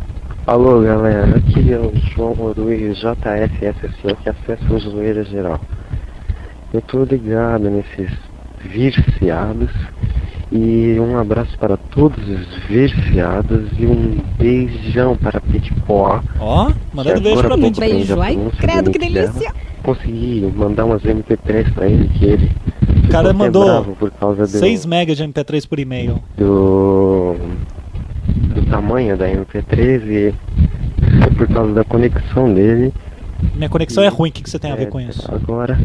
Alô 0.47 0.79
galera, 0.79 1.37
aqui 1.37 1.73
é 1.73 1.79
o 1.79 1.91
João 2.13 2.33
Rodrigues 2.33 2.99
JFSSO 2.99 4.15
que 4.21 4.29
acessa 4.29 4.71
o 4.71 4.77
Zoeira 4.77 5.23
Geral. 5.23 5.59
Eu 6.71 6.81
tô 6.83 7.03
ligado 7.03 7.67
nesses 7.67 8.11
viciados 8.63 9.71
e 10.51 10.99
um 10.99 11.17
abraço 11.17 11.57
para 11.57 11.75
todos 11.77 12.19
os 12.29 12.63
viciados 12.69 13.71
e 13.79 13.87
um 13.87 14.19
beijão 14.37 15.17
para 15.17 15.41
Pitipó. 15.41 16.21
Ó, 16.39 16.71
mandando 16.93 17.21
beijo 17.21 17.41
pra 17.41 17.57
Pitipó. 17.57 17.69
Pitty. 17.69 17.79
Beijo, 17.79 18.21
ai, 18.21 18.51
credo, 18.59 18.91
que 18.91 18.99
delícia. 18.99 19.51
Consegui 19.81 20.53
mandar 20.55 20.85
umas 20.85 21.01
MP3 21.01 21.73
pra 21.73 21.87
ele 21.87 22.07
que 22.09 22.23
ele 22.25 22.51
O 23.03 23.07
cara 23.09 23.33
mandou 23.33 23.65
bravo 23.65 23.95
por 23.95 24.11
causa 24.11 24.43
do, 24.43 24.47
6 24.47 24.85
megas 24.85 25.17
de 25.17 25.23
MP3 25.23 25.67
por 25.67 25.79
e-mail. 25.79 26.21
do, 26.37 27.35
do 28.55 28.65
tamanho 28.69 29.15
da 29.17 29.27
MP3 29.27 30.01
e 30.07 30.33
por 31.35 31.47
causa 31.47 31.73
da 31.73 31.83
conexão 31.83 32.53
dele. 32.53 32.93
Minha 33.53 33.69
conexão 33.69 34.03
é 34.03 34.07
ruim, 34.07 34.29
o 34.29 34.33
que, 34.33 34.41
que 34.43 34.49
você 34.49 34.57
tem 34.57 34.71
a 34.71 34.75
ver 34.75 34.87
com 34.87 34.99
isso? 34.99 35.29
Agora 35.31 35.77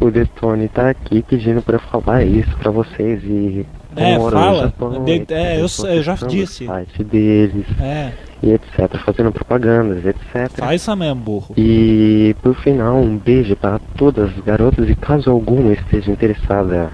o 0.00 0.10
Detone 0.10 0.68
tá 0.68 0.90
aqui 0.90 1.22
pedindo 1.22 1.62
pra 1.62 1.76
eu 1.76 1.80
falar 1.80 2.22
isso 2.24 2.54
pra 2.58 2.70
vocês 2.70 3.22
e 3.24 3.64
É, 3.96 4.18
fala. 4.18 4.64
Japão, 4.64 5.04
De- 5.04 5.12
e 5.12 5.26
é, 5.30 5.56
eu, 5.60 5.66
eu 5.88 6.02
já 6.02 6.14
disse. 6.28 6.66
site 6.66 7.02
deles 7.04 7.64
É, 7.80 8.12
e 8.42 8.50
etc, 8.50 8.94
fazendo 9.04 9.32
propagandas, 9.32 10.04
etc. 10.04 10.50
faz 10.58 10.82
isso 10.82 10.94
mesmo, 10.96 11.16
burro. 11.22 11.54
E 11.56 12.36
por 12.42 12.54
final, 12.56 12.96
um 12.98 13.16
beijo 13.16 13.56
para 13.56 13.78
todas 13.96 14.30
as 14.30 14.44
garotas 14.44 14.88
e 14.90 14.94
caso 14.94 15.30
alguma 15.30 15.72
esteja 15.72 16.10
interessada 16.10 16.90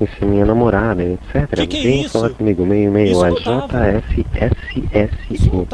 em 0.00 0.06
ser 0.06 0.24
minha 0.24 0.44
namorada, 0.44 1.02
etc. 1.02 1.48
Que 1.56 1.66
que 1.66 1.76
é 1.78 1.82
Vem 1.82 2.00
isso? 2.02 2.10
falar 2.18 2.30
comigo, 2.30 2.64
meu 2.66 2.82
e-mail 2.82 3.12
Isso 3.12 3.24
é 3.24 3.30
jfssu 4.08 5.66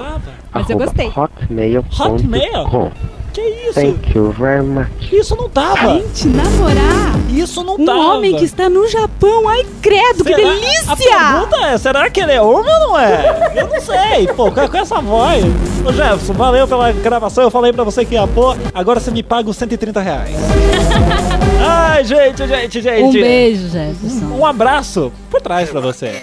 Mas 0.53 0.71
eu 0.71 0.79
gostei. 0.79 1.09
hotmail.com 1.09 2.15
Hotmail? 2.15 2.93
Que 3.41 3.71
isso? 3.71 3.75
Thank 3.75 4.17
you 4.17 4.31
very 4.33 4.63
much. 4.63 4.89
Isso 5.13 5.35
não 5.37 5.49
tava. 5.49 5.95
Gente, 5.95 6.29
namorar 6.29 7.15
Isso 7.31 7.63
não 7.65 7.75
um 7.75 7.85
tava. 7.85 7.99
homem 7.99 8.37
que 8.37 8.45
está 8.45 8.69
no 8.69 8.87
Japão. 8.89 9.49
Ai, 9.49 9.65
credo, 9.81 10.25
que 10.25 10.35
Será- 10.35 10.49
delícia! 10.51 10.93
A 10.93 10.97
pergunta 10.97 11.67
é, 11.69 11.79
será 11.79 12.11
que 12.11 12.21
ele 12.21 12.33
é 12.33 12.43
homem 12.43 12.73
ou 12.73 12.81
não 12.89 12.99
é? 12.99 13.53
Eu 13.57 13.69
não 13.69 13.81
sei, 13.81 14.27
pô, 14.29 14.51
com 14.51 14.69
com 14.69 14.77
essa 14.77 15.01
voz. 15.01 15.45
Ô 15.87 15.93
Jefferson, 15.93 16.33
valeu 16.35 16.69
pela 16.69 16.93
gravação, 16.93 17.45
eu 17.45 17.51
falei 17.51 17.73
pra 17.73 17.83
você 17.85 18.05
que 18.05 18.15
ia 18.15 18.27
pôr, 18.27 18.57
agora 18.75 19.01
você 19.01 19.11
me 19.11 19.23
paga 19.23 19.49
os 19.49 19.57
130 19.57 20.01
reais. 20.01 20.31
Ai, 21.63 22.05
gente, 22.05 22.47
gente, 22.47 22.81
gente. 22.81 23.03
Um 23.05 23.13
beijo, 23.13 23.69
Jefferson. 23.69 24.27
Um 24.27 24.45
abraço 24.47 25.13
por 25.31 25.41
trás 25.41 25.69
pra 25.69 25.81
você. 25.81 26.23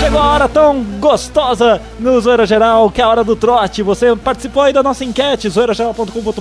Chegou 0.00 0.20
a 0.20 0.32
hora 0.32 0.48
tão 0.48 0.82
gostosa 1.00 1.80
no 1.98 2.20
Zoeira 2.20 2.46
Geral, 2.46 2.88
que 2.90 3.00
é 3.00 3.04
a 3.04 3.08
hora 3.08 3.24
do 3.24 3.34
trote. 3.34 3.82
Você 3.82 4.14
participou 4.16 4.62
aí 4.62 4.72
da 4.72 4.82
nossa 4.82 5.04
enquete, 5.04 5.48
zoeirageral.com.br, 5.48 6.31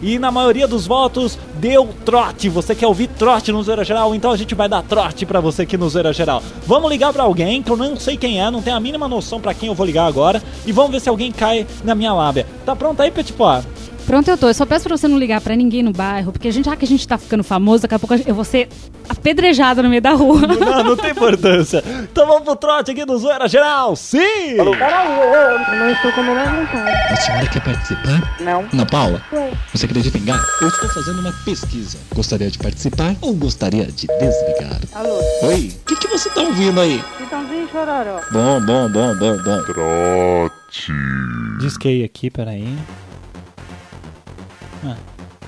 e 0.00 0.18
na 0.18 0.30
maioria 0.30 0.66
dos 0.66 0.86
votos 0.86 1.38
deu 1.54 1.88
trote. 2.04 2.48
Você 2.48 2.74
quer 2.74 2.86
ouvir 2.86 3.08
trote 3.08 3.52
no 3.52 3.62
Zoeira 3.62 3.84
Geral? 3.84 4.14
Então 4.14 4.30
a 4.30 4.36
gente 4.36 4.54
vai 4.54 4.68
dar 4.68 4.82
trote 4.82 5.26
pra 5.26 5.40
você 5.40 5.62
aqui 5.62 5.76
no 5.76 5.88
Zoeira 5.88 6.12
Geral. 6.12 6.42
Vamos 6.66 6.90
ligar 6.90 7.12
pra 7.12 7.24
alguém, 7.24 7.62
que 7.62 7.70
eu 7.70 7.76
não 7.76 7.96
sei 7.96 8.16
quem 8.16 8.40
é, 8.40 8.50
não 8.50 8.62
tenho 8.62 8.76
a 8.76 8.80
mínima 8.80 9.08
noção 9.08 9.40
pra 9.40 9.54
quem 9.54 9.68
eu 9.68 9.74
vou 9.74 9.86
ligar 9.86 10.06
agora, 10.06 10.42
e 10.66 10.72
vamos 10.72 10.92
ver 10.92 11.00
se 11.00 11.08
alguém 11.08 11.30
cai 11.32 11.66
na 11.84 11.94
minha 11.94 12.12
lábia. 12.12 12.46
Tá 12.64 12.74
pronto 12.74 13.00
aí, 13.00 13.10
Petipó? 13.10 13.62
Pronto, 14.08 14.26
eu 14.30 14.38
tô. 14.38 14.48
Eu 14.48 14.54
só 14.54 14.64
peço 14.64 14.84
pra 14.88 14.96
você 14.96 15.06
não 15.06 15.18
ligar 15.18 15.38
pra 15.42 15.54
ninguém 15.54 15.82
no 15.82 15.92
bairro, 15.92 16.32
porque 16.32 16.48
a 16.48 16.50
gente, 16.50 16.64
já 16.64 16.74
que 16.74 16.82
a 16.86 16.88
gente 16.88 17.06
tá 17.06 17.18
ficando 17.18 17.44
famoso, 17.44 17.82
daqui 17.82 17.94
a 17.94 17.98
pouco 17.98 18.14
eu 18.14 18.34
vou 18.34 18.42
ser 18.42 18.66
apedrejada 19.06 19.82
no 19.82 19.90
meio 19.90 20.00
da 20.00 20.12
rua. 20.12 20.40
Não, 20.46 20.82
não 20.82 20.96
tem 20.96 21.10
importância. 21.10 21.84
Então 22.10 22.26
vamos 22.26 22.42
pro 22.44 22.56
trote 22.56 22.90
aqui 22.90 23.04
no 23.04 23.18
Zoeira 23.18 23.46
Geral. 23.46 23.94
Sim! 23.96 24.56
Peraí, 24.56 25.18
eu, 25.20 25.34
eu 25.34 25.78
não 25.78 25.90
estou 25.90 26.10
com 26.12 26.20
a 26.22 26.24
menor 26.24 26.46
vontade. 26.46 27.12
A 27.12 27.16
senhora 27.16 27.46
quer 27.48 27.62
participar? 27.62 28.36
Não. 28.40 28.64
Ana 28.72 28.86
Paula, 28.86 29.22
Ué. 29.30 29.52
você 29.74 29.84
acredita 29.84 30.16
em 30.16 30.24
gato? 30.24 30.42
Eu 30.62 30.68
estou 30.68 30.88
fazendo 30.88 31.20
uma 31.20 31.32
pesquisa. 31.44 31.98
Gostaria 32.14 32.50
de 32.50 32.58
participar 32.58 33.14
ou 33.20 33.34
gostaria 33.34 33.84
de 33.84 34.06
desligar? 34.06 34.80
Alô? 34.94 35.20
Oi, 35.42 35.70
o 35.82 35.84
que, 35.84 35.96
que 35.96 36.08
você 36.08 36.30
tá 36.30 36.40
ouvindo 36.40 36.80
aí? 36.80 37.04
Chitãozinho 37.18 37.68
chororó. 37.70 38.20
Bom, 38.32 38.58
bom, 38.64 38.88
bom, 38.90 39.14
bom, 39.18 39.36
bom. 39.42 39.62
Trote. 39.64 40.92
Disquei 41.60 42.04
aqui, 42.04 42.30
peraí. 42.30 42.74
Ah, 44.84 44.96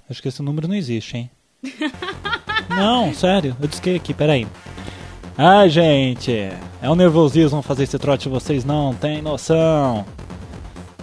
acho 0.09 0.21
que 0.21 0.29
esse 0.29 0.43
número 0.43 0.67
não 0.67 0.75
existe, 0.75 1.17
hein? 1.17 1.31
não, 2.69 3.15
sério, 3.15 3.57
eu 3.61 3.69
disquei 3.69 3.97
aqui, 3.97 4.13
peraí. 4.13 4.47
Ai, 5.37 5.71
gente, 5.71 6.33
é 6.83 6.91
um 6.91 6.95
nervosismo 6.95 7.63
fazer 7.63 7.85
esse 7.85 7.99
trote, 7.99 8.29
vocês 8.29 8.65
não 8.65 8.95
têm 8.95 9.23
noção. 9.23 10.05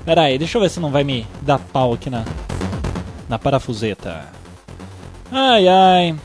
Peraí, 0.06 0.38
deixa 0.38 0.58
eu 0.58 0.62
ver 0.62 0.70
se 0.70 0.80
não 0.80 0.92
vai 0.92 1.04
me 1.04 1.26
dar 1.42 1.60
pau 1.60 1.94
aqui 1.94 2.10
na, 2.10 2.24
na 3.28 3.40
parafuseta. 3.40 4.26
Ai, 5.32 5.68
ai. 5.68 6.16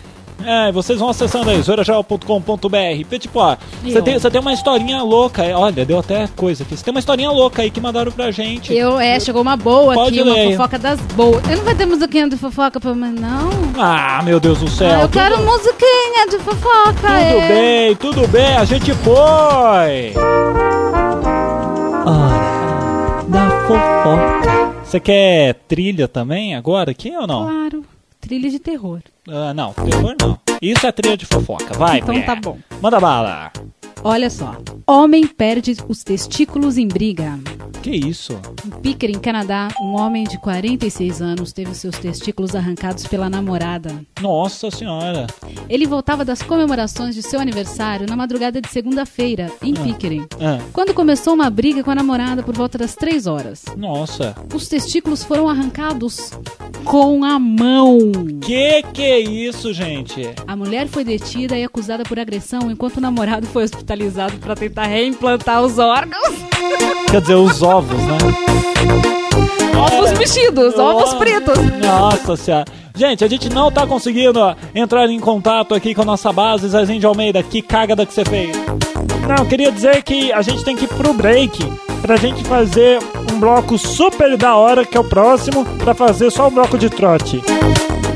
É, 0.44 0.72
vocês 0.72 0.98
vão 0.98 1.08
acessando 1.08 1.50
aí, 1.50 1.60
zoeirageral.com.br. 1.62 3.06
Petit 3.08 3.28
Poá, 3.28 3.56
você 3.82 4.02
tem, 4.02 4.18
você 4.18 4.30
tem 4.30 4.40
uma 4.40 4.52
historinha 4.52 5.02
louca. 5.02 5.44
é, 5.44 5.54
Olha, 5.54 5.84
deu 5.84 5.98
até 5.98 6.26
coisa 6.36 6.64
aqui. 6.64 6.76
Você 6.76 6.84
tem 6.84 6.92
uma 6.92 6.98
historinha 7.00 7.30
louca 7.30 7.62
aí 7.62 7.70
que 7.70 7.80
mandaram 7.80 8.10
pra 8.10 8.30
gente. 8.30 8.74
Eu, 8.74 8.98
é, 8.98 9.20
chegou 9.20 9.40
uma 9.42 9.56
boa 9.56 9.94
Pode 9.94 10.18
aqui, 10.18 10.28
uma 10.28 10.34
ler. 10.34 10.50
fofoca 10.56 10.78
das 10.78 11.00
boas. 11.14 11.42
Eu 11.48 11.56
não 11.58 11.64
vai 11.64 11.74
ter 11.74 11.86
musiquinha 11.86 12.28
de 12.28 12.36
fofoca 12.36 12.80
pra 12.80 12.94
mim, 12.94 13.14
não? 13.20 13.50
Ah, 13.78 14.20
meu 14.24 14.40
Deus 14.40 14.58
do 14.58 14.68
céu. 14.68 14.88
Ah, 14.90 14.94
eu 14.94 15.08
tudo- 15.08 15.12
quero 15.12 15.38
musiquinha 15.44 16.26
de 16.28 16.38
fofoca. 16.38 16.92
Tudo 16.94 17.08
é. 17.12 17.48
bem, 17.48 17.96
tudo 17.96 18.26
bem, 18.28 18.56
a 18.56 18.64
gente 18.64 18.92
foi! 18.94 20.12
Hora 22.04 23.22
da 23.28 23.50
fofoca. 23.66 24.72
Você 24.84 24.98
quer 25.00 25.54
trilha 25.68 26.08
também 26.08 26.54
agora 26.54 26.90
aqui 26.90 27.10
ou 27.16 27.26
não? 27.26 27.44
Claro, 27.46 27.84
trilha 28.20 28.50
de 28.50 28.58
terror. 28.58 29.00
Ah, 29.28 29.54
não, 29.54 29.72
terror 29.72 30.16
não. 30.20 30.38
Isso 30.60 30.86
é 30.86 30.92
trilha 30.92 31.16
de 31.16 31.26
fofoca, 31.26 31.74
vai, 31.74 31.98
Então 31.98 32.12
mulher. 32.14 32.26
tá 32.26 32.36
bom. 32.36 32.58
Manda 32.80 32.98
bala. 33.00 33.52
Olha 34.04 34.28
só. 34.30 34.56
Homem 34.86 35.26
perde 35.26 35.76
os 35.88 36.02
testículos 36.02 36.76
em 36.76 36.88
briga. 36.88 37.38
Que 37.82 37.90
isso? 37.90 38.38
Em 38.64 38.70
Pickering, 38.80 39.18
Canadá, 39.18 39.68
um 39.80 39.96
homem 40.00 40.22
de 40.22 40.38
46 40.40 41.20
anos 41.20 41.52
teve 41.52 41.74
seus 41.74 41.98
testículos 41.98 42.54
arrancados 42.54 43.06
pela 43.08 43.28
namorada. 43.28 44.04
Nossa 44.20 44.70
senhora. 44.70 45.26
Ele 45.68 45.84
voltava 45.84 46.24
das 46.24 46.42
comemorações 46.42 47.12
de 47.16 47.22
seu 47.22 47.40
aniversário 47.40 48.06
na 48.08 48.14
madrugada 48.16 48.60
de 48.60 48.68
segunda-feira, 48.68 49.50
em 49.60 49.74
Pickering. 49.74 50.26
Ah, 50.40 50.60
Quando 50.72 50.94
começou 50.94 51.34
uma 51.34 51.50
briga 51.50 51.82
com 51.82 51.90
a 51.90 51.94
namorada 51.96 52.40
por 52.44 52.54
volta 52.56 52.78
das 52.78 52.94
3 52.94 53.26
horas. 53.26 53.64
nossa. 53.76 54.34
Os 54.54 54.68
testículos 54.68 55.24
foram 55.24 55.48
arrancados 55.48 56.30
com 56.84 57.24
a 57.24 57.36
mão. 57.38 57.98
Que 58.40 58.82
que 58.92 59.02
é 59.02 59.18
isso, 59.18 59.72
gente? 59.72 60.22
A 60.46 60.54
mulher 60.54 60.86
foi 60.86 61.02
detida 61.02 61.58
e 61.58 61.64
acusada 61.64 62.04
por 62.04 62.18
agressão, 62.18 62.70
enquanto 62.70 62.98
o 62.98 63.00
namorado 63.00 63.46
foi 63.48 63.64
hospitalizado 63.64 63.91
para 64.40 64.54
tentar 64.54 64.84
reimplantar 64.84 65.62
os 65.62 65.78
órgãos. 65.78 66.34
Quer 67.10 67.20
dizer, 67.20 67.34
os 67.34 67.62
ovos, 67.62 67.98
né? 67.98 68.18
Ovos 69.76 70.18
mexidos, 70.18 70.78
ovos 70.78 71.14
pretos. 71.14 71.58
Nossa 71.78 72.36
senhora. 72.36 72.64
Gente, 72.94 73.24
a 73.24 73.28
gente 73.28 73.48
não 73.48 73.70
tá 73.70 73.86
conseguindo 73.86 74.38
entrar 74.74 75.08
em 75.08 75.18
contato 75.18 75.74
aqui 75.74 75.94
com 75.94 76.02
a 76.02 76.04
nossa 76.04 76.32
base, 76.32 76.68
Zezinho 76.68 77.00
de 77.00 77.06
Almeida. 77.06 77.42
Que 77.42 77.62
cagada 77.62 78.04
que 78.04 78.12
você 78.12 78.24
fez. 78.24 78.56
Não, 79.26 79.44
eu 79.44 79.46
queria 79.46 79.72
dizer 79.72 80.02
que 80.02 80.32
a 80.32 80.42
gente 80.42 80.64
tem 80.64 80.76
que 80.76 80.84
ir 80.84 80.88
pro 80.88 81.12
break 81.14 81.58
pra 82.02 82.16
gente 82.16 82.42
fazer 82.44 82.98
um 83.32 83.38
bloco 83.38 83.78
super 83.78 84.36
da 84.36 84.56
hora, 84.56 84.84
que 84.84 84.96
é 84.96 85.00
o 85.00 85.04
próximo, 85.04 85.64
pra 85.78 85.94
fazer 85.94 86.30
só 86.30 86.48
o 86.48 86.50
bloco 86.50 86.76
de 86.76 86.90
trote. 86.90 87.42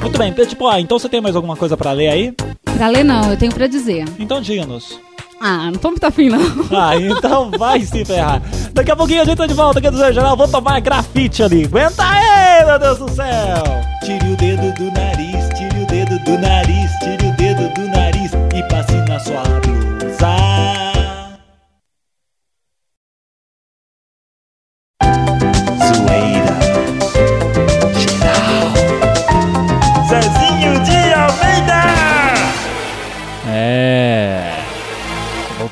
Muito 0.01 0.19
bem, 0.19 0.33
tipo, 0.33 0.69
ah, 0.69 0.81
então 0.81 0.99
você 0.99 1.09
tem 1.09 1.21
mais 1.21 1.37
alguma 1.37 1.57
coisa 1.57 1.77
pra 1.77 1.93
ler 1.93 2.09
aí? 2.09 2.35
Pra 2.77 2.89
ler 2.89 3.05
não, 3.05 3.31
eu 3.31 3.39
tenho 3.39 3.53
pra 3.53 3.67
dizer. 3.67 4.05
Então 4.19 4.41
diga-nos. 4.41 5.01
Ah, 5.41 5.71
não 5.71 5.79
tô 5.79 5.91
muito 5.91 6.05
afim 6.05 6.29
não. 6.29 6.41
Ah, 6.77 6.97
então 6.97 7.51
vai 7.59 7.81
se 7.81 8.05
ferrar. 8.05 8.41
Daqui 8.73 8.91
a 8.91 8.97
pouquinho 8.97 9.23
a 9.23 9.25
gente 9.25 9.37
tá 9.37 9.47
de 9.47 9.55
volta 9.55 9.79
aqui 9.79 9.91
do 9.91 9.97
Zé 9.99 10.13
Geral. 10.13 10.37
Vou 10.37 10.49
tomar 10.49 10.81
grafite 10.81 11.43
ali. 11.43 11.65
Aguenta 11.65 12.03
aí, 12.05 12.65
meu 12.65 12.79
Deus 12.79 12.99
do 12.99 13.11
céu. 13.11 13.63
Tire 14.05 14.33
o 14.33 14.37
dedo 14.37 14.73
do 14.75 14.91
nariz, 14.93 15.49
tire 15.57 15.83
o 15.83 15.87
dedo 15.87 16.19
do 16.25 16.39
nariz, 16.39 16.91
tire 17.01 17.29
o 17.29 17.37
dedo 17.37 17.75
do 17.75 17.89
nariz 17.89 18.31
e 18.55 18.63
passe 18.69 18.97
na 19.09 19.19
sua 19.21 19.43
blusa. 19.43 20.86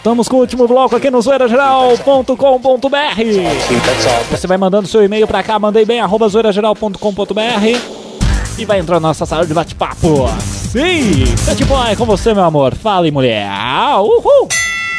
Voltamos 0.04 0.28
com 0.28 0.36
o 0.36 0.40
último 0.40 0.68
bloco 0.68 0.94
aqui 0.94 1.10
no 1.10 1.18
zoeirageral.com.br. 1.22 2.36
Você 4.30 4.46
vai 4.46 4.58
mandando 4.58 4.86
seu 4.86 5.02
e-mail 5.02 5.26
pra 5.26 5.42
cá, 5.42 5.58
mandei 5.58 5.86
bem, 5.86 5.98
arroba 5.98 6.28
zoeirageral.com.br 6.28 7.00
e 8.58 8.64
vai 8.66 8.80
entrar 8.80 8.96
na 9.00 9.08
nossa 9.08 9.24
sala 9.24 9.46
de 9.46 9.54
bate-papo. 9.54 10.28
Sim! 10.70 11.24
Pet 11.46 11.64
Boy, 11.64 11.92
é 11.92 11.96
com 11.96 12.04
você, 12.04 12.34
meu 12.34 12.44
amor. 12.44 12.74
Fala, 12.74 13.10
mulher. 13.10 13.48
Uhul! 13.98 14.46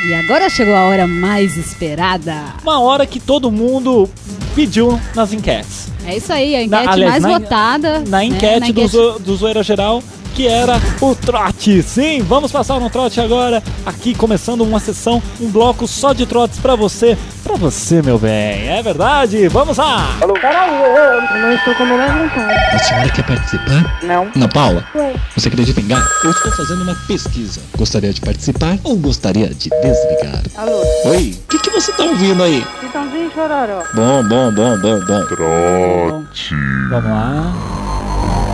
E 0.08 0.14
agora 0.16 0.50
chegou 0.50 0.74
a 0.76 0.86
hora 0.86 1.06
mais 1.06 1.56
esperada. 1.56 2.34
Uma 2.64 2.80
hora 2.82 3.06
que 3.06 3.20
todo 3.20 3.52
mundo 3.52 4.10
pediu 4.56 5.00
nas 5.14 5.32
enquetes. 5.32 5.88
É 6.08 6.18
isso 6.18 6.34
aí, 6.34 6.56
a 6.56 6.68
Na- 6.68 6.80
enquete 6.82 6.94
aliás, 6.94 7.12
mais 7.12 7.24
na- 7.24 7.40
votada. 7.40 8.00
Na 8.08 8.18
né, 8.18 8.26
enquete, 8.26 8.60
na 8.60 8.66
do, 8.66 8.72
enquete- 8.72 8.88
Zo- 8.88 9.20
do 9.20 9.36
Zoeira 9.36 9.62
Geral, 9.62 10.02
que 10.36 10.48
era 10.48 10.74
o 11.00 11.16
trote. 11.16 11.82
Sim, 11.82 12.22
vamos 12.22 12.52
passar 12.52 12.78
no 12.80 12.90
trote 12.90 13.22
agora. 13.22 13.64
Aqui 13.86 14.14
começando 14.14 14.62
uma 14.62 14.80
sessão, 14.80 15.24
um 15.40 15.50
bloco 15.50 15.88
só 15.88 16.12
de 16.12 16.26
trotes 16.26 16.60
pra 16.60 16.76
você. 16.76 17.18
Pra 17.42 17.56
você, 17.56 18.02
meu 18.02 18.20
bem. 18.20 18.68
É 18.68 18.82
verdade? 18.84 19.48
Vamos 19.48 19.78
lá! 19.78 20.18
Peraí, 20.42 20.82
eu 20.82 21.40
não 21.40 21.54
estou 21.54 21.74
com 21.76 21.84
a 21.84 21.86
menor 21.86 22.10
vontade. 22.10 22.76
A 22.76 22.80
senhora 22.80 23.10
quer 23.10 23.24
participar? 23.26 24.00
Não. 24.04 24.28
Ana 24.36 24.48
Paula, 24.50 24.84
Ué. 24.96 25.14
você 25.38 25.48
acredita 25.48 25.80
em 25.80 25.88
gato? 25.88 26.06
Eu 26.24 26.32
estou 26.32 26.52
fazendo 26.52 26.82
uma 26.84 26.96
pesquisa. 27.08 27.62
Gostaria 27.78 28.12
de 28.12 28.20
participar 28.20 28.78
ou 28.84 28.98
gostaria 28.98 29.48
de 29.48 29.70
desligar? 29.70 30.44
Alô? 30.58 30.82
Oi, 31.06 31.38
o 31.46 31.48
que, 31.48 31.60
que 31.60 31.70
você 31.70 31.94
tá 31.94 32.04
ouvindo 32.04 32.44
aí? 32.44 32.66
Chitãozinho 32.82 33.32
chororó. 33.32 33.84
Bom, 33.94 34.24
bom, 34.28 34.52
bom, 34.52 34.78
bom, 34.80 35.00
bom. 35.06 35.26
Trote. 35.28 36.56
Vamos 36.90 37.10
lá. 37.10 37.95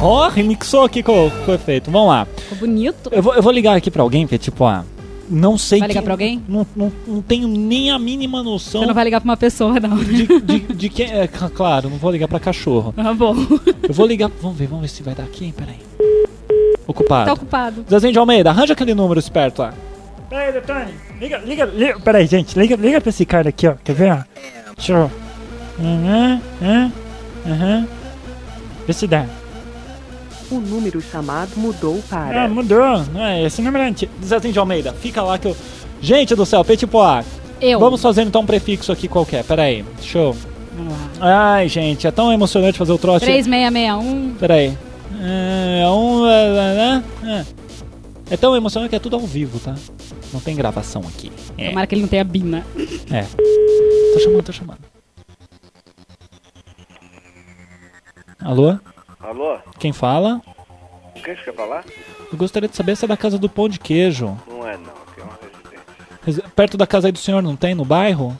Ó, 0.01 0.27
remixou 0.29 0.83
aqui 0.83 1.03
com, 1.03 1.29
com 1.45 1.51
o 1.51 1.55
efeito. 1.55 1.91
Vamos 1.91 2.09
lá. 2.09 2.25
Ficou 2.37 2.57
bonito. 2.57 3.09
Eu 3.11 3.21
vou, 3.21 3.35
eu 3.35 3.41
vou 3.43 3.51
ligar 3.51 3.75
aqui 3.77 3.91
pra 3.91 4.01
alguém, 4.01 4.25
que 4.25 4.33
é 4.35 4.37
tipo, 4.37 4.65
ah, 4.65 4.83
não 5.29 5.57
sei 5.57 5.79
Vai 5.79 5.87
ligar 5.89 5.99
quem- 6.01 6.05
pra 6.05 6.13
alguém? 6.13 6.43
Não, 6.47 6.65
não, 6.75 6.91
não 7.07 7.21
tenho 7.21 7.47
nem 7.47 7.91
a 7.91 7.99
mínima 7.99 8.41
noção 8.43 8.81
Você 8.81 8.87
não 8.87 8.93
vai 8.95 9.03
ligar 9.03 9.21
pra 9.21 9.29
uma 9.29 9.37
pessoa, 9.37 9.79
não. 9.79 9.95
de, 9.97 10.25
de, 10.41 10.59
de 10.59 10.89
quem. 10.89 11.05
É, 11.11 11.27
c- 11.27 11.49
claro, 11.53 11.89
não 11.89 11.97
vou 11.97 12.11
ligar 12.11 12.27
pra 12.27 12.39
cachorro. 12.39 12.91
Tá 12.93 13.13
bom. 13.13 13.35
Eu 13.87 13.93
vou 13.93 14.05
ligar. 14.07 14.29
Vamos 14.41 14.57
ver, 14.57 14.65
vamos 14.67 14.81
ver 14.81 14.87
se 14.87 15.03
vai 15.03 15.13
dar 15.13 15.23
aqui. 15.23 15.53
Peraí. 15.55 15.77
Ocupado. 16.87 17.25
Tá 17.27 17.33
ocupado. 17.33 17.85
Zezinho 17.89 18.11
de 18.13 18.19
Almeida, 18.19 18.49
arranja 18.49 18.73
aquele 18.73 18.93
número 18.95 19.19
esperto 19.19 19.61
lá. 19.61 19.73
Peraí, 20.29 20.51
Detone. 20.51 20.93
Liga, 21.19 21.37
liga, 21.45 21.65
liga. 21.65 21.99
Peraí, 21.99 22.25
gente. 22.25 22.57
Liga, 22.57 22.75
liga 22.75 22.99
pra 22.99 23.09
esse 23.09 23.25
cara 23.25 23.49
aqui, 23.49 23.67
ó. 23.67 23.75
Quer 23.83 23.93
ver, 23.93 24.11
ó? 24.13 24.17
Deixa 24.75 24.93
eu... 24.93 25.11
Aham, 25.79 26.41
aham, 26.61 26.91
aham. 27.47 27.87
Vê 28.87 28.93
se 28.93 29.07
dá. 29.07 29.25
O 30.51 30.59
número 30.59 31.01
chamado 31.01 31.51
mudou 31.55 32.03
para. 32.09 32.43
Ah, 32.43 32.47
mudou. 32.49 33.05
Não 33.13 33.25
é 33.25 33.43
esse 33.43 33.61
número 33.61 33.85
é 33.85 33.87
antigo. 33.87 34.11
Zezinho 34.23 34.51
de 34.51 34.59
Almeida, 34.59 34.91
fica 34.93 35.21
lá 35.21 35.37
que 35.37 35.47
eu. 35.47 35.55
Gente 36.01 36.35
do 36.35 36.45
céu, 36.45 36.65
Petipoá. 36.65 37.23
Eu. 37.61 37.79
Vamos 37.79 38.01
fazer 38.01 38.23
então 38.23 38.41
um 38.41 38.45
prefixo 38.45 38.91
aqui 38.91 39.07
qualquer. 39.07 39.45
Peraí. 39.45 39.85
Show. 40.01 40.35
Vamos 40.75 40.93
lá. 41.19 41.53
Ai, 41.53 41.69
gente, 41.69 42.05
é 42.05 42.11
tão 42.11 42.33
emocionante 42.33 42.77
fazer 42.77 42.91
o 42.91 42.97
trote. 42.97 43.25
3661. 43.25 44.35
Peraí. 44.39 44.77
É, 45.21 45.87
um, 45.87 46.27
é, 46.27 47.01
é, 47.23 47.29
é. 47.29 47.45
é 48.31 48.37
tão 48.37 48.55
emocionante 48.55 48.89
que 48.89 48.95
é 48.95 48.99
tudo 48.99 49.15
ao 49.15 49.21
vivo, 49.21 49.59
tá? 49.59 49.75
Não 50.33 50.39
tem 50.39 50.55
gravação 50.55 51.01
aqui. 51.07 51.31
É. 51.57 51.69
Tomara 51.69 51.87
que 51.87 51.95
ele 51.95 52.01
não 52.01 52.09
tenha 52.09 52.23
bina. 52.23 52.65
É. 53.11 53.25
Tô 54.13 54.19
chamando, 54.19 54.43
tô 54.43 54.51
chamando. 54.51 54.79
Alô? 58.39 58.77
Alô? 59.23 59.57
Quem 59.79 59.93
fala? 59.93 60.41
O 61.15 61.19
que 61.21 61.35
você 61.35 61.43
quer 61.43 61.53
falar? 61.53 61.83
Eu 62.31 62.37
gostaria 62.37 62.67
de 62.69 62.75
saber 62.75 62.95
se 62.95 63.05
é 63.05 63.07
da 63.07 63.17
casa 63.17 63.37
do 63.37 63.49
pão 63.49 63.69
de 63.69 63.79
queijo. 63.79 64.37
Não 64.47 64.67
é 64.67 64.77
não, 64.77 64.83
aqui 64.93 65.19
é 65.19 65.23
uma 65.23 65.33
residência. 65.41 65.85
Resi- 66.25 66.43
Perto 66.55 66.77
da 66.77 66.87
casa 66.87 67.07
aí 67.07 67.11
do 67.11 67.19
senhor, 67.19 67.41
não 67.41 67.55
tem? 67.55 67.75
No 67.75 67.85
bairro? 67.85 68.35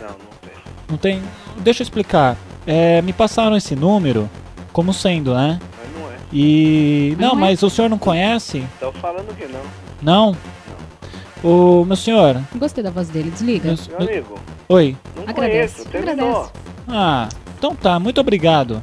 Não, 0.00 0.08
não 0.08 0.16
tem. 0.42 0.52
Não 0.90 0.96
tem? 0.98 1.22
Deixa 1.58 1.82
eu 1.82 1.84
explicar. 1.84 2.36
É, 2.66 3.00
me 3.02 3.12
passaram 3.12 3.56
esse 3.56 3.74
número 3.76 4.28
como 4.72 4.92
sendo, 4.92 5.32
né? 5.34 5.58
Mas 5.78 5.94
não 6.02 6.10
é. 6.10 6.14
E. 6.32 7.16
Não, 7.18 7.28
não 7.28 7.36
é. 7.36 7.40
mas 7.40 7.62
o 7.62 7.70
senhor 7.70 7.88
não 7.88 7.98
conhece? 7.98 8.66
Tô 8.80 8.92
falando 8.92 9.34
que 9.36 9.46
não. 9.46 9.62
Não? 10.02 10.36
O 11.44 11.84
meu 11.84 11.96
senhor. 11.96 12.40
Gostei 12.56 12.82
da 12.82 12.90
voz 12.90 13.08
dele, 13.08 13.30
desliga. 13.30 13.68
Meu, 13.68 13.98
Meu 14.00 14.08
amigo, 14.08 14.38
Oi. 14.68 14.96
não 15.14 15.22
Agradece. 15.22 15.84
conheço. 15.88 16.10
Agradece. 16.10 16.50
Ah, 16.88 17.28
então 17.56 17.74
tá, 17.76 18.00
muito 18.00 18.20
obrigado. 18.20 18.82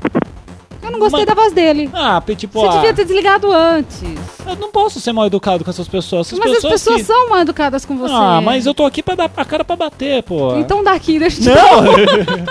Eu 0.83 0.91
não 0.91 0.99
gostei 0.99 1.25
da 1.25 1.33
voz 1.33 1.53
dele. 1.53 1.89
Ah, 1.93 2.21
tipo, 2.35 2.59
Você 2.59 2.67
ah, 2.67 2.71
devia 2.71 2.93
ter 2.93 3.05
desligado 3.05 3.51
antes. 3.51 4.01
eu 4.45 4.55
não 4.57 4.69
posso 4.71 4.99
ser 4.99 5.13
mal 5.13 5.25
educado 5.25 5.63
com 5.63 5.69
essas 5.69 5.87
pessoas. 5.87 6.27
Essas 6.27 6.39
Mas 6.39 6.49
as 6.49 6.55
pessoas 6.55 6.73
pessoas 6.73 6.97
que... 6.97 7.03
são 7.03 7.29
mal 7.29 7.39
educadas 7.39 7.85
com 7.85 7.97
você. 7.97 8.13
Ah, 8.13 8.41
mas 8.41 8.65
eu 8.65 8.73
tô 8.73 8.85
aqui 8.85 9.01
pra 9.01 9.15
dar 9.15 9.31
a 9.35 9.45
cara 9.45 9.63
pra 9.63 9.75
bater, 9.75 10.21
pô. 10.23 10.55
Então 10.57 10.83
daqui, 10.83 11.17
deixa 11.19 11.39
eu 11.49 11.55
te 11.55 11.59
Não! 11.59 12.43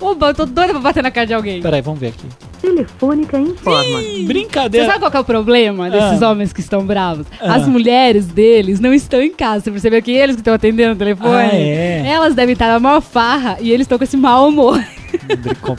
Oba, 0.10 0.28
eu 0.28 0.34
tô 0.34 0.44
doida 0.44 0.72
pra 0.72 0.80
bater 0.82 1.02
na 1.02 1.10
cara 1.10 1.26
de 1.26 1.32
alguém. 1.34 1.60
Peraí, 1.62 1.80
vamos 1.80 1.98
ver 1.98 2.08
aqui. 2.08 2.26
Telefônica 2.60 3.38
informa. 3.38 3.82
Você 4.02 4.24
Brincadeira. 4.26 4.86
sabe 4.86 4.98
qual 4.98 5.10
que 5.10 5.16
é 5.16 5.20
o 5.20 5.24
problema 5.24 5.88
desses 5.88 6.22
Ah. 6.22 6.30
homens 6.30 6.52
que 6.52 6.60
estão 6.60 6.84
bravos? 6.84 7.26
Ah. 7.40 7.54
As 7.54 7.66
mulheres 7.66 8.26
deles 8.26 8.78
não 8.78 8.92
estão 8.92 9.20
em 9.22 9.32
casa. 9.32 9.64
Você 9.64 9.70
percebeu 9.70 10.02
que 10.02 10.10
eles 10.12 10.36
que 10.36 10.40
estão 10.42 10.52
atendendo 10.52 10.92
o 10.92 10.96
telefone? 10.96 11.34
Ah, 11.34 11.54
é? 11.54 12.06
Elas 12.06 12.34
devem 12.34 12.52
estar 12.52 12.68
na 12.68 12.78
maior 12.78 13.00
farra 13.00 13.56
e 13.60 13.70
eles 13.70 13.84
estão 13.84 13.96
com 13.96 14.04
esse 14.04 14.16
mau 14.16 14.48
humor. 14.48 14.82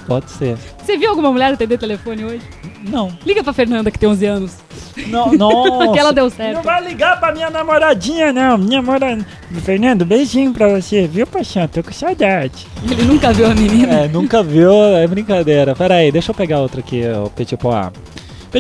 Pode 0.08 0.32
ser. 0.32 0.58
Você 0.84 0.98
viu 0.98 1.10
alguma 1.10 1.32
mulher 1.32 1.54
atender 1.54 1.78
telefone 1.78 2.24
hoje? 2.24 2.42
Não. 2.90 3.12
Liga 3.26 3.44
pra 3.44 3.54
Fernanda, 3.54 3.90
que 3.92 4.00
tem 4.00 4.08
11 4.10 4.26
anos. 4.26 4.58
Não, 5.08 5.32
nossa. 5.34 5.94
que 5.94 6.00
ela 6.00 6.12
deu 6.12 6.24
Não 6.24 6.32
certo. 6.32 6.64
vai 6.64 6.84
ligar 6.84 7.20
pra 7.20 7.32
minha 7.32 7.52
namoradinha, 7.52 8.34
não. 8.34 8.58
Minha 8.58 8.82
namorada. 8.82 9.24
Fernando, 9.64 10.04
beijinho 10.04 10.52
pra 10.52 10.68
você, 10.70 11.06
viu, 11.08 11.28
paixão? 11.28 11.68
Tô 11.68 11.84
com 11.84 11.92
saudade. 11.92 12.66
Ele 12.90 13.04
nunca 13.04 13.32
viu 13.32 13.46
a 13.46 13.54
menina. 13.54 13.94
É, 13.94 14.08
nunca 14.08 14.42
viu, 14.42 14.74
é 14.74 15.06
brincadeira. 15.06 15.76
Pera 15.76 15.96
aí, 15.96 16.12
deixa 16.12 16.32
eu 16.32 16.36
pegar 16.36 16.62
outra 16.62 16.80
aqui, 16.80 17.04
o. 17.24 17.30
Petit 17.30 17.56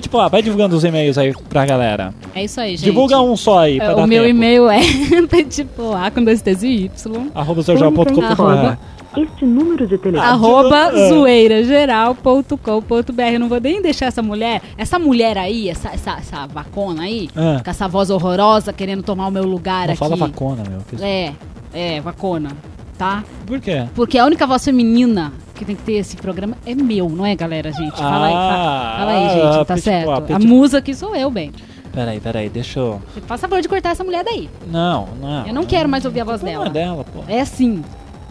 Poá, 0.10 0.28
vai 0.28 0.44
divulgando 0.44 0.76
os 0.76 0.84
e-mails 0.84 1.18
aí 1.18 1.34
pra 1.50 1.66
galera. 1.66 2.14
É 2.36 2.44
isso 2.44 2.62
aí, 2.62 2.72
gente. 2.76 2.84
Divulga 2.86 3.20
um 3.20 3.36
só 3.36 3.60
aí, 3.60 3.78
pra 3.78 3.86
É, 3.94 3.96
dar 3.96 4.04
o 4.04 4.08
meu 4.08 4.22
tempo. 4.24 4.36
e-mail 4.36 4.70
é 4.70 4.80
tipo 5.50 5.94
A 5.94 6.12
com 6.12 6.24
dois 6.24 6.40
T's 6.42 6.62
e 6.62 6.84
Y. 6.86 7.32
Arroba. 7.34 7.62
Arroba, 7.74 8.78
Este 9.24 9.46
número 9.46 9.88
de 9.88 9.98
telefone. 9.98 10.30
arroba 10.30 10.92
Ah. 10.94 11.10
zoeirageral.com.br. 11.10 13.40
Não 13.40 13.50
vou 13.50 13.60
nem 13.60 13.82
deixar 13.82 14.06
essa 14.08 14.22
mulher, 14.22 14.62
essa 14.78 14.98
mulher 15.00 15.38
aí, 15.38 15.70
essa, 15.70 15.90
essa, 15.90 16.12
essa 16.18 16.48
vacona 16.48 17.04
aí, 17.04 17.30
Ah. 17.36 17.62
com 17.64 17.70
essa 17.70 17.88
voz 17.88 18.10
horrorosa 18.10 18.72
querendo 18.74 19.04
tomar 19.04 19.28
o 19.28 19.32
meu 19.32 19.44
lugar 19.44 19.86
Não 19.88 19.94
aqui. 19.94 20.00
fala 20.00 20.16
vacona, 20.16 20.64
meu. 20.70 20.80
É, 21.06 21.34
é, 21.74 22.02
vacona, 22.02 22.52
tá? 22.98 23.24
Por 23.46 23.60
quê? 23.60 23.86
Porque 23.96 24.18
a 24.18 24.26
única 24.26 24.46
voz 24.48 24.64
feminina 24.64 25.34
que 25.56 25.66
tem 25.66 25.76
que 25.76 25.82
ter 25.84 25.94
esse 25.94 26.16
programa 26.18 26.56
é 26.66 26.76
meu, 26.76 27.10
não 27.10 27.26
é, 27.26 27.36
galera, 27.36 27.72
gente? 27.72 27.98
Fala 27.98 28.28
aí, 28.28 28.34
Ah, 28.34 28.38
fa- 28.38 28.98
fala 29.00 29.12
aí, 29.12 29.30
gente, 29.30 29.58
ah, 29.62 29.66
tá 29.66 29.78
certo? 29.78 30.34
A 30.34 30.40
musa 30.40 30.78
aqui 30.78 30.94
sou 30.94 31.16
eu, 31.16 31.32
bem. 31.32 31.52
Peraí, 31.92 32.20
peraí, 32.20 32.48
deixa 32.50 32.80
eu... 32.80 33.02
Você 33.12 33.22
faz 33.22 33.42
favor 33.42 33.60
de 33.60 33.68
cortar 33.68 33.90
essa 33.90 34.04
mulher 34.04 34.24
daí. 34.24 34.48
Não, 34.72 35.08
não. 35.20 35.48
Eu 35.48 35.54
não 35.54 35.66
quero 35.66 35.90
mais 35.90 36.06
ouvir 36.06 36.22
a 36.22 36.24
voz 36.24 36.44
Não 36.44 36.52
dela. 36.52 36.68
é 36.68 36.70
dela, 36.70 37.04
pô. 37.04 37.24
É 37.28 37.42
assim. 37.42 37.84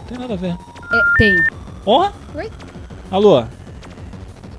Tem 0.08 0.16
nada 0.16 0.34
a 0.34 0.36
ver. 0.36 0.54
É, 0.92 1.18
tem. 1.18 1.36
Ó, 1.84 2.08
Oi? 2.34 2.50
alô? 3.10 3.44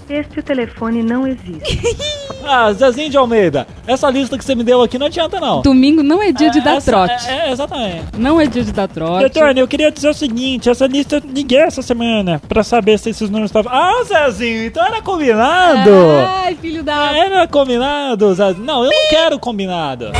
Este 0.09 0.41
telefone 0.41 1.03
não 1.03 1.27
existe. 1.27 1.81
Ah, 2.49 2.71
Zezinho 2.71 3.09
de 3.09 3.17
Almeida, 3.17 3.67
essa 3.85 4.09
lista 4.09 4.37
que 4.37 4.45
você 4.45 4.55
me 4.55 4.63
deu 4.63 4.81
aqui 4.81 4.97
não 4.97 5.07
adianta 5.07 5.37
não. 5.37 5.61
Domingo 5.63 6.01
não 6.01 6.23
é 6.23 6.31
dia 6.31 6.49
de 6.49 6.61
dar 6.61 6.77
Essa- 6.77 6.91
trote. 6.91 7.27
É, 7.29 7.49
é, 7.49 7.51
exatamente. 7.51 8.05
Não 8.17 8.39
é 8.39 8.45
dia 8.45 8.63
de 8.63 8.71
dar 8.71 8.87
trote. 8.87 9.23
Detone, 9.23 9.59
eu 9.59 9.67
queria 9.67 9.91
dizer 9.91 10.07
o 10.07 10.13
seguinte: 10.13 10.69
essa 10.69 10.87
lista 10.87 11.17
eu 11.17 11.21
liguei 11.29 11.57
essa 11.57 11.81
semana 11.81 12.41
pra 12.47 12.63
saber 12.63 12.97
se 12.99 13.09
esses 13.09 13.29
números 13.29 13.49
estavam. 13.49 13.69
Ah, 13.73 14.01
Zezinho, 14.05 14.63
então 14.65 14.85
era 14.85 15.01
combinado! 15.01 15.89
Ai, 16.25 16.55
filho 16.55 16.83
da. 16.83 17.17
Era 17.17 17.45
combinado, 17.49 18.33
Zezinho. 18.33 18.63
Não, 18.65 18.85
eu 18.85 18.91
não 18.91 19.09
quero 19.09 19.37
combinado. 19.39 20.11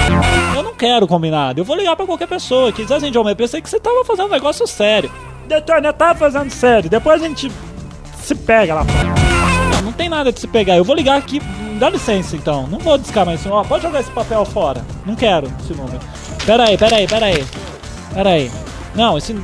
Eu 0.53 0.63
não 0.63 0.73
quero 0.75 1.07
combinado. 1.07 1.61
Eu 1.61 1.65
vou 1.65 1.77
ligar 1.77 1.95
pra 1.95 2.05
qualquer 2.05 2.27
pessoa 2.27 2.69
aqui. 2.69 2.83
Zezinho 2.83 3.11
de 3.11 3.17
Almeida, 3.17 3.37
pensei 3.37 3.61
que 3.61 3.69
você 3.69 3.79
tava 3.79 4.03
fazendo 4.03 4.25
um 4.25 4.31
negócio 4.31 4.67
sério. 4.67 5.09
Detone, 5.47 5.87
eu 5.87 5.93
tava 5.93 6.17
fazendo 6.17 6.49
sério. 6.51 6.89
Depois 6.89 7.21
a 7.23 7.27
gente 7.27 7.51
se 8.23 8.35
pega 8.35 8.73
lá 8.75 8.83
fora. 8.85 9.09
Não, 9.75 9.81
não 9.83 9.91
tem 9.91 10.09
nada 10.09 10.31
de 10.31 10.39
se 10.39 10.47
pegar. 10.47 10.75
Eu 10.77 10.83
vou 10.83 10.95
ligar 10.95 11.17
aqui. 11.17 11.41
Dá 11.79 11.89
licença 11.89 12.35
então. 12.35 12.67
Não 12.67 12.79
vou 12.79 12.97
discar 12.97 13.25
mais 13.25 13.39
isso. 13.39 13.49
Ó, 13.49 13.63
pode 13.63 13.83
jogar 13.83 13.99
esse 13.99 14.11
papel 14.11 14.43
fora. 14.45 14.83
Não 15.05 15.15
quero 15.15 15.47
esse 15.59 15.73
número. 15.73 15.99
Pera 16.45 16.67
aí, 16.67 16.77
pera 16.77 16.95
aí, 16.97 17.07
pera 17.07 17.25
aí. 17.27 17.45
Pera 18.13 18.29
aí. 18.31 18.51
Não, 18.95 19.17
esse. 19.17 19.35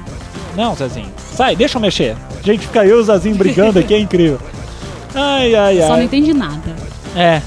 Não, 0.55 0.75
Zezinho. 0.75 1.11
Sai, 1.17 1.55
deixa 1.55 1.77
eu 1.77 1.81
mexer. 1.81 2.15
Gente, 2.43 2.67
fica 2.67 2.85
eu 2.85 2.97
e 2.97 3.01
o 3.01 3.03
Zazinho 3.03 3.35
brigando 3.35 3.79
aqui, 3.79 3.93
é 3.93 3.99
incrível. 3.99 4.39
Ai, 5.15 5.53
ai, 5.53 5.79
ai. 5.79 5.87
Só 5.87 5.95
não 5.95 6.01
entendi 6.01 6.33
nada. 6.33 6.75
É. 7.15 7.39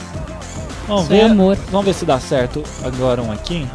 Vamos 0.87 1.05
Isso 1.05 1.13
é 1.15 1.17
ver. 1.17 1.25
amor. 1.25 1.57
Vamos 1.73 1.85
ver 1.87 1.95
se 1.95 2.05
dá 2.05 2.21
certo 2.21 2.63
agora 2.85 3.21
um 3.21 3.33
aqui. 3.33 3.67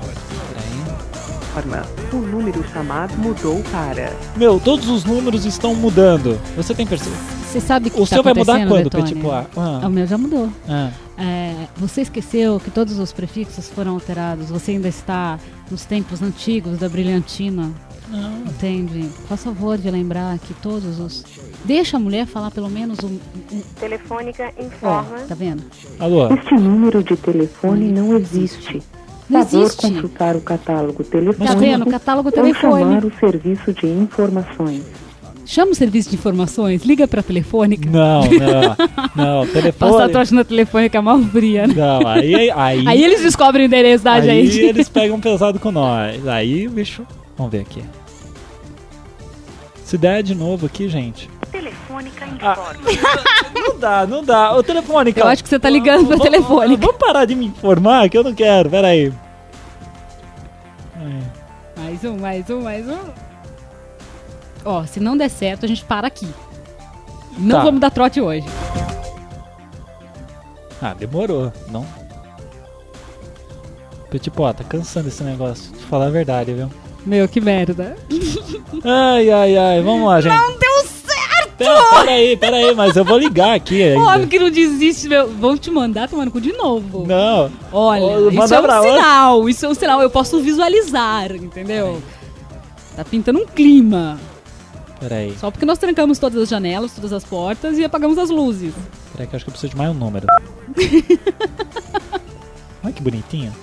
Forma. 1.54 1.86
O 2.14 2.18
número 2.18 2.64
chamado 2.70 3.14
mudou 3.18 3.62
para. 3.72 4.14
Meu, 4.38 4.60
todos 4.60 4.88
os 4.88 5.04
números 5.04 5.45
estão 5.45 5.76
mudando. 5.76 6.39
Você 6.56 6.74
tem 6.74 6.88
percebido? 6.88 7.18
Você 7.45 7.60
sabe 7.60 7.89
que 7.89 7.97
O 7.99 8.08
tá 8.08 8.16
seu 8.16 8.24
vai 8.24 8.34
mudar 8.34 8.66
quando, 8.68 8.84
Detone? 8.86 9.04
Petit 9.04 9.22
Pois? 9.22 9.47
Ah. 9.58 9.86
O 9.86 9.89
meu 9.89 10.08
já 10.08 10.18
mudou. 10.18 10.49
Ah. 10.70 10.89
É, 11.18 11.68
você 11.76 12.02
esqueceu 12.02 12.60
que 12.60 12.72
todos 12.72 12.97
os 12.97 13.12
prefixos 13.12 13.68
foram 13.68 13.93
alterados. 13.95 14.49
Você 14.49 14.72
ainda 14.72 14.88
está 14.88 15.38
nos 15.70 15.84
tempos 15.84 16.22
antigos 16.22 16.80
da 16.80 16.88
brilhantina. 16.88 17.70
Não. 18.08 18.39
Entende? 18.39 19.10
Faça 19.28 19.43
favor 19.43 19.78
de 19.78 19.91
lembrar 19.91 20.39
que 20.39 20.54
todos 20.56 20.99
os. 20.99 21.24
Deixa 21.66 21.97
a 21.97 21.99
mulher 21.99 22.26
falar 22.26 22.52
pelo 22.52 22.70
menos 22.70 22.99
um. 23.04 23.20
um... 23.52 23.62
Telefônica 23.80 24.52
informa. 24.58 25.20
tá 25.28 25.36
vendo? 25.36 25.64
Alô? 25.99 26.34
Este 26.34 26.56
número 26.56 27.04
de 27.04 27.16
telefone 27.18 27.91
não 27.91 28.18
existe. 28.18 28.82
Não 28.93 29.01
Favor 29.32 29.61
existe. 29.61 29.82
consultar 29.82 30.36
o 30.36 30.41
catálogo 30.41 31.03
telefônico. 31.03 31.45
Tá 31.45 31.59
vendo? 31.59 31.86
Catálogo 31.86 32.29
ou 32.29 32.34
telefone. 32.34 32.84
chamar 32.84 33.05
o 33.05 33.11
serviço 33.19 33.73
de 33.73 33.88
informações. 33.88 34.84
Chama 35.45 35.71
o 35.71 35.75
serviço 35.75 36.09
de 36.09 36.15
informações, 36.15 36.84
liga 36.84 37.07
pra 37.07 37.21
telefônica. 37.21 37.89
Não, 37.89 38.21
não. 38.21 38.75
Não, 39.41 39.47
telefone. 39.47 39.91
Passa 39.91 40.05
a 40.05 40.09
trote 40.09 40.34
na 40.34 40.43
telefônica 40.45 41.01
mal 41.01 41.19
fria, 41.19 41.67
né? 41.67 41.73
Não, 41.75 42.07
aí, 42.07 42.49
aí. 42.51 42.88
Aí 42.88 43.03
eles 43.03 43.21
descobrem 43.21 43.65
o 43.65 43.67
endereço 43.67 44.03
da 44.03 44.13
aí 44.13 44.47
gente. 44.47 44.59
eles 44.59 44.88
pegam 44.88 45.19
pesado 45.19 45.59
com 45.59 45.71
nós. 45.71 46.25
Aí, 46.27 46.67
bicho. 46.69 47.05
Vamos 47.38 47.51
ver 47.51 47.61
aqui. 47.61 47.84
Se 49.84 49.97
der 49.97 50.23
de 50.23 50.34
novo 50.34 50.67
aqui, 50.67 50.88
gente. 50.88 51.29
Telefônica 51.52 52.26
Ah, 52.41 52.74
não 53.54 53.78
dá, 53.80 54.08
não 54.08 54.24
dá. 54.24 54.56
O 54.56 54.64
telefone, 54.64 55.14
Eu 55.16 55.28
acho 55.28 55.43
que 55.43 55.49
você 55.49 55.60
tá 55.60 55.70
ligando 55.70 56.08
pra 56.08 56.18
telefônica. 56.18 56.86
Vamos 56.86 56.97
parar 56.97 57.26
de 57.26 57.36
me 57.36 57.45
informar 57.47 58.10
que 58.10 58.18
eu 58.18 58.24
não 58.24 58.34
quero. 58.34 58.70
Pera 58.70 58.88
aí. 58.88 59.12
Mais 61.78 62.04
um, 62.06 62.18
mais 62.18 62.49
um, 62.49 62.62
mais 62.62 62.88
um. 62.88 62.99
Ó, 64.64 64.86
se 64.86 64.99
não 64.99 65.18
der 65.18 65.30
certo, 65.30 65.66
a 65.66 65.68
gente 65.68 65.84
para 65.84 66.08
aqui. 66.08 66.28
Não 67.38 67.58
Tá. 67.58 67.64
vamos 67.64 67.82
dar 67.82 67.89
trote 67.91 68.22
hoje. 68.22 68.45
Ah, 70.82 70.93
demorou. 70.93 71.52
Não. 71.70 71.86
Pó, 74.36 74.52
tá 74.54 74.64
cansando 74.64 75.08
esse 75.08 75.24
negócio. 75.24 75.72
De 75.74 75.84
falar 75.86 76.08
a 76.08 76.10
verdade, 76.10 76.54
viu? 76.54 76.70
Meu, 77.06 77.28
que 77.28 77.39
merda. 77.41 77.95
Ai, 78.84 79.30
ai, 79.32 79.58
ai. 79.58 79.82
Vamos 79.82 80.08
lá, 80.08 80.22
gente. 80.22 80.36
Não 80.36 80.58
deu! 80.58 80.70
Pera, 81.66 81.84
pera 81.99 82.12
aí, 82.12 82.38
pera 82.38 82.57
aí, 82.57 82.76
mas 82.76 82.95
eu 82.95 83.03
vou 83.05 83.18
ligar 83.18 83.55
aqui 83.55 83.82
ainda. 83.84 84.28
que 84.28 84.39
não 84.39 84.49
desiste, 84.49 85.07
meu. 85.07 85.30
Vão 85.30 85.57
te 85.57 85.70
mandar 85.72 86.09
tomar 86.09 86.26
no 86.26 86.32
cu 86.32 86.41
de 86.41 86.51
novo. 86.53 87.05
Não. 87.07 87.51
Olha, 87.72 88.30
isso 88.43 88.53
é 88.53 88.59
um 88.59 88.64
pra 88.64 88.82
onde? 88.82 88.91
sinal. 88.91 89.49
Isso 89.49 89.66
é 89.66 89.70
um 89.70 89.74
sinal. 89.74 90.01
Eu 90.01 90.09
posso 90.09 90.39
visualizar, 90.41 91.32
entendeu? 91.36 92.01
Tá 92.95 93.03
pintando 93.05 93.39
um 93.39 93.45
clima. 93.45 94.20
Pera 94.99 95.16
aí. 95.16 95.36
Só 95.39 95.49
porque 95.49 95.66
nós 95.66 95.78
trancamos 95.80 96.20
todas 96.20 96.41
as 96.43 96.49
janelas, 96.49 96.91
todas 96.93 97.12
as 97.12 97.24
portas 97.24 97.78
e 97.78 97.84
apagamos 97.84 98.18
as 98.18 98.30
luzes. 98.30 98.74
Pera 99.12 99.24
aí 99.24 99.28
que 99.28 99.34
eu 99.34 99.38
acho 99.38 99.45
que 99.45 99.49
eu 99.49 99.53
preciso 99.53 99.72
de 99.72 99.78
mais 99.78 99.89
um 99.89 99.93
número. 99.95 100.28
Olha 102.84 102.93
que 102.93 103.01
bonitinho. 103.01 103.53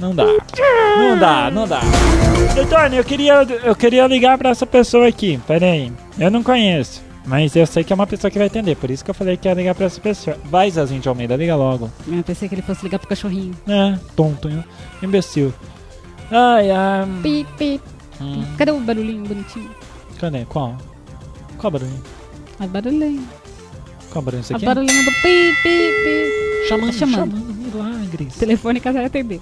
Não 0.00 0.14
dá. 0.14 0.24
Não 0.24 1.18
dá, 1.18 1.50
não 1.50 1.68
dá. 1.68 1.80
Detone, 2.54 2.96
eu 2.96 3.04
queria, 3.04 3.42
eu 3.64 3.74
queria 3.74 4.06
ligar 4.06 4.36
pra 4.38 4.50
essa 4.50 4.66
pessoa 4.66 5.06
aqui. 5.08 5.38
Pera 5.46 5.66
aí. 5.66 5.92
Eu 6.18 6.30
não 6.30 6.42
conheço. 6.42 7.02
Mas 7.26 7.56
eu 7.56 7.66
sei 7.66 7.82
que 7.82 7.92
é 7.92 7.96
uma 7.96 8.06
pessoa 8.06 8.30
que 8.30 8.36
vai 8.38 8.48
atender. 8.48 8.76
Por 8.76 8.90
isso 8.90 9.02
que 9.04 9.10
eu 9.10 9.14
falei 9.14 9.36
que 9.36 9.48
ia 9.48 9.54
ligar 9.54 9.74
pra 9.74 9.86
essa 9.86 10.00
pessoa. 10.00 10.36
Vai, 10.44 10.70
Zezinho 10.70 11.00
de 11.00 11.08
Almeida, 11.08 11.36
liga 11.36 11.56
logo. 11.56 11.90
Eu 12.06 12.22
pensei 12.22 12.48
que 12.48 12.54
ele 12.54 12.62
fosse 12.62 12.82
ligar 12.82 12.98
pro 12.98 13.08
cachorrinho. 13.08 13.54
É, 13.66 13.98
tonto, 14.14 14.48
hein? 14.48 14.62
imbecil. 15.02 15.52
Ai, 16.30 16.70
ai. 16.70 17.06
Pi, 17.22 17.46
pi. 17.56 17.80
Hum. 18.20 18.44
Cadê 18.58 18.70
o 18.72 18.80
barulhinho 18.80 19.24
bonitinho? 19.26 19.70
Cadê? 20.20 20.44
Qual? 20.44 20.76
Qual 21.58 21.70
barulhinho? 21.70 22.02
A 22.60 22.66
barulhinho. 22.66 23.26
Qual 24.10 24.22
barulhinho 24.22 24.42
isso 24.42 24.52
A 24.52 24.56
aqui? 24.56 24.66
barulhinho 24.66 25.04
do 25.04 25.10
pi, 25.22 25.54
pi, 25.62 25.92
pi. 26.04 26.68
Chamando, 26.68 26.92
Tá 26.92 26.98
chamando. 26.98 27.36
chamando 27.36 27.54
milagres. 27.54 28.34
Telefônica 28.36 28.92
vai 28.92 29.04
atender. 29.06 29.40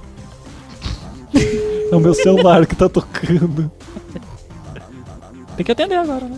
É 1.35 1.95
o 1.95 2.01
meu 2.01 2.15
celular 2.15 2.67
que 2.67 2.75
tá 2.75 2.89
tocando. 2.89 3.71
Tem 5.57 5.65
que 5.65 5.73
atender 5.73 5.97
agora, 5.97 6.25
né? 6.25 6.37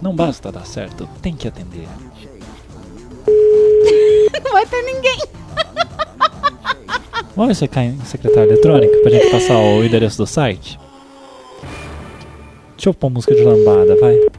Não 0.00 0.14
basta 0.14 0.50
dar 0.52 0.66
certo, 0.66 1.08
tem 1.20 1.34
que 1.34 1.48
atender. 1.48 1.88
Não 4.44 4.52
vai 4.52 4.66
ter 4.66 4.82
ninguém. 4.82 5.18
Vamos 7.34 7.48
ver 7.48 7.54
se 7.54 7.68
cai 7.68 7.86
em 7.86 8.00
secretária 8.04 8.50
eletrônica 8.50 8.98
pra 8.98 9.10
gente 9.10 9.30
passar 9.30 9.56
o 9.56 9.84
endereço 9.84 10.18
do 10.18 10.26
site? 10.26 10.78
Deixa 12.76 12.90
eu 12.90 12.94
pôr 12.94 13.10
música 13.10 13.34
de 13.34 13.42
lambada, 13.42 13.96
vai. 14.00 14.31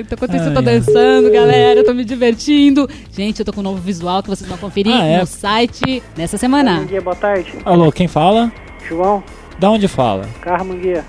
Enquanto 0.00 0.34
isso, 0.36 0.46
eu 0.46 0.54
tô 0.54 0.62
dançando, 0.62 1.30
galera. 1.30 1.80
Eu 1.80 1.84
tô 1.84 1.92
me 1.92 2.04
divertindo. 2.04 2.88
Gente, 3.10 3.40
eu 3.40 3.44
tô 3.44 3.52
com 3.52 3.60
um 3.60 3.64
novo 3.64 3.78
visual 3.80 4.22
que 4.22 4.28
vocês 4.28 4.48
vão 4.48 4.58
conferir 4.58 4.94
Ah, 4.94 5.04
é? 5.04 5.18
no 5.20 5.26
site 5.26 6.02
nessa 6.16 6.36
semana. 6.38 6.80
Bom 6.80 6.86
dia, 6.86 7.00
boa 7.00 7.16
tarde. 7.16 7.52
Alô, 7.64 7.90
quem 7.92 8.08
fala? 8.08 8.50
João, 8.88 9.22
Da 9.58 9.70
onde 9.70 9.86
fala? 9.88 10.24
Carmo 10.40 10.74
Guia. 10.74 11.04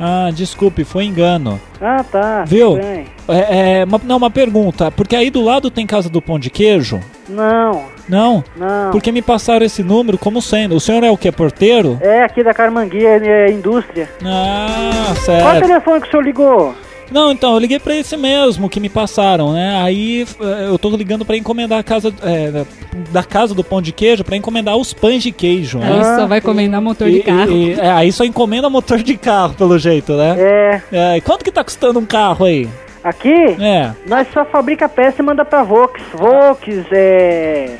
Ah, 0.00 0.30
desculpe, 0.34 0.82
foi 0.82 1.04
engano. 1.04 1.60
Ah, 1.80 2.02
tá. 2.02 2.42
Viu? 2.44 2.70
tudo 2.70 2.80
bem. 2.82 3.06
É, 3.28 3.80
é, 3.80 3.84
uma, 3.84 4.00
não, 4.02 4.16
uma 4.16 4.30
pergunta. 4.30 4.90
Porque 4.90 5.14
aí 5.14 5.30
do 5.30 5.40
lado 5.42 5.70
tem 5.70 5.86
Casa 5.86 6.08
do 6.08 6.20
Pão 6.20 6.38
de 6.40 6.50
Queijo? 6.50 6.98
Não, 7.28 7.84
Não? 8.08 8.42
Não. 8.56 8.90
Porque 8.90 9.12
me 9.12 9.22
passaram 9.22 9.64
esse 9.64 9.82
número 9.84 10.18
como 10.18 10.42
sendo. 10.42 10.74
O 10.74 10.80
senhor 10.80 11.04
é 11.04 11.10
o 11.10 11.16
que? 11.16 11.30
Porteiro? 11.30 11.98
É 12.00 12.24
aqui 12.24 12.42
da 12.42 12.52
Carmanguia, 12.52 13.10
é 13.24 13.52
indústria. 13.52 14.08
Ah, 14.24 15.04
Qual 15.04 15.16
certo. 15.16 15.66
telefone 15.68 16.00
que 16.00 16.08
o 16.08 16.10
senhor 16.10 16.24
ligou? 16.24 16.74
Não, 17.12 17.30
então, 17.30 17.52
eu 17.54 17.58
liguei 17.58 17.78
pra 17.78 17.94
esse 17.94 18.16
mesmo 18.16 18.68
que 18.68 18.80
me 18.80 18.88
passaram, 18.88 19.52
né? 19.52 19.80
Aí 19.82 20.26
eh, 20.40 20.66
eu 20.68 20.78
tô 20.78 20.88
ligando 20.96 21.24
pra 21.24 21.36
encomendar 21.36 21.78
a 21.78 21.82
casa 21.82 22.12
é, 22.22 22.64
da- 23.10 23.22
casa 23.22 23.54
do 23.54 23.62
pão 23.62 23.80
de 23.82 23.92
queijo 23.92 24.24
pra 24.24 24.36
encomendar 24.36 24.76
os 24.76 24.92
pães 24.92 25.22
de 25.22 25.30
queijo, 25.32 25.78
né? 25.78 25.88
Aí 25.92 26.04
só 26.16 26.26
vai 26.26 26.40
comendar 26.40 26.80
motor 26.80 27.10
de 27.10 27.18
E- 27.18 27.22
carro. 27.22 27.52
e- 27.52 27.72
é, 27.74 27.90
aí 27.90 28.10
só 28.12 28.24
encomenda 28.24 28.68
motor 28.70 29.02
de 29.02 29.16
carro, 29.16 29.54
pelo 29.54 29.78
jeito, 29.78 30.14
né? 30.16 30.80
É. 30.92 31.16
e 31.16 31.20
quanto 31.20 31.44
que 31.44 31.52
tá 31.52 31.62
custando 31.62 31.98
um 31.98 32.06
carro 32.06 32.44
aí? 32.46 32.68
Aqui? 33.04 33.34
É. 33.60 33.90
Nós 34.06 34.28
só 34.32 34.44
fabrica 34.44 34.88
peça 34.88 35.20
e 35.20 35.24
manda 35.24 35.44
pra 35.44 35.62
Vox. 35.64 36.00
Vox, 36.14 36.66
é. 36.92 37.76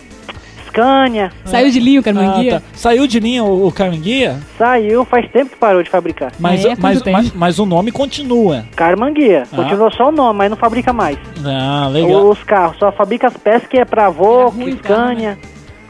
Scania. 0.72 1.30
Saiu 1.44 1.70
de 1.70 1.78
linho, 1.78 2.02
Carmanguia? 2.02 2.56
Ah, 2.56 2.60
tá. 2.60 2.66
Saiu 2.74 3.06
de 3.06 3.20
linha 3.20 3.44
o, 3.44 3.66
o 3.66 3.72
Carmanguia? 3.72 4.40
Saiu, 4.56 5.04
faz 5.04 5.30
tempo 5.30 5.50
que 5.50 5.56
parou 5.56 5.82
de 5.82 5.90
fabricar. 5.90 6.32
Mas, 6.38 6.64
mas, 6.78 7.02
mas, 7.02 7.32
mas 7.32 7.58
o 7.58 7.66
nome 7.66 7.92
continua. 7.92 8.64
Carmanguia. 8.74 9.44
Ah. 9.52 9.56
Continua 9.56 9.90
só 9.90 10.08
o 10.08 10.12
nome, 10.12 10.38
mas 10.38 10.50
não 10.50 10.56
fabrica 10.56 10.92
mais. 10.92 11.18
Ah, 11.44 11.88
legal. 11.88 12.28
Os 12.28 12.42
carros, 12.42 12.78
só 12.78 12.90
fabrica 12.90 13.28
as 13.28 13.36
peças 13.36 13.68
que 13.68 13.78
é 13.78 13.84
pra 13.84 14.08
Vox, 14.08 14.56
Scania, 14.78 15.38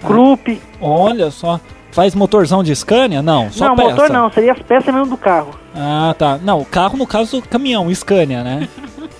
Krupp. 0.05 0.61
Olha 0.80 1.30
só. 1.30 1.61
Faz 1.93 2.14
motorzão 2.14 2.62
de 2.62 2.74
Scania? 2.74 3.20
Não, 3.20 3.51
só 3.51 3.68
não, 3.68 3.76
peça. 3.76 3.91
motor 3.91 4.11
não, 4.11 4.30
seria 4.33 4.53
as 4.53 4.59
peças 4.61 4.93
mesmo 4.93 5.11
do 5.11 5.16
carro. 5.16 5.51
Ah, 5.74 6.14
tá. 6.18 6.39
Não, 6.43 6.61
o 6.61 6.64
carro 6.64 6.97
no 6.97 7.07
caso 7.07 7.43
caminhão, 7.43 7.95
Scania, 7.95 8.43
né? 8.43 8.68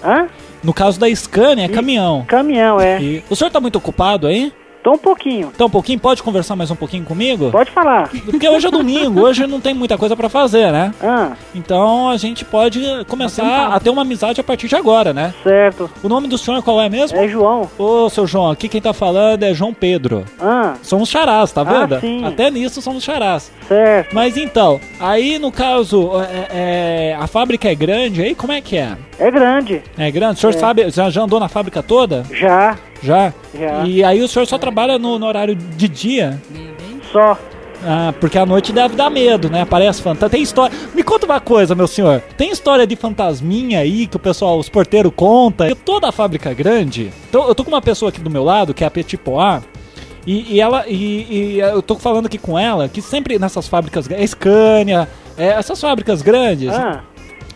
Hã? 0.03 0.27
No 0.65 0.73
caso 0.73 0.99
da 0.99 1.15
Scania 1.15 1.67
é 1.67 1.69
caminhão. 1.69 2.25
Caminhão, 2.27 2.81
é. 2.81 3.01
E 3.03 3.25
o 3.29 3.37
senhor 3.37 3.51
tá 3.51 3.61
muito 3.61 3.77
ocupado 3.77 4.27
aí? 4.27 4.53
Tô 4.83 4.95
um 4.95 4.99
pouquinho. 4.99 5.53
Tá 5.57 5.65
um 5.65 5.71
pouquinho? 5.71 6.01
Pode 6.01 6.23
conversar 6.25 6.57
mais 6.57 6.69
um 6.69 6.75
pouquinho 6.75 7.05
comigo? 7.05 7.53
Pode 7.53 7.71
falar. 7.71 8.11
Porque 8.25 8.49
hoje 8.49 8.67
é 8.67 8.71
domingo, 8.71 9.21
hoje 9.21 9.47
não 9.47 9.61
tem 9.61 9.73
muita 9.73 9.97
coisa 9.97 10.17
pra 10.17 10.29
fazer, 10.29 10.73
né? 10.73 10.93
Ah. 11.01 11.33
Então 11.55 12.09
a 12.11 12.17
gente 12.17 12.45
pode 12.45 12.81
começar 13.07 13.69
a 13.73 13.79
ter 13.79 13.91
uma 13.91 14.03
amizade 14.03 14.41
a 14.41 14.45
partir 14.45 14.67
de 14.67 14.75
agora, 14.75 15.13
né? 15.13 15.33
Certo. 15.45 15.89
O 16.03 16.09
nome 16.09 16.27
do 16.27 16.37
senhor 16.37 16.61
qual 16.65 16.81
é 16.81 16.89
mesmo? 16.89 17.17
É 17.17 17.29
João. 17.29 17.71
Ô, 17.79 18.11
seu 18.11 18.27
João, 18.27 18.51
aqui 18.51 18.69
quem 18.69 18.81
tá 18.81 18.93
falando 18.93 19.45
é 19.45 19.55
João 19.55 19.73
Pedro. 19.73 20.25
Ah. 20.41 20.75
Somos 20.83 21.09
charás, 21.09 21.53
tá 21.53 21.61
Ah, 21.61 21.65
vendo? 21.87 22.01
sim. 22.01 22.25
Até 22.25 22.51
nisso 22.51 22.83
somos 22.83 23.05
charás. 23.05 23.53
Certo. 23.69 24.13
Mas 24.13 24.37
então, 24.37 24.81
aí 24.99 25.39
no 25.39 25.53
caso, 25.53 26.11
é, 26.51 27.11
é, 27.13 27.17
a 27.21 27.29
fábrica 27.29 27.71
é 27.71 27.75
grande 27.77 28.21
aí? 28.21 28.35
Como 28.35 28.53
é 28.53 28.61
que 28.61 28.77
é? 28.77 28.97
É 29.17 29.31
grande. 29.31 29.81
É 29.97 30.11
grande? 30.11 30.39
O 30.39 30.41
senhor 30.41 30.55
É. 30.57 30.59
sabe, 30.59 30.91
já, 30.91 31.09
já 31.09 31.23
andou 31.23 31.39
na 31.39 31.49
fábrica 31.49 31.85
toda? 31.85 32.25
Já. 32.33 32.77
Já? 33.03 33.33
Já. 33.59 33.85
E 33.85 34.05
aí 34.05 34.23
o 34.23 34.29
senhor 34.29 34.47
só 34.47 34.59
trabalha 34.59 34.99
no, 34.99 35.19
no 35.19 35.27
horário 35.27 35.55
de 35.55 35.89
dia? 35.89 36.41
Só. 37.11 37.37
Ah, 37.85 38.15
porque 38.21 38.39
à 38.39 38.47
noite 38.47 38.73
deve 38.73 38.95
dar 38.95 39.11
medo, 39.11 39.51
né? 39.51 39.65
Parece 39.65 40.01
fantasma. 40.01 40.31
Tem 40.31 40.43
história. 40.43 40.77
Me 40.95 41.03
conta 41.03 41.27
uma 41.27 41.41
coisa, 41.41 41.75
meu 41.75 41.89
senhor. 41.89 42.23
Tem 42.37 42.51
história 42.51 42.87
de 42.87 42.95
fantasminha 42.95 43.81
aí 43.81 44.07
que 44.07 44.17
o 44.17 44.21
pessoal, 44.21 44.59
os 44.59 44.69
porteiros 44.69 45.13
contam. 45.15 45.69
E 45.69 45.75
toda 45.75 46.09
a 46.09 46.13
fábrica 46.13 46.51
é 46.51 46.55
grande. 46.55 47.13
Então, 47.29 47.49
eu 47.49 47.55
tô 47.55 47.65
com 47.65 47.71
uma 47.71 47.83
pessoa 47.83 48.11
aqui 48.11 48.21
do 48.21 48.31
meu 48.31 48.45
lado, 48.45 48.73
que 48.73 48.85
é 48.85 48.87
a 48.87 48.91
Petit 48.91 49.17
Poá. 49.17 49.63
E, 50.25 50.55
e 50.55 50.61
ela. 50.61 50.85
E, 50.87 51.27
e 51.29 51.59
eu 51.59 51.83
tô 51.83 51.97
falando 51.97 52.27
aqui 52.27 52.39
com 52.39 52.57
ela 52.57 52.89
que 52.89 53.03
sempre 53.03 53.39
nessas 53.39 53.67
fábricas. 53.67 54.09
É 54.09 54.25
Scania, 54.25 55.09
é, 55.37 55.49
essas 55.49 55.81
fábricas 55.81 56.23
grandes. 56.23 56.73
Ah. 56.73 57.03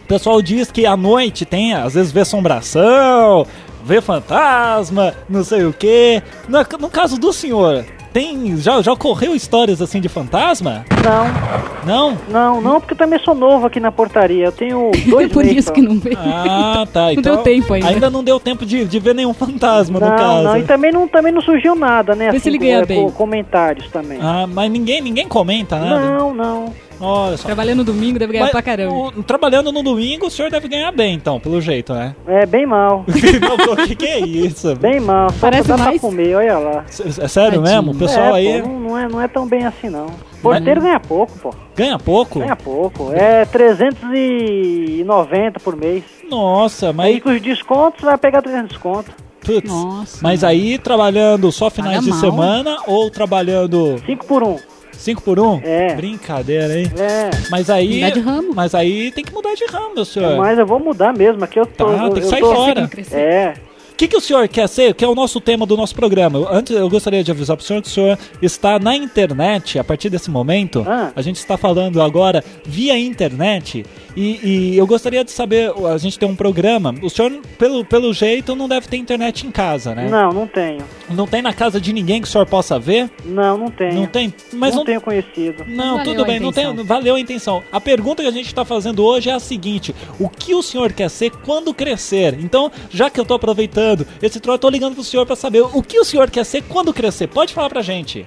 O 0.03 0.09
pessoal 0.09 0.41
diz 0.41 0.71
que 0.71 0.87
à 0.87 0.97
noite 0.97 1.45
tem, 1.45 1.75
às 1.75 1.95
vezes, 1.95 2.13
vê 2.13 2.21
assombração, 2.21 3.45
vê 3.87 4.01
fantasma, 4.01 5.15
não 5.29 5.45
sei 5.45 5.65
o 5.65 5.73
quê. 5.73 6.23
No, 6.49 6.59
no 6.81 6.91
caso 6.91 7.19
do 7.19 7.33
senhor, 7.33 7.85
tem. 8.13 8.57
Já, 8.57 8.83
já 8.83 8.93
ocorreu 8.93 9.35
histórias 9.35 9.81
assim 9.81 10.01
de 10.01 10.09
fantasma? 10.09 10.85
Não. 11.05 11.87
Não? 11.87 12.19
Não, 12.29 12.61
não, 12.61 12.81
porque 12.81 12.95
eu 12.95 12.99
também 12.99 13.19
sou 13.21 13.35
novo 13.35 13.67
aqui 13.67 13.79
na 13.79 13.93
portaria. 13.93 14.47
Eu 14.47 14.53
tenho 14.53 14.91
dois 15.07 15.33
Por 15.33 15.45
meses 15.45 15.59
isso 15.65 15.73
que 15.73 15.81
não 15.83 15.99
veio. 16.01 16.19
Ah, 16.19 16.85
tá. 16.93 17.03
Não 17.05 17.13
Então, 17.13 17.35
deu 17.37 17.43
tempo 17.45 17.75
ainda. 17.75 18.11
não 18.11 18.25
deu 18.25 18.41
tempo 18.41 18.67
de, 18.67 18.85
de 18.85 18.99
ver 18.99 19.15
nenhum 19.15 19.33
fantasma, 19.33 20.01
no 20.01 20.09
Não, 20.09 20.17
caso. 20.17 20.43
não, 20.43 20.59
e 20.59 20.65
também 20.65 20.91
não, 20.91 21.07
também 21.07 21.31
não 21.33 21.41
surgiu 21.41 21.75
nada, 21.77 22.15
né? 22.17 22.31
Vê 22.33 22.41
se 22.41 22.49
ele 22.49 22.59
ganha 22.59 22.79
é, 22.79 22.85
bem. 22.87 23.03
com 23.05 23.13
comentários 23.13 23.89
também. 23.91 24.19
Ah, 24.21 24.47
mas 24.49 24.71
ninguém, 24.71 25.01
ninguém 25.01 25.29
comenta 25.29 25.79
nada? 25.79 26.01
Não, 26.01 26.35
não. 26.35 26.75
Olha 27.01 27.37
só. 27.37 27.47
Trabalhando 27.47 27.79
no 27.79 27.85
domingo 27.85 28.19
deve 28.19 28.33
ganhar 28.33 28.45
Mas 28.45 28.53
pra 28.53 28.63
caramba. 28.63 28.95
o- 28.95 29.23
trabalhando 29.23 29.71
no 29.73 29.83
domingo, 29.83 30.27
o 30.27 30.31
senhor 30.31 30.51
deve 30.51 30.69
ganhar 30.69 30.91
bem, 30.93 31.15
então, 31.15 31.39
pelo 31.39 31.61
jeito, 31.61 31.93
né? 31.93 32.15
É, 32.27 32.47
bem 32.47 32.67
mal. 32.67 33.05
o 33.07 33.77
que, 33.87 33.95
que 33.97 34.07
é 34.07 34.21
isso? 34.21 34.75
Bem 34.77 35.01
mal. 35.01 35.31
Só 35.31 35.37
Parece 35.41 35.69
dá 35.69 35.75
pra 35.75 35.85
mais- 35.87 36.01
comer, 36.01 36.35
olha 36.37 36.59
lá. 36.59 36.85
É 37.19 37.29
sério 37.29 37.61
mesmo? 37.63 37.93
O 37.93 37.97
pessoal 37.97 38.35
é, 38.37 38.39
aí 38.39 38.63
pô, 38.63 38.69
não, 38.69 38.99
é, 38.99 39.09
não 39.09 39.21
é 39.21 39.29
tão 39.29 39.47
bem 39.47 39.65
assim, 39.67 39.89
não. 39.89 40.07
Porteiro 40.43 40.81
ganha 40.81 41.01
pouco, 41.01 41.33
pô. 41.39 41.51
ganha 41.75 41.99
pouco? 41.99 42.39
Ganha 42.39 42.57
pouco. 42.57 43.11
É 43.13 43.45
390 43.47 45.61
por 45.61 45.77
mês. 45.77 46.05
Nossa, 46.31 46.93
mas. 46.93 47.07
Aí 47.07 47.21
com 47.21 47.31
os 47.31 47.41
descontos 47.41 48.03
vai 48.03 48.17
pegar 48.19 48.43
300 48.43 48.69
desconto. 48.71 49.11
Putz, 49.45 49.71
Nossa. 49.71 50.19
mas 50.23 50.43
aí 50.43 50.77
trabalhando 50.77 51.53
só 51.53 51.71
finais 51.71 51.99
Paga 51.99 52.05
de 52.05 52.11
mal. 52.11 52.21
semana 52.21 52.77
ou 52.87 53.09
trabalhando 53.11 53.97
5 54.05 54.27
por 54.27 54.43
1. 54.43 54.57
5 54.99 55.23
por 55.23 55.39
1? 55.39 55.43
Um? 55.55 55.61
É. 55.63 55.95
Brincadeira, 55.95 56.79
hein? 56.79 56.87
É. 56.99 57.31
Mas 57.51 57.71
aí. 57.71 57.95
Mudar 58.01 58.11
de 58.11 58.21
ramo. 58.21 58.55
Mas 58.55 58.75
aí 58.75 59.11
tem 59.13 59.25
que 59.25 59.33
mudar 59.33 59.55
de 59.55 59.65
ramo, 59.67 59.95
meu 59.95 60.05
senhor. 60.05 60.37
Mas 60.37 60.59
eu 60.59 60.67
vou 60.67 60.79
mudar 60.79 61.13
mesmo. 61.13 61.43
Aqui 61.45 61.59
eu 61.61 61.67
tô. 61.67 61.85
Tá, 61.87 62.05
eu, 62.05 62.11
tem 62.11 62.23
que 62.23 62.29
sair 62.29 62.41
tô- 62.41 62.55
fora. 62.55 62.91
É. 63.13 63.55
O 63.97 63.99
que, 63.99 64.09
que 64.09 64.17
o 64.19 64.21
senhor 64.21 64.47
quer 64.47 64.69
ser? 64.69 64.93
Que 64.93 65.07
é 65.07 65.09
o 65.09 65.15
nosso 65.15 65.41
tema 65.41 65.65
do 65.65 65.75
nosso 65.75 65.95
programa. 65.95 66.47
Antes, 66.51 66.77
eu 66.77 66.87
gostaria 66.87 67.25
de 67.25 67.31
avisar 67.31 67.57
pro 67.57 67.65
senhor 67.65 67.81
que 67.81 67.89
o 67.89 67.91
senhor 67.91 68.19
está 68.43 68.79
na 68.79 68.95
internet 68.95 69.79
a 69.79 69.85
partir 69.85 70.11
desse 70.11 70.31
momento. 70.31 70.85
Ah. 70.87 71.13
A 71.17 71.23
gente 71.23 71.37
está 71.37 71.57
falando 71.57 72.03
agora 72.03 72.45
via 72.63 72.99
internet. 72.99 73.87
E, 74.15 74.41
e 74.43 74.77
eu 74.77 74.87
gostaria 74.87 75.25
de 75.25 75.31
saber, 75.31 75.73
a 75.91 75.97
gente 75.97 76.19
tem 76.19 76.29
um 76.29 76.37
programa. 76.37 76.95
O 77.03 77.09
senhor, 77.09 77.41
pelo, 77.59 77.87
pelo 77.87 78.13
jeito, 78.13 78.55
não 78.55 78.69
deve 78.69 78.87
ter 78.87 78.99
internet 78.99 79.47
em 79.47 79.51
casa, 79.51 79.95
né? 79.95 80.09
Não, 80.11 80.31
não 80.31 80.47
tenho. 80.47 80.85
Não 81.09 81.27
tem 81.27 81.41
na 81.41 81.55
casa 81.55 81.81
de 81.81 81.91
ninguém 81.91 82.21
que 82.21 82.29
o 82.29 82.31
senhor 82.31 82.47
possa 82.47 82.79
ver? 82.79 83.11
Não, 83.25 83.57
não 83.57 83.71
tenho. 83.71 83.95
Não 83.95 84.07
tem? 84.07 84.33
Mas 84.53 84.73
não, 84.73 84.81
não, 84.81 84.85
tenho 84.85 85.01
conhecido. 85.01 85.65
não, 85.67 85.97
Valeu 85.97 86.05
tudo 86.05 86.27
bem, 86.27 86.39
não 86.39 86.53
tem, 86.53 86.75
valeu 86.85 87.15
a 87.15 87.21
intenção. 87.21 87.63
A 87.73 87.81
pergunta 87.81 88.23
que 88.23 88.29
a 88.29 88.33
gente 88.33 88.47
está 88.47 88.65
fazendo 88.65 89.03
hoje 89.03 89.31
é 89.31 89.33
a 89.33 89.41
seguinte: 89.41 89.95
o 90.21 90.29
que 90.29 90.55
o 90.55 90.63
senhor 90.63 90.93
quer 90.93 91.09
ser 91.09 91.31
quando 91.31 91.73
crescer? 91.73 92.39
Então, 92.41 92.71
já 92.91 93.09
que 93.09 93.19
eu 93.19 93.25
tô 93.25 93.35
aproveitando 93.35 93.86
esse 94.23 94.41
troço, 94.41 94.55
eu 94.57 94.59
tô 94.61 94.69
ligando 94.69 94.95
pro 94.95 95.05
senhor 95.05 95.25
para 95.27 95.37
saber 95.37 95.61
o 95.63 95.83
que 95.83 95.99
o 95.99 96.05
senhor 96.05 96.31
quer 96.31 96.45
ser 96.45 96.63
quando 96.63 96.93
crescer. 96.93 97.27
Pode 97.29 97.53
falar 97.55 97.69
pra 97.69 97.83
gente. 97.83 98.25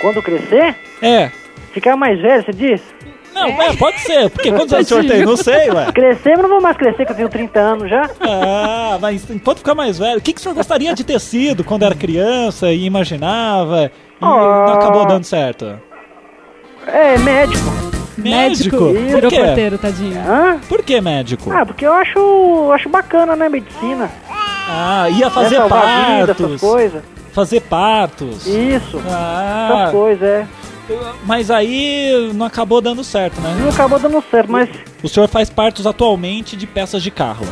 Quando 0.00 0.22
crescer, 0.22 0.74
É. 1.02 1.30
ficar 1.72 1.96
mais 1.96 2.20
velho, 2.20 2.44
você 2.44 2.52
diz? 2.52 2.80
Não, 3.32 3.46
é, 3.62 3.76
pode 3.76 4.00
ser. 4.00 4.28
Porque 4.28 4.50
quantos 4.50 4.72
anos 4.72 4.86
o 4.86 4.88
senhor 4.88 5.04
tem? 5.06 5.24
Não 5.24 5.36
sei, 5.36 5.70
ué. 5.70 5.92
Crescer, 5.92 6.30
mas 6.32 6.42
não 6.42 6.48
vou 6.48 6.60
mais 6.60 6.76
crescer, 6.76 7.06
que 7.06 7.12
eu 7.12 7.16
tenho 7.16 7.28
30 7.28 7.60
anos 7.60 7.88
já. 7.88 8.10
Ah, 8.20 8.98
mas 9.00 9.24
pode 9.44 9.60
ficar 9.60 9.74
mais 9.74 9.98
velho. 9.98 10.18
O 10.18 10.20
que, 10.20 10.32
que 10.32 10.40
o 10.40 10.42
senhor 10.42 10.54
gostaria 10.54 10.92
de 10.94 11.04
ter 11.04 11.20
sido 11.20 11.62
quando 11.62 11.84
era 11.84 11.94
criança 11.94 12.72
e 12.72 12.84
imaginava 12.84 13.84
e 13.84 13.90
Ah. 14.24 14.64
não 14.66 14.74
acabou 14.74 15.06
dando 15.06 15.24
certo? 15.24 15.78
É, 16.86 17.16
médico. 17.18 17.64
Médico? 18.18 18.76
Por 18.76 18.92
Virou 18.96 19.30
quê? 19.30 19.38
porteiro, 19.38 19.78
tadinho. 19.78 20.20
Hã? 20.20 20.58
Por 20.68 20.82
que 20.82 21.00
médico? 21.00 21.50
Ah, 21.52 21.64
porque 21.64 21.86
eu 21.86 21.92
acho, 21.92 22.18
eu 22.18 22.72
acho 22.72 22.88
bacana, 22.88 23.36
né, 23.36 23.48
medicina. 23.48 24.10
Ah, 24.72 25.08
ia 25.10 25.28
fazer 25.30 25.56
vida, 25.62 25.68
partos. 25.68 26.60
coisas. 26.60 27.02
Fazer 27.32 27.60
partos. 27.60 28.46
Isso. 28.46 29.00
Ah, 29.08 29.78
Essas 29.82 29.90
coisas, 29.92 30.22
é. 30.28 30.46
mas 31.24 31.50
aí 31.50 32.30
não 32.34 32.46
acabou 32.46 32.80
dando 32.80 33.02
certo, 33.04 33.40
né? 33.40 33.56
Não 33.60 33.68
acabou 33.70 33.98
dando 33.98 34.22
certo, 34.30 34.50
mas... 34.50 34.68
O 35.02 35.08
senhor 35.08 35.28
faz 35.28 35.48
partos 35.50 35.86
atualmente 35.86 36.56
de 36.56 36.66
peças 36.66 37.02
de 37.02 37.10
carro. 37.10 37.46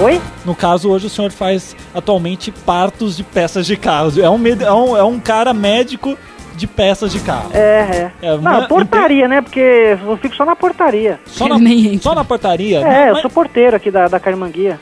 Oi? 0.00 0.20
No 0.44 0.54
caso, 0.54 0.90
hoje 0.90 1.06
o 1.06 1.10
senhor 1.10 1.30
faz 1.30 1.76
atualmente 1.94 2.50
partos 2.50 3.16
de 3.16 3.22
peças 3.22 3.66
de 3.66 3.76
carro. 3.76 4.12
É 4.20 4.28
um, 4.28 4.38
med- 4.38 4.62
é 4.62 4.72
um, 4.72 4.96
é 4.96 5.04
um 5.04 5.20
cara 5.20 5.52
médico 5.52 6.16
de 6.56 6.66
peças 6.66 7.12
de 7.12 7.20
carro. 7.20 7.50
É, 7.54 7.60
é. 7.60 8.26
É, 8.26 8.30
não, 8.32 8.38
uma- 8.38 8.66
portaria, 8.68 9.28
né, 9.28 9.40
porque 9.40 9.60
eu 9.60 10.16
fico 10.18 10.34
só 10.34 10.44
na 10.44 10.56
portaria. 10.56 11.20
Só 11.26 11.46
na, 11.48 11.56
só 12.00 12.14
na 12.14 12.24
portaria? 12.24 12.80
É, 12.86 13.08
eu 13.10 13.12
Mas- 13.14 13.22
sou 13.22 13.30
porteiro 13.30 13.76
aqui 13.76 13.90
da, 13.90 14.08
da 14.08 14.18
Carmanguia. 14.18 14.80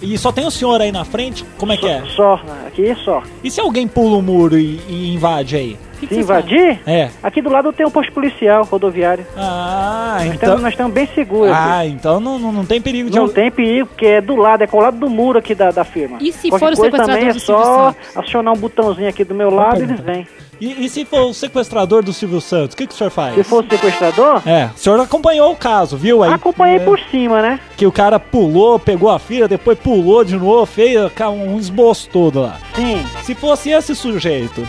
E 0.00 0.16
só 0.16 0.30
tem 0.30 0.46
o 0.46 0.50
senhor 0.50 0.80
aí 0.80 0.92
na 0.92 1.04
frente? 1.04 1.44
Como 1.58 1.72
é 1.72 1.76
que 1.76 1.86
é? 1.88 2.02
Só, 2.14 2.40
aqui 2.66 2.94
só. 3.04 3.22
E 3.42 3.50
se 3.50 3.60
alguém 3.60 3.86
pula 3.88 4.16
o 4.18 4.22
muro 4.22 4.56
e, 4.58 4.80
e 4.88 5.12
invade 5.14 5.56
aí? 5.56 5.76
Se 6.08 6.14
invadir, 6.20 6.78
É. 6.86 7.10
aqui 7.20 7.42
do 7.42 7.50
lado 7.50 7.72
tem 7.72 7.84
um 7.84 7.90
posto 7.90 8.12
policial 8.12 8.62
rodoviário. 8.64 9.26
Ah, 9.36 10.18
nós 10.18 10.26
então- 10.26 10.34
Estamos, 10.34 10.62
nós 10.62 10.72
estamos 10.72 10.92
bem 10.92 11.08
seguros 11.12 11.50
Ah, 11.52 11.80
aqui. 11.80 11.88
então 11.90 12.20
não, 12.20 12.38
não, 12.38 12.52
não 12.52 12.64
tem 12.64 12.80
perigo 12.80 13.10
de 13.10 13.16
Não 13.16 13.28
tem 13.28 13.50
perigo, 13.50 13.88
porque 13.88 14.06
é 14.06 14.20
do 14.20 14.36
lado, 14.36 14.62
é 14.62 14.66
colado 14.68 14.96
do 14.96 15.10
muro 15.10 15.40
aqui 15.40 15.56
da, 15.56 15.72
da 15.72 15.82
firma. 15.82 16.18
E 16.20 16.30
se 16.32 16.50
Qualquer 16.50 16.66
for 16.76 16.86
o 16.86 16.90
coisa 16.90 16.96
também 17.04 17.26
sequestrador 17.32 17.90
é 17.90 18.14
só 18.14 18.20
acionar 18.20 18.54
um 18.54 18.56
botãozinho 18.58 19.08
aqui 19.08 19.24
do 19.24 19.34
meu 19.34 19.50
lado 19.50 19.80
e 19.80 19.82
eles 19.82 19.98
vêm. 19.98 20.24
E, 20.60 20.84
e 20.84 20.88
se 20.88 21.04
for 21.04 21.22
o 21.22 21.34
sequestrador 21.34 22.02
do 22.02 22.12
Silvio 22.12 22.40
Santos, 22.40 22.74
o 22.74 22.76
que, 22.76 22.86
que 22.86 22.94
o 22.94 22.96
senhor 22.96 23.10
faz? 23.10 23.34
Se 23.34 23.44
for 23.44 23.64
o 23.64 23.68
sequestrador, 23.68 24.42
É, 24.46 24.70
o 24.74 24.78
senhor 24.78 24.98
acompanhou 25.00 25.52
o 25.52 25.56
caso, 25.56 25.96
viu? 25.96 26.22
Aí, 26.22 26.32
acompanhei 26.32 26.76
é, 26.76 26.80
por 26.80 26.98
cima, 27.10 27.40
né? 27.40 27.60
Que 27.76 27.86
o 27.86 27.92
cara 27.92 28.18
pulou, 28.18 28.78
pegou 28.78 29.10
a 29.10 29.18
filha, 29.18 29.46
depois 29.46 29.78
pulou 29.78 30.24
de 30.24 30.36
novo, 30.36 30.66
fez 30.66 30.96
um 31.20 31.58
esboço 31.58 32.08
todo 32.10 32.40
lá. 32.40 32.56
Sim. 32.74 33.04
Se 33.22 33.34
fosse 33.34 33.70
esse 33.70 33.94
sujeito, 33.94 34.66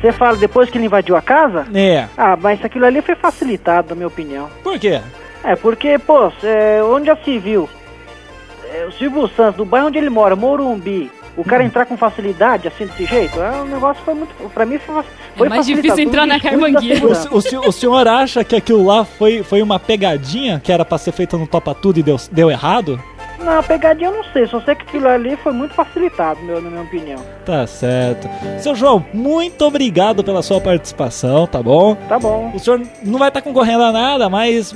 Você 0.00 0.12
fala 0.12 0.36
depois 0.36 0.68
que 0.70 0.78
ele 0.78 0.86
invadiu 0.86 1.16
a 1.16 1.22
casa? 1.22 1.66
É. 1.74 2.06
Ah, 2.16 2.36
mas 2.36 2.64
aquilo 2.64 2.86
ali 2.86 3.00
foi 3.02 3.14
facilitado, 3.14 3.90
na 3.90 3.94
minha 3.96 4.08
opinião. 4.08 4.48
Por 4.62 4.78
quê? 4.78 5.00
É, 5.44 5.56
porque, 5.56 5.98
pô, 5.98 6.30
é, 6.42 6.80
onde 6.84 7.06
já 7.06 7.16
se 7.16 7.38
viu? 7.38 7.68
É, 8.74 8.86
o 8.86 8.92
Silvio 8.92 9.28
Santos, 9.36 9.56
do 9.56 9.64
bairro 9.64 9.88
onde 9.88 9.98
ele 9.98 10.08
mora, 10.10 10.34
Morumbi, 10.34 11.10
o 11.36 11.44
cara 11.44 11.64
entrar 11.64 11.86
com 11.86 11.96
facilidade, 11.96 12.68
assim, 12.68 12.86
desse 12.86 13.04
jeito, 13.06 13.40
é 13.40 13.62
um 13.62 13.64
negócio 13.66 14.02
foi 14.04 14.14
muito. 14.14 14.34
Pra 14.50 14.66
mim 14.66 14.78
foi, 14.78 15.02
foi 15.36 15.46
É 15.46 15.50
mais 15.50 15.64
difícil 15.66 16.00
entrar 16.00 16.26
na 16.26 16.38
Carmanguia. 16.38 16.94
O, 16.94 16.96
segurança. 16.98 17.28
o 17.34 17.40
se- 17.40 17.56
o 17.58 17.72
senhor 17.72 18.06
acha 18.06 18.44
que 18.44 18.54
aquilo 18.56 18.84
lá 18.84 19.04
foi, 19.04 19.42
foi 19.42 19.62
uma 19.62 19.78
pegadinha 19.78 20.60
que 20.62 20.70
era 20.70 20.84
pra 20.84 20.98
ser 20.98 21.12
feita 21.12 21.36
no 21.38 21.46
Topa 21.46 21.74
Tudo 21.74 21.98
e 21.98 22.02
deu, 22.02 22.16
deu 22.30 22.50
errado? 22.50 23.02
Não, 23.44 23.62
pegadinha 23.62 24.08
eu 24.08 24.14
não 24.14 24.24
sei, 24.32 24.46
só 24.46 24.60
sei 24.60 24.74
que 24.74 24.82
aquilo 24.82 25.08
ali 25.08 25.36
foi 25.36 25.52
muito 25.52 25.74
facilitado, 25.74 26.40
meu, 26.42 26.60
na 26.60 26.70
minha 26.70 26.82
opinião. 26.82 27.18
Tá 27.44 27.66
certo. 27.66 28.28
Seu 28.60 28.74
João, 28.74 29.04
muito 29.12 29.64
obrigado 29.64 30.22
pela 30.22 30.42
sua 30.42 30.60
participação, 30.60 31.46
tá 31.46 31.62
bom? 31.62 31.94
Tá 32.08 32.18
bom. 32.18 32.52
O 32.54 32.58
senhor 32.58 32.80
não 33.02 33.18
vai 33.18 33.28
estar 33.28 33.42
concorrendo 33.42 33.82
a 33.82 33.92
nada, 33.92 34.28
mas 34.28 34.74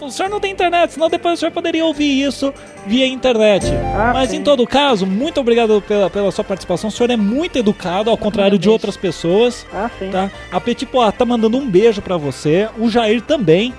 o 0.00 0.10
senhor 0.10 0.28
não 0.28 0.40
tem 0.40 0.52
internet, 0.52 0.92
senão 0.92 1.08
depois 1.08 1.34
o 1.34 1.36
senhor 1.38 1.52
poderia 1.52 1.84
ouvir 1.84 2.22
isso 2.22 2.52
via 2.86 3.06
internet. 3.06 3.66
Ah, 3.94 4.12
mas 4.14 4.32
em 4.32 4.42
todo 4.42 4.66
caso, 4.66 5.06
muito 5.06 5.40
obrigado 5.40 5.82
pela, 5.86 6.10
pela 6.10 6.30
sua 6.32 6.44
participação. 6.44 6.88
O 6.88 6.92
senhor 6.92 7.10
é 7.10 7.16
muito 7.16 7.58
educado, 7.58 8.10
ao 8.10 8.16
contrário 8.16 8.58
de 8.58 8.68
outras 8.68 8.96
pessoas. 8.96 9.66
Ah, 9.72 9.90
sim. 9.98 10.10
Tá? 10.10 10.30
A 10.50 10.60
Petit 10.60 10.86
Poá 10.86 11.12
tá 11.12 11.24
mandando 11.24 11.56
um 11.58 11.68
beijo 11.68 12.02
pra 12.02 12.16
você, 12.16 12.68
o 12.78 12.88
Jair 12.88 13.22
também. 13.22 13.72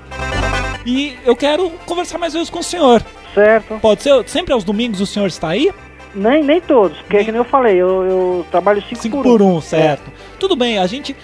E 0.85 1.17
eu 1.25 1.35
quero 1.35 1.69
conversar 1.85 2.17
mais 2.17 2.33
vezes 2.33 2.49
com 2.49 2.59
o 2.59 2.63
senhor. 2.63 3.03
Certo. 3.33 3.79
Pode 3.79 4.03
ser? 4.03 4.27
Sempre 4.27 4.53
aos 4.53 4.63
domingos 4.63 4.99
o 4.99 5.05
senhor 5.05 5.27
está 5.27 5.49
aí? 5.49 5.71
Nem, 6.13 6.43
nem 6.43 6.59
todos, 6.59 6.97
porque 6.99 7.23
que 7.23 7.31
nem 7.31 7.39
eu 7.39 7.45
falei, 7.45 7.77
eu, 7.77 8.03
eu 8.03 8.45
trabalho 8.51 8.81
5 8.81 9.01
5 9.01 9.17
por 9.17 9.23
por 9.23 9.41
1. 9.41 9.55
1, 9.57 9.61
certo. 9.61 10.11
Tudo 10.39 10.55
bem, 10.55 10.77
a 10.77 10.85
gente. 10.85 11.15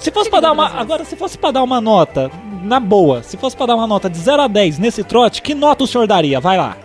Se 0.00 0.10
fosse 0.10 0.28
pra 0.28 0.40
dar 0.40 0.52
uma. 0.52 0.68
Agora, 0.78 1.04
se 1.04 1.16
fosse 1.16 1.38
pra 1.38 1.50
dar 1.50 1.62
uma 1.62 1.80
nota, 1.80 2.30
na 2.62 2.78
boa, 2.78 3.22
se 3.22 3.36
fosse 3.36 3.56
pra 3.56 3.66
dar 3.66 3.76
uma 3.76 3.86
nota 3.86 4.10
de 4.10 4.18
0 4.18 4.42
a 4.42 4.48
10 4.48 4.78
nesse 4.78 5.02
trote, 5.04 5.40
que 5.40 5.54
nota 5.54 5.84
o 5.84 5.86
senhor 5.86 6.06
daria? 6.06 6.40
Vai 6.40 6.58
lá. 6.58 6.76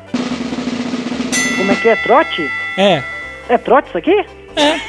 Como 1.58 1.72
é 1.72 1.76
que 1.76 1.90
é? 1.90 1.96
Trote? 1.98 2.50
É. 2.78 3.04
É 3.50 3.58
trote 3.58 3.90
isso 3.90 3.98
aqui? 3.98 4.26
É. 4.56 4.80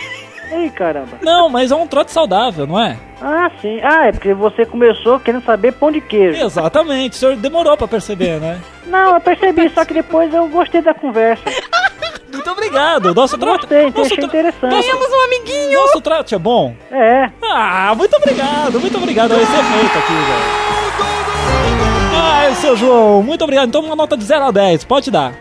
Ei, 0.53 0.71
caramba. 0.71 1.19
Não, 1.23 1.49
mas 1.49 1.73
é 1.73 1.75
um 1.75 1.87
trote 1.87 2.13
saudável, 2.13 2.67
não 2.67 2.79
é? 2.79 2.97
Ah, 3.21 3.51
sim. 3.61 3.81
Ah, 3.83 4.07
é 4.07 4.13
porque 4.13 4.33
você 4.33 4.65
começou 4.65 5.21
querendo 5.21 5.45
saber 5.45 5.73
pão 5.73 5.91
de 5.93 6.01
queijo. 6.01 6.43
Exatamente, 6.43 7.13
o 7.13 7.17
senhor 7.17 7.37
demorou 7.37 7.77
pra 7.77 7.87
perceber, 7.87 8.41
né? 8.41 8.59
Não, 8.87 9.15
eu 9.15 9.21
percebi, 9.21 9.69
só 9.71 9.85
que 9.85 9.93
depois 9.95 10.33
eu 10.33 10.49
gostei 10.49 10.81
da 10.81 10.95
conversa. 10.95 11.43
Muito 12.33 12.51
obrigado. 12.51 13.13
Nosso 13.15 13.37
trote. 13.37 13.61
Gostei, 13.67 13.85
nosso 13.87 14.01
achei 14.03 14.17
tra- 14.17 14.27
interessante. 14.27 14.73
nosso- 14.93 15.15
um 15.17 15.25
amiguinho! 15.25 15.81
Nosso 15.81 16.01
trote 16.01 16.35
é 16.35 16.39
bom? 16.39 16.75
É. 16.91 17.29
Ah, 17.43 17.93
muito 17.97 18.17
obrigado, 18.17 18.81
muito 18.81 18.97
obrigado. 18.97 19.33
Esse 19.33 19.43
efeito 19.43 19.99
aqui, 19.99 20.13
velho. 20.13 21.21
Ai, 22.15 22.55
seu 22.55 22.77
João, 22.77 23.23
muito 23.23 23.43
obrigado. 23.43 23.69
Então 23.69 23.83
uma 23.83 23.97
nota 23.97 24.17
de 24.17 24.25
0 24.25 24.45
a 24.45 24.51
10, 24.51 24.85
pode 24.85 25.11
dar. 25.11 25.33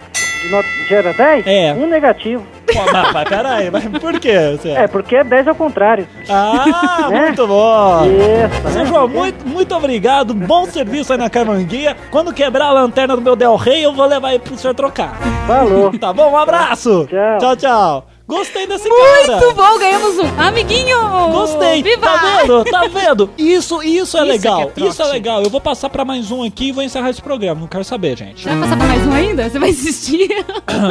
De 0.42 0.50
nota 0.50 0.68
de 0.68 0.88
0 0.90 1.10
a 1.10 1.12
10? 1.14 1.48
É. 1.48 1.74
Um 1.74 1.88
negativo. 1.88 2.46
Pô, 2.74 2.92
mas, 2.92 3.14
mas 3.14 3.30
peraí, 3.30 3.72
mas 3.72 3.88
por 3.88 4.20
quê? 4.20 4.58
Você... 4.58 4.70
É, 4.70 4.88
porque 4.88 5.16
é 5.16 5.24
10 5.24 5.48
ao 5.50 5.56
contrário. 5.56 6.08
Ah, 6.30 7.08
Né? 7.10 7.22
muito 7.22 7.48
bom. 7.48 8.02
Isso, 8.06 8.72
Seu 8.72 8.84
né? 8.84 8.86
João, 8.86 9.08
muito, 9.08 9.48
muito 9.48 9.76
obrigado. 9.76 10.34
Bom 10.34 10.66
serviço 10.66 11.12
aí 11.14 11.20
na 11.20 11.30
Carmanguia. 11.30 11.96
Quando 12.12 12.34
quebrar 12.34 12.66
a 12.68 12.72
lanterna 12.72 13.16
do 13.16 13.22
meu 13.22 13.36
Del 13.36 13.56
Rey, 13.56 13.84
eu 13.84 13.94
vou 13.94 14.06
levar 14.06 14.30
aí 14.30 14.40
pro 14.40 14.58
senhor 14.58 14.74
trocar. 14.74 15.18
Falou. 15.48 15.92
Tá 15.98 16.14
bom? 16.14 16.32
Um 16.32 16.38
abraço. 16.38 17.08
Tchau. 17.10 17.38
Tchau, 17.40 17.56
tchau. 17.56 18.09
Gostei 18.30 18.68
desse 18.68 18.88
cara. 18.88 19.40
Muito 19.40 19.56
bom, 19.56 19.80
ganhamos 19.80 20.20
um 20.20 20.40
amiguinho! 20.40 21.00
Gostei. 21.32 21.82
Viva! 21.82 22.02
Tá 22.06 22.38
vendo? 22.38 22.64
Tá 22.66 22.88
vendo? 22.88 23.30
Isso, 23.36 23.82
isso 23.82 24.18
é 24.18 24.22
Isso 24.22 24.32
legal. 24.32 24.70
que 24.70 24.84
é 24.84 24.88
isso 24.88 25.02
é 25.02 25.06
legal. 25.06 25.42
Eu 25.42 25.50
vou 25.50 25.60
passar 25.60 25.90
pra 25.90 26.06
mais 26.06 26.30
um 26.30 26.44
aqui 26.44 26.68
e 26.68 26.72
vou 26.72 26.84
encerrar 26.84 27.10
esse 27.10 27.24
programa. 27.24 27.62
Não 27.62 27.68
quero 27.68 27.84
saber, 27.84 28.16
gente. 28.16 28.44
Você 28.44 28.50
vai 28.50 28.60
passar 28.60 28.78
pra 28.78 28.86
mais 28.86 29.08
um 29.08 29.14
ainda? 29.14 29.50
Você 29.50 29.58
vai 29.58 29.70
insistir? 29.72 30.30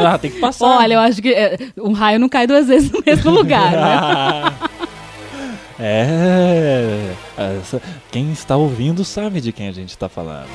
ah, 0.05 0.17
tem 0.17 0.31
que 0.31 0.39
passar. 0.41 0.65
Olha, 0.65 0.95
eu 0.95 0.99
acho 0.99 1.21
que 1.21 1.33
é, 1.33 1.57
um 1.77 1.93
raio 1.93 2.19
não 2.19 2.27
cai 2.27 2.45
duas 2.45 2.67
vezes 2.67 2.91
no 2.91 3.01
mesmo 3.05 3.31
lugar, 3.31 3.71
né? 3.71 4.69
é. 5.79 7.11
essa- 7.61 7.81
quem 8.11 8.31
está 8.31 8.55
ouvindo 8.57 9.03
sabe 9.05 9.39
de 9.41 9.51
quem 9.51 9.67
a 9.67 9.71
gente 9.71 9.89
está 9.89 10.09
falando. 10.09 10.47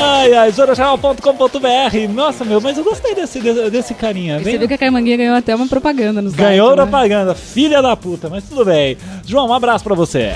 Ai, 0.00 0.32
ai, 0.34 0.50
zorojal.com.br. 0.50 2.12
Nossa, 2.12 2.44
meu, 2.44 2.60
mas 2.60 2.76
eu 2.78 2.84
gostei 2.84 3.14
desse, 3.14 3.40
desse, 3.70 3.94
carinha. 3.94 4.38
Você 4.40 4.58
viu 4.58 4.66
que 4.68 4.74
a 4.74 4.78
Carmanguinha 4.78 5.16
ganhou 5.16 5.36
até 5.36 5.54
uma 5.54 5.66
propaganda 5.68 6.20
nos 6.22 6.34
Ganhou 6.34 6.68
sites, 6.70 6.84
né? 6.84 6.90
propaganda, 6.90 7.34
filha 7.34 7.82
da 7.82 7.96
puta, 7.96 8.28
mas 8.28 8.44
tudo 8.44 8.64
bem. 8.64 8.96
João, 9.26 9.48
um 9.48 9.52
abraço 9.54 9.84
pra 9.84 9.94
você. 9.94 10.32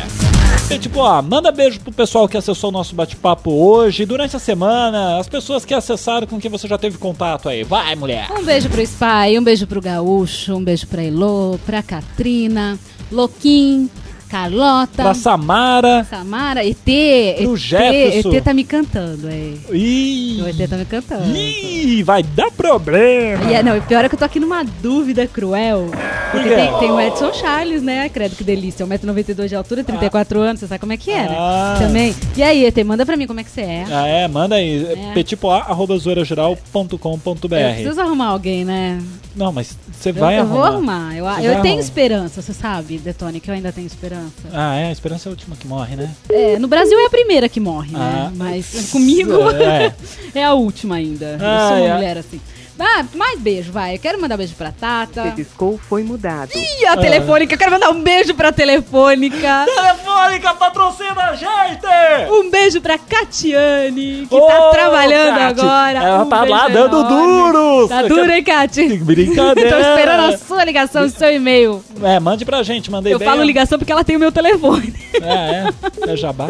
E, 0.70 0.78
tipo, 0.78 1.00
ó, 1.00 1.22
manda 1.22 1.50
beijo 1.50 1.80
pro 1.80 1.90
pessoal 1.90 2.28
que 2.28 2.36
acessou 2.36 2.68
o 2.68 2.72
nosso 2.72 2.94
bate-papo 2.94 3.50
hoje, 3.50 4.04
durante 4.04 4.36
a 4.36 4.38
semana, 4.38 5.18
as 5.18 5.26
pessoas 5.26 5.64
que 5.64 5.72
acessaram 5.72 6.26
com 6.26 6.38
quem 6.38 6.50
você 6.50 6.68
já 6.68 6.76
teve 6.76 6.98
contato 6.98 7.48
aí. 7.48 7.64
Vai, 7.64 7.96
mulher! 7.96 8.26
Um 8.38 8.44
beijo 8.44 8.68
pro 8.68 8.82
Spy, 8.82 9.38
um 9.38 9.42
beijo 9.42 9.66
pro 9.66 9.80
Gaúcho, 9.80 10.54
um 10.56 10.62
beijo 10.62 10.86
pra 10.86 11.02
Elô, 11.02 11.58
pra 11.64 11.82
Katrina, 11.82 12.78
Loquim, 13.10 13.88
Carlota, 14.28 15.02
Pra 15.02 15.14
Samara. 15.14 16.06
Samara, 16.08 16.64
ET, 16.66 16.76
ET, 16.86 17.56
Jefferson. 17.56 18.32
ET 18.34 18.44
tá 18.44 18.54
me 18.54 18.64
cantando, 18.64 19.28
é. 19.28 19.52
Ih, 19.74 20.42
O 20.42 20.48
ET 20.48 20.68
tá 20.68 20.76
me 20.76 20.84
cantando. 20.84 21.34
Ih, 21.36 22.02
vai 22.02 22.22
dar 22.22 22.50
problema. 22.52 23.50
E 23.50 23.54
é, 23.54 23.62
não, 23.62 23.80
pior 23.80 24.04
é 24.04 24.08
que 24.08 24.14
eu 24.14 24.18
tô 24.18 24.24
aqui 24.24 24.38
numa 24.38 24.62
dúvida 24.64 25.26
cruel. 25.26 25.88
Porque 26.30 26.48
tem, 26.50 26.78
tem 26.78 26.90
o 26.90 27.00
Edson 27.00 27.32
Charles, 27.32 27.82
né? 27.82 28.08
Credo 28.10 28.36
que 28.36 28.44
delícia. 28.44 28.86
1,92m 28.86 29.48
de 29.48 29.54
altura, 29.56 29.82
34 29.82 30.40
anos, 30.40 30.60
você 30.60 30.66
sabe 30.66 30.78
como 30.78 30.92
é 30.92 30.96
que 30.98 31.10
é, 31.10 31.22
né? 31.22 31.34
Ah. 31.38 31.76
Também. 31.78 32.14
E 32.36 32.42
aí, 32.42 32.66
ET, 32.66 32.76
manda 32.84 33.06
pra 33.06 33.16
mim 33.16 33.26
como 33.26 33.40
é 33.40 33.44
que 33.44 33.50
você 33.50 33.62
é. 33.62 33.84
Ah, 33.90 34.06
é, 34.06 34.28
manda 34.28 34.56
aí, 34.56 34.86
É. 35.10 35.14
petipoa.zoeirageral.com.br 35.14 37.54
Eu 37.54 37.74
preciso 37.74 38.00
arrumar 38.00 38.26
alguém, 38.26 38.64
né? 38.64 39.00
Não, 39.34 39.52
mas 39.52 39.76
você 39.92 40.10
Eu- 40.10 40.14
vai 40.14 40.36
eu, 40.36 40.40
arrumar. 40.40 40.54
vou 40.56 40.64
arrumar. 40.64 41.16
Eu, 41.16 41.24
eu 41.26 41.40
tenho 41.40 41.56
arrumar. 41.58 41.80
esperança, 41.80 42.42
você 42.42 42.52
sabe, 42.52 42.98
Detone, 42.98 43.40
que 43.40 43.50
eu 43.50 43.54
ainda 43.54 43.72
tenho 43.72 43.86
esperança. 43.86 44.17
Ah, 44.52 44.76
é, 44.76 44.88
a 44.88 44.92
esperança 44.92 45.28
é 45.28 45.30
a 45.30 45.32
última 45.32 45.56
que 45.56 45.66
morre, 45.66 45.96
né? 45.96 46.14
É, 46.30 46.58
no 46.58 46.68
Brasil 46.68 46.98
é 46.98 47.06
a 47.06 47.10
primeira 47.10 47.48
que 47.48 47.60
morre, 47.60 47.92
né? 47.92 47.98
Ah. 48.00 48.32
Mas 48.34 48.88
comigo 48.90 49.32
É. 49.52 49.94
é 50.34 50.44
a 50.44 50.54
última 50.54 50.96
ainda. 50.96 51.36
eu 51.40 51.46
Ah, 51.46 51.68
sou 51.68 51.76
uma 51.78 51.86
é. 51.86 51.94
mulher 51.94 52.18
assim. 52.18 52.40
Ah, 52.78 53.04
mais 53.14 53.40
beijo, 53.40 53.72
vai. 53.72 53.96
Eu 53.96 53.98
quero 53.98 54.20
mandar 54.20 54.36
beijo 54.36 54.54
pra 54.54 54.70
Tata. 54.70 55.32
Piscou, 55.34 55.78
foi 55.88 56.04
mudado. 56.04 56.50
Ih, 56.54 56.86
a 56.86 56.96
Telefônica. 56.96 57.54
Eu 57.54 57.58
quero 57.58 57.72
mandar 57.72 57.90
um 57.90 58.00
beijo 58.02 58.34
pra 58.34 58.52
Telefônica. 58.52 59.64
Telefônica, 59.66 60.54
patrocina 60.54 61.22
a 61.30 61.34
gente! 61.34 62.30
Um 62.30 62.50
beijo 62.50 62.80
pra 62.80 62.96
Catiane, 62.96 64.26
que 64.28 64.34
Ô, 64.34 64.46
tá 64.46 64.70
trabalhando 64.70 65.36
Cati, 65.38 65.60
agora. 65.60 65.98
ela 65.98 66.22
Um 66.24 66.28
tá 66.28 66.44
lá 66.44 66.68
dando 66.68 67.02
duros. 67.04 67.88
Tá 67.88 68.02
duro, 68.02 68.30
hein, 68.30 68.42
Cati? 68.44 68.96
Brincadeira. 69.02 69.70
Tô 69.70 69.78
esperando 69.78 70.34
a 70.34 70.38
sua 70.38 70.64
ligação, 70.64 71.04
o 71.04 71.10
seu 71.10 71.32
e-mail. 71.32 71.82
É, 72.02 72.20
mande 72.20 72.44
pra 72.44 72.62
gente, 72.62 72.90
mandei 72.90 73.12
Eu 73.12 73.18
bem. 73.18 73.26
falo 73.26 73.42
ligação 73.42 73.78
porque 73.78 73.90
ela 73.92 74.04
tem 74.04 74.16
o 74.16 74.20
meu 74.20 74.30
telefone. 74.30 74.94
É, 75.20 75.66
é. 76.06 76.12
É 76.12 76.16
jabá. 76.16 76.48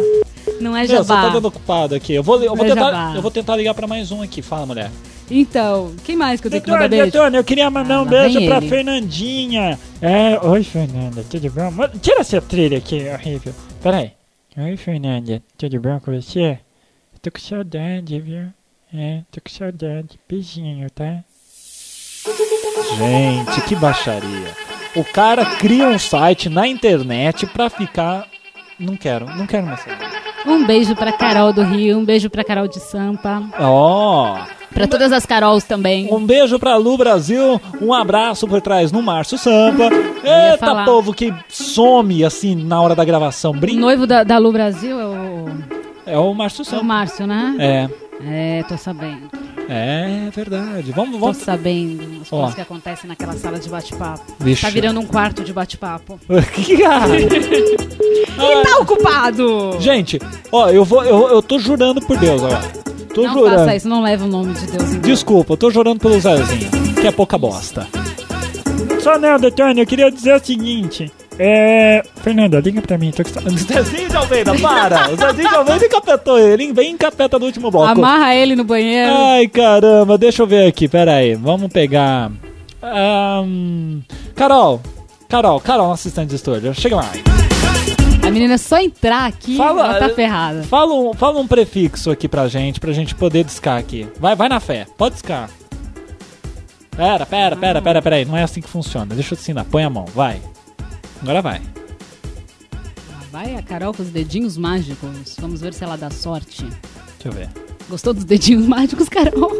Não 0.61 0.77
é 0.77 0.81
Meu, 0.81 0.89
você 0.89 1.09
jabá. 1.09 1.23
tá 1.23 1.29
dando 1.31 1.49
ocupado 1.49 1.95
aqui. 1.95 2.15
Eu 2.15 2.23
vou, 2.23 2.43
eu, 2.43 2.55
vou 2.55 2.65
é 2.67 2.69
tentar, 2.69 2.85
jabá. 2.91 3.13
eu 3.15 3.23
vou 3.23 3.31
tentar 3.31 3.57
ligar 3.57 3.75
pra 3.75 3.87
mais 3.87 4.11
um 4.13 4.21
aqui. 4.23 4.43
Fala, 4.43 4.67
mulher. 4.67 4.91
Então, 5.31 5.95
quem 6.05 6.17
mais 6.17 6.41
que 6.41 6.47
eu 6.47 6.51
tenho 6.51 6.63
que 6.63 6.71
mandar 6.71 6.89
beijo? 6.89 7.05
Detone, 7.07 7.37
eu 7.37 7.45
queria 7.45 7.71
mandar 7.71 7.97
Ah, 7.97 8.03
um 8.03 8.07
beijo 8.07 8.45
pra 8.47 8.57
ele. 8.59 8.69
Fernandinha. 8.69 9.79
É, 10.01 10.39
oi 10.47 10.63
Fernanda, 10.65 11.25
tudo 11.29 11.51
bom? 11.51 11.71
Tira 12.01 12.21
essa 12.21 12.41
trilha 12.41 12.79
aqui, 12.79 13.07
horrível. 13.09 13.55
Peraí. 13.83 14.13
Oi 14.57 14.77
Fernanda, 14.77 15.43
tudo 15.57 15.79
bom 15.81 16.01
com 16.01 16.13
você? 16.21 16.59
Tô 17.21 17.31
com 17.31 17.39
saudade, 17.39 18.19
viu? 18.21 18.47
É, 18.95 19.21
tô 19.31 19.41
com 19.41 19.51
saudade. 19.51 20.19
Beijinho, 20.29 20.89
tá? 20.91 21.23
Gente, 22.97 23.61
que 23.69 23.77
baixaria. 23.77 24.55
O 24.97 25.05
cara 25.05 25.45
cria 25.57 25.89
um 25.89 25.99
site 25.99 26.49
na 26.49 26.67
internet 26.67 27.47
pra 27.49 27.69
ficar. 27.69 28.27
Não 28.79 28.97
quero, 28.97 29.27
não 29.37 29.47
quero 29.47 29.67
mais 29.67 29.81
saber. 29.81 29.97
Um 30.47 30.65
beijo 30.65 30.95
pra 30.95 31.13
Carol 31.13 31.53
do 31.53 31.63
Rio, 31.63 31.99
um 31.99 32.05
beijo 32.05 32.31
pra 32.31 32.45
Carol 32.45 32.69
de 32.69 32.79
Sampa. 32.81 33.43
Ó. 33.59 34.39
Pra 34.73 34.87
todas 34.87 35.11
as 35.13 35.27
Carols 35.27 35.65
também. 35.65 36.09
Um 36.13 36.25
beijo 36.25 36.59
pra 36.59 36.77
Lu 36.77 36.97
Brasil, 36.97 37.61
um 37.81 37.93
abraço 37.93 38.47
por 38.47 38.61
trás 38.61 38.93
no 38.93 39.03
Márcio 39.03 39.37
Sampa. 39.39 39.85
Eita, 40.23 40.59
falar. 40.59 40.85
povo 40.85 41.13
que 41.13 41.35
some 41.49 42.25
assim 42.25 42.55
na 42.55 42.81
hora 42.81 42.95
da 42.95 43.05
gravação. 43.05 43.51
O 43.51 43.55
Brinca. 43.55 43.81
noivo 43.81 44.07
da, 44.07 44.23
da 44.23 44.39
Lu 44.39 44.53
Brasil 44.53 45.01
é 45.01 45.07
o, 45.07 45.47
É 46.07 46.19
o 46.19 46.33
Márcio 46.35 46.61
é 46.61 46.63
o 46.63 46.65
Sampa. 46.65 46.83
Márcio, 46.85 47.27
né? 47.27 47.57
É, 47.59 47.89
É, 48.25 48.65
tô 48.69 48.77
sabendo. 48.77 49.29
é 49.69 50.29
verdade. 50.35 50.91
Vamos, 50.93 51.13
Tô 51.15 51.19
vamos. 51.21 51.37
sabendo 51.39 52.03
as 52.23 52.33
Ó. 52.33 52.37
coisas 52.39 52.55
que 52.55 52.61
acontecem 52.61 53.09
naquela 53.09 53.33
sala 53.35 53.59
de 53.59 53.69
bate-papo. 53.69 54.25
Vixe. 54.41 54.63
Tá 54.63 54.71
virando 54.71 54.99
um 55.01 55.07
quarto 55.07 55.45
de 55.45 55.53
bate-papo. 55.53 56.19
Ah, 56.31 57.09
E 57.09 58.63
tá 58.65 58.79
ocupado! 58.79 59.77
Gente, 59.81 60.19
ó, 60.53 60.69
eu 60.71 60.85
vou, 60.85 61.05
eu, 61.05 61.29
eu 61.29 61.43
tô 61.43 61.59
jurando 61.59 62.01
por 62.01 62.17
Deus, 62.17 62.41
ó. 62.43 62.61
Tô 63.15 63.23
não 63.23 63.33
jurando. 63.35 63.59
faça 63.59 63.77
isso, 63.77 63.89
não 63.89 64.03
leva 64.03 64.25
o 64.25 64.29
nome 64.29 64.53
de 64.55 64.67
Deus 64.67 64.93
em. 64.95 65.01
Desculpa, 65.01 65.53
eu 65.55 65.57
tô 65.57 65.71
jurando 65.71 65.99
pelo 66.01 66.21
Zezinho, 66.21 66.71
que 67.01 67.07
é 67.07 67.11
pouca 67.11 67.37
bosta. 67.39 67.87
Só 69.01 69.19
não, 69.19 69.39
Detone, 69.39 69.81
eu 69.81 69.87
queria 69.87 70.11
dizer 70.11 70.35
o 70.37 70.45
seguinte. 70.45 71.11
É. 71.39 72.03
Fernanda, 72.17 72.59
liga 72.61 72.83
pra 72.83 72.99
mim. 72.99 73.11
Tô. 73.13 73.23
Zezinho 73.51 74.09
de 74.09 74.17
Almeida, 74.17 74.55
para! 74.59 75.11
O 75.11 75.17
Zezinho 75.17 75.49
de 75.49 75.55
Almeida 75.55 75.87
encapetou 75.87 76.39
ele, 76.39 76.65
hein? 76.65 76.73
Vem 76.73 76.93
encapeta 76.93 77.39
no 77.39 77.47
último 77.47 77.71
bloco. 77.71 77.87
Amarra 77.93 78.35
ele 78.35 78.57
no 78.57 78.65
banheiro. 78.65 79.13
Ai, 79.15 79.47
caramba, 79.49 80.19
deixa 80.19 80.43
eu 80.43 80.47
ver 80.47 80.67
aqui, 80.67 80.89
pera 80.89 81.15
aí. 81.15 81.35
Vamos 81.35 81.73
pegar. 81.73 82.31
Ahn, 82.83 84.01
Carol, 84.35 84.81
Carol, 85.29 85.61
Carol, 85.61 85.89
nossa 85.89 86.03
assistente 86.09 86.29
de 86.31 86.37
estúdio, 86.37 86.73
chega 86.75 86.97
lá. 86.97 87.11
A 88.27 88.31
menina 88.31 88.55
é 88.55 88.59
só 88.59 88.79
entrar 88.79 89.27
aqui, 89.27 89.57
Fala- 89.57 89.85
ela 89.97 89.99
tá 89.99 90.09
ferrada. 90.15 90.63
Fala 90.65 90.93
um, 90.95 91.13
fala 91.15 91.41
um 91.41 91.47
prefixo 91.47 92.11
aqui 92.11 92.29
pra 92.29 92.47
gente, 92.49 92.79
pra 92.79 92.93
gente 92.93 93.15
poder 93.15 93.43
discar 93.45 93.79
aqui. 93.79 94.07
Vai, 94.21 94.37
vai 94.37 94.49
na 94.49 94.61
fé, 94.61 94.87
pode 94.97 95.15
discar. 95.15 95.49
Pera, 96.97 97.25
pera, 97.25 97.57
pera, 97.57 97.81
pera, 97.83 98.03
pera 98.03 98.17
aí, 98.17 98.25
não 98.25 98.37
é 98.37 98.43
assim 98.43 98.61
que 98.61 98.69
funciona. 98.69 99.15
Deixa 99.15 99.35
eu 99.35 99.39
te 99.39 99.43
ensinar, 99.43 99.65
põe 99.65 99.85
a 99.85 99.91
mão, 99.91 100.05
vai. 100.15 100.41
Agora 101.23 101.43
vai. 101.43 101.61
Vai 103.31 103.55
a 103.57 103.63
Carol 103.63 103.93
com 103.93 104.03
os 104.03 104.11
dedinhos 104.11 104.57
mágicos. 104.57 105.37
Vamos 105.39 105.61
ver 105.61 105.75
se 105.75 105.85
ela 105.85 105.97
dá 105.97 106.11
sorte. 106.11 106.65
Deixa 106.65 107.27
eu 107.27 107.33
ver. 107.33 107.49
Gostou 107.89 108.15
dos 108.15 108.25
dedinhos 108.25 108.67
mágicos, 108.69 109.09
Carol? 109.09 109.51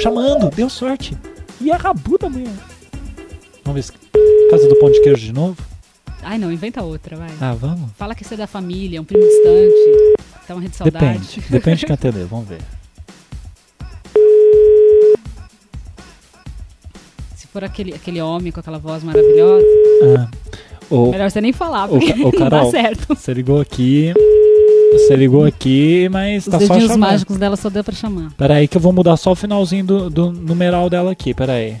Chamando, 0.00 0.50
deu 0.54 0.68
sorte. 0.68 1.16
E 1.60 1.70
a 1.70 1.76
rabuda, 1.76 2.28
mulher. 2.28 2.52
Vamos 3.64 3.74
ver 3.74 3.82
se. 3.82 3.92
Casa 4.50 4.68
do 4.68 4.76
pão 4.76 4.90
de 4.90 5.00
queijo 5.00 5.26
de 5.26 5.32
novo? 5.32 5.56
Ai, 6.22 6.36
não, 6.38 6.50
inventa 6.52 6.82
outra, 6.82 7.16
vai. 7.16 7.30
Ah, 7.40 7.54
vamos? 7.54 7.90
Fala 7.96 8.14
que 8.14 8.24
você 8.24 8.34
é 8.34 8.36
da 8.36 8.46
família, 8.46 9.00
um 9.00 9.04
primo 9.04 9.22
distante. 9.24 10.20
Tá 10.46 10.54
uma 10.54 10.60
rede 10.60 10.72
de 10.72 10.76
saudade. 10.76 11.18
Depende, 11.18 11.40
depende 11.48 11.76
de 11.80 11.86
quem 11.86 11.94
atender, 11.94 12.26
vamos 12.26 12.48
ver. 12.48 12.60
Se 17.36 17.46
for 17.46 17.64
aquele, 17.64 17.94
aquele 17.94 18.20
homem 18.20 18.50
com 18.52 18.60
aquela 18.60 18.78
voz 18.78 19.02
maravilhosa, 19.02 19.64
Ah, 20.18 20.30
o, 20.90 21.10
melhor 21.10 21.30
você 21.30 21.40
nem 21.40 21.52
falar, 21.52 21.86
o, 21.86 21.88
porque 21.98 22.12
Ca- 22.12 22.18
o 22.20 22.22
não 22.32 22.48
dá 22.48 22.50
Carol, 22.50 22.70
certo. 22.70 23.14
você 23.14 23.32
ligou 23.32 23.60
aqui. 23.60 24.12
Você 24.92 25.14
ligou 25.14 25.44
aqui, 25.44 26.08
mas 26.10 26.46
Os 26.46 26.52
tá 26.52 26.58
só 26.60 26.80
chamando. 26.80 26.98
mágicos 26.98 27.36
dela 27.36 27.56
só 27.56 27.70
deu 27.70 27.84
pra 27.84 27.94
chamar. 27.94 28.32
Pera 28.36 28.54
aí 28.54 28.66
que 28.66 28.76
eu 28.76 28.80
vou 28.80 28.92
mudar 28.92 29.16
só 29.16 29.30
o 29.32 29.36
finalzinho 29.36 29.84
do, 29.84 30.10
do 30.10 30.32
numeral 30.32 30.90
dela 30.90 31.12
aqui, 31.12 31.32
pera 31.32 31.52
aí. 31.52 31.76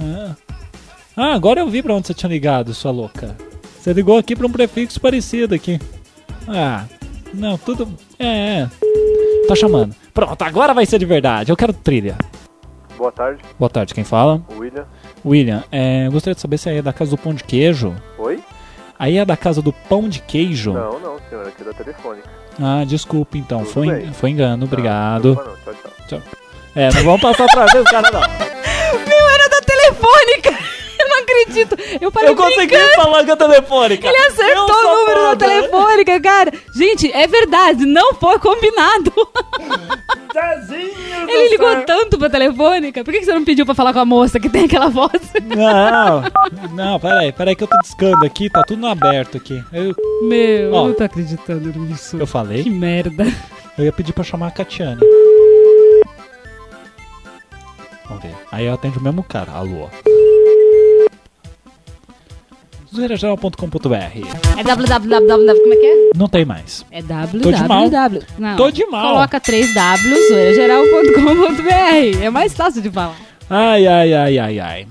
Ah. 0.00 0.34
Ah, 1.16 1.32
agora 1.34 1.60
eu 1.60 1.68
vi 1.68 1.82
pra 1.82 1.94
onde 1.94 2.08
você 2.08 2.14
tinha 2.14 2.28
ligado, 2.28 2.74
sua 2.74 2.90
louca. 2.90 3.36
Você 3.80 3.92
ligou 3.92 4.18
aqui 4.18 4.34
pra 4.34 4.46
um 4.46 4.50
prefixo 4.50 5.00
parecido 5.00 5.54
aqui. 5.54 5.78
Ah, 6.48 6.84
não, 7.32 7.56
tudo... 7.56 7.88
É, 8.18 8.26
é. 8.62 8.68
Tá 9.46 9.54
chamando. 9.54 9.94
Pronto, 10.12 10.42
agora 10.42 10.74
vai 10.74 10.84
ser 10.84 10.98
de 10.98 11.06
verdade. 11.06 11.50
Eu 11.52 11.56
quero 11.56 11.72
trilha. 11.72 12.16
Boa 12.98 13.12
tarde, 13.12 13.40
Boa 13.58 13.70
tarde, 13.70 13.94
quem 13.94 14.02
fala? 14.04 14.42
William. 14.58 14.84
William, 15.26 15.64
é, 15.72 16.06
eu 16.06 16.12
gostaria 16.12 16.34
de 16.34 16.40
saber 16.40 16.56
se 16.56 16.68
aí 16.68 16.76
é 16.78 16.82
da 16.82 16.92
casa 16.92 17.10
do 17.10 17.18
pão 17.18 17.34
de 17.34 17.42
queijo. 17.42 17.94
Oi? 18.16 18.42
Aí 18.98 19.18
é 19.18 19.24
da 19.24 19.36
casa 19.36 19.60
do 19.60 19.72
pão 19.72 20.08
de 20.08 20.20
queijo? 20.20 20.72
Não, 20.72 21.00
não, 21.00 21.18
senhor, 21.28 21.46
aqui 21.46 21.62
é 21.62 21.64
da 21.64 21.72
Telefônica. 21.72 22.28
Ah, 22.60 22.84
desculpe 22.86 23.38
então. 23.38 23.58
Tudo 23.58 23.70
Foi, 23.70 23.86
bem. 23.90 24.12
foi 24.12 24.30
engano, 24.30 24.64
obrigado. 24.64 25.34
Não, 25.34 25.44
não, 25.44 25.56
tchau, 25.56 25.74
tchau. 25.82 26.20
Tchau. 26.20 26.22
É, 26.74 26.92
não 26.94 27.02
vamos 27.02 27.20
passar 27.20 27.46
pra 27.46 27.66
ver 27.66 27.80
o 27.80 27.84
cara 27.84 28.10
não. 28.10 28.55
Acredito! 31.42 31.76
Eu 32.00 32.10
falei 32.10 32.30
Eu 32.30 32.36
consegui 32.36 32.66
brincando. 32.66 32.94
falar 32.94 33.24
com 33.24 33.32
a 33.32 33.36
telefônica. 33.36 34.08
Ele 34.08 34.16
acertou 34.26 34.64
o 34.70 34.82
número 35.00 35.20
da 35.20 35.28
foda. 35.28 35.36
telefônica, 35.46 36.20
cara! 36.20 36.52
Gente, 36.74 37.10
é 37.12 37.26
verdade, 37.26 37.84
não 37.86 38.14
foi 38.14 38.38
combinado! 38.38 39.12
Zezinho 40.32 41.28
Ele 41.30 41.48
ligou 41.48 41.74
tanto 41.86 42.18
pra 42.18 42.28
telefônica, 42.28 43.02
por 43.02 43.12
que 43.12 43.20
que 43.20 43.24
você 43.24 43.32
não 43.34 43.44
pediu 43.44 43.64
pra 43.64 43.74
falar 43.74 43.92
com 43.94 44.00
a 44.00 44.04
moça 44.04 44.38
que 44.38 44.48
tem 44.50 44.64
aquela 44.66 44.88
voz? 44.88 45.12
Não, 45.44 46.22
não, 46.74 47.00
peraí, 47.00 47.32
peraí 47.32 47.56
que 47.56 47.64
eu 47.64 47.68
tô 47.68 47.78
discando 47.80 48.24
aqui, 48.24 48.50
tá 48.50 48.62
tudo 48.62 48.80
no 48.80 48.86
aberto 48.88 49.36
aqui. 49.38 49.62
Eu, 49.72 49.94
Meu, 50.22 50.72
Ó. 50.74 50.82
eu 50.84 50.88
não 50.88 50.94
tô 50.94 51.04
acreditando 51.04 51.72
nisso. 51.78 52.16
eu 52.18 52.26
falei? 52.26 52.62
Que 52.64 52.70
merda. 52.70 53.24
Eu 53.78 53.84
ia 53.84 53.92
pedir 53.92 54.12
pra 54.12 54.24
chamar 54.24 54.48
a 54.48 54.50
Catiane. 54.50 55.00
Vamos 58.08 58.22
ver. 58.22 58.34
Aí 58.52 58.66
eu 58.66 58.74
atendo 58.74 58.98
o 58.98 59.02
mesmo 59.02 59.22
cara. 59.22 59.52
Alô. 59.52 59.88
zoeirageral.com.br 62.94 63.96
É 64.56 64.62
www, 64.62 65.60
como 65.60 65.72
é 65.72 65.76
que 65.76 65.86
é? 65.86 66.10
Não 66.16 66.28
tem 66.28 66.44
mais. 66.44 66.84
É 66.90 67.00
Tô 67.02 67.50
de 67.52 67.62
mal. 67.68 67.88
www. 67.90 68.22
Não, 68.38 68.56
Tô 68.56 68.70
de 68.70 68.86
mal. 68.86 69.14
Coloca 69.14 69.40
3w, 69.40 70.28
zoeirageral.com.br. 70.28 72.22
É 72.22 72.30
mais 72.30 72.54
fácil 72.54 72.82
de 72.82 72.90
falar. 72.90 73.16
Ai, 73.48 73.86
ai, 73.86 74.12
ai, 74.14 74.38
ai, 74.38 74.58
ai. 74.60 74.86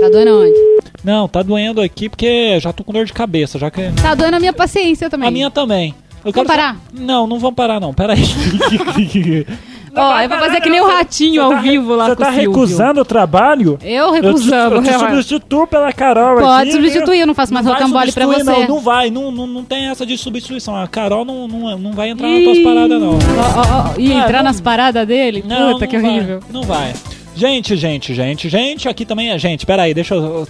Tá 0.00 0.08
doendo 0.10 0.40
onde? 0.42 0.54
Não, 1.02 1.28
tá 1.28 1.42
doendo 1.42 1.80
aqui 1.80 2.08
porque 2.08 2.58
já 2.60 2.72
tô 2.72 2.82
com 2.84 2.92
dor 2.92 3.04
de 3.04 3.12
cabeça, 3.12 3.58
já 3.58 3.70
que... 3.70 3.90
Tá 4.00 4.14
doendo 4.14 4.36
a 4.36 4.40
minha 4.40 4.52
paciência 4.52 5.10
também. 5.10 5.28
A 5.28 5.30
minha 5.30 5.50
também. 5.50 5.94
Eu 6.24 6.32
Vamos 6.32 6.46
parar? 6.48 6.74
só- 6.74 6.80
Não, 7.02 7.26
não 7.26 7.38
vamos 7.38 7.54
parar 7.56 7.78
não, 7.80 7.92
peraí. 7.92 8.22
Ó, 9.96 10.20
eu 10.20 10.28
vou 10.28 10.38
fazer 10.38 10.60
que 10.60 10.68
nem 10.70 10.80
o 10.80 10.86
ratinho 10.88 11.42
ao 11.42 11.60
vivo 11.60 11.94
lá 11.94 12.06
Você 12.06 12.16
com 12.16 12.22
tá 12.22 12.30
o 12.30 12.32
Silvio. 12.34 12.50
recusando 12.50 13.00
o 13.00 13.04
trabalho? 13.04 13.78
Eu 13.82 14.10
recusando. 14.12 14.76
Eu 14.76 14.82
te, 14.82 14.90
eu 14.90 14.98
te 14.98 15.06
substituo 15.06 15.66
pela 15.66 15.92
Carol 15.92 16.38
Pode 16.40 16.70
aqui, 16.70 16.72
substituir, 16.72 17.20
eu 17.20 17.26
não 17.26 17.34
faço 17.34 17.54
mais 17.54 17.64
vai 17.66 17.74
rocambole 17.74 18.12
pra 18.12 18.24
substituir, 18.24 18.54
você. 18.54 18.60
Não, 18.66 18.74
não 18.76 18.80
vai, 18.82 19.10
não, 19.10 19.30
não, 19.30 19.46
não 19.46 19.64
tem 19.64 19.88
essa 19.88 20.04
de 20.04 20.18
substituição. 20.18 20.74
A 20.76 20.86
Carol 20.88 21.24
não, 21.24 21.46
não, 21.46 21.78
não 21.78 21.92
vai 21.92 22.08
entrar 22.10 22.28
nas 22.28 22.42
tuas 22.42 22.58
paradas, 22.60 23.00
não. 23.00 23.14
Ó, 23.14 23.16
ó, 23.16 23.92
ó, 23.96 24.00
Ih, 24.00 24.12
Ah, 24.12 24.24
entrar 24.24 24.38
não- 24.38 24.44
nas 24.44 24.60
paradas 24.60 25.06
dele? 25.06 25.44
Não, 25.46 25.72
Puta, 25.74 25.84
não 25.84 25.90
que 25.90 25.98
vai, 25.98 26.10
horrível. 26.10 26.40
Não 26.52 26.62
vai. 26.62 26.92
Gente, 27.36 27.76
gente, 27.76 28.14
gente, 28.14 28.48
gente, 28.48 28.88
aqui 28.88 29.04
também 29.04 29.30
é 29.30 29.38
gente. 29.38 29.64
Peraí, 29.66 29.92
deixa 29.94 30.14
eu. 30.14 30.46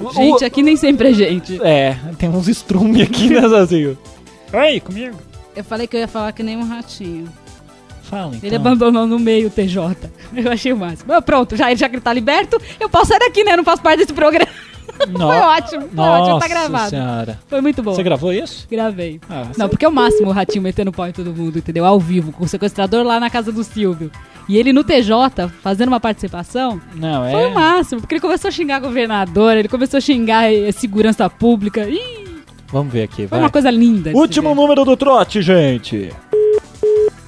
o- 0.00 0.12
Gente, 0.12 0.44
aqui 0.44 0.62
nem 0.62 0.76
sempre 0.76 1.10
é 1.10 1.12
gente. 1.12 1.60
É, 1.62 1.96
tem 2.18 2.28
uns 2.28 2.48
estrumes 2.48 3.02
aqui, 3.02 3.28
né, 3.28 3.48
Zazinho? 3.48 3.96
Oi, 4.52 4.80
comigo? 4.80 5.16
Eu 5.54 5.62
falei 5.62 5.86
que 5.86 5.94
eu 5.96 6.00
ia 6.00 6.08
falar 6.08 6.32
que 6.32 6.42
nem 6.42 6.56
um 6.56 6.64
ratinho. 6.66 7.26
Fala, 8.12 8.36
então. 8.36 8.40
Ele 8.46 8.56
abandonou 8.56 9.06
no 9.06 9.18
meio 9.18 9.46
o 9.46 9.50
TJ. 9.50 9.96
Eu 10.36 10.52
achei 10.52 10.70
o 10.70 10.76
máximo. 10.76 11.04
Mas 11.08 11.24
pronto, 11.24 11.56
já, 11.56 11.74
já 11.74 11.88
que 11.88 11.94
ele 11.94 12.02
tá 12.02 12.12
liberto, 12.12 12.60
eu 12.78 12.86
posso 12.90 13.06
sair 13.06 13.18
daqui, 13.20 13.42
né? 13.42 13.52
Eu 13.52 13.56
não 13.56 13.64
faço 13.64 13.80
parte 13.82 14.00
desse 14.00 14.12
programa. 14.12 14.50
No- 15.08 15.18
Foi 15.26 15.36
ótimo, 15.38 15.88
foi 15.94 16.04
ótimo, 16.04 16.38
tá 16.38 16.46
gravado. 16.48 16.90
Senhora. 16.90 17.40
Foi 17.48 17.60
muito 17.60 17.82
bom. 17.82 17.92
Você 17.94 18.02
gravou 18.02 18.32
isso? 18.32 18.68
Gravei. 18.70 19.18
Ah, 19.28 19.46
Não, 19.56 19.68
porque 19.68 19.84
é 19.84 19.88
o 19.88 19.92
máximo 19.92 20.28
o 20.28 20.32
ratinho 20.32 20.62
metendo 20.62 20.92
pau 20.92 21.08
em 21.08 21.12
todo 21.12 21.34
mundo, 21.34 21.58
entendeu? 21.58 21.84
Ao 21.84 21.98
vivo, 21.98 22.30
com 22.30 22.44
o 22.44 22.48
sequestrador 22.48 23.02
lá 23.04 23.18
na 23.18 23.28
casa 23.30 23.50
do 23.50 23.64
Silvio. 23.64 24.12
E 24.48 24.56
ele 24.58 24.72
no 24.72 24.84
TJ, 24.84 25.48
fazendo 25.62 25.88
uma 25.88 25.98
participação, 25.98 26.80
Não, 26.94 27.24
é. 27.24 27.32
foi 27.32 27.46
o 27.46 27.54
máximo. 27.54 28.00
Porque 28.02 28.14
ele 28.14 28.20
começou 28.20 28.48
a 28.48 28.52
xingar 28.52 28.80
governador, 28.80 29.56
ele 29.56 29.68
começou 29.68 29.96
a 29.98 30.00
xingar 30.00 30.52
eh, 30.52 30.70
segurança 30.72 31.28
pública. 31.28 31.88
Ih, 31.88 32.26
Vamos 32.68 32.92
ver 32.92 33.04
aqui, 33.04 33.16
foi 33.26 33.28
vai. 33.28 33.40
uma 33.40 33.50
coisa 33.50 33.70
linda. 33.70 34.10
Último 34.14 34.54
número 34.54 34.84
do 34.84 34.96
trote, 34.96 35.40
gente. 35.42 36.10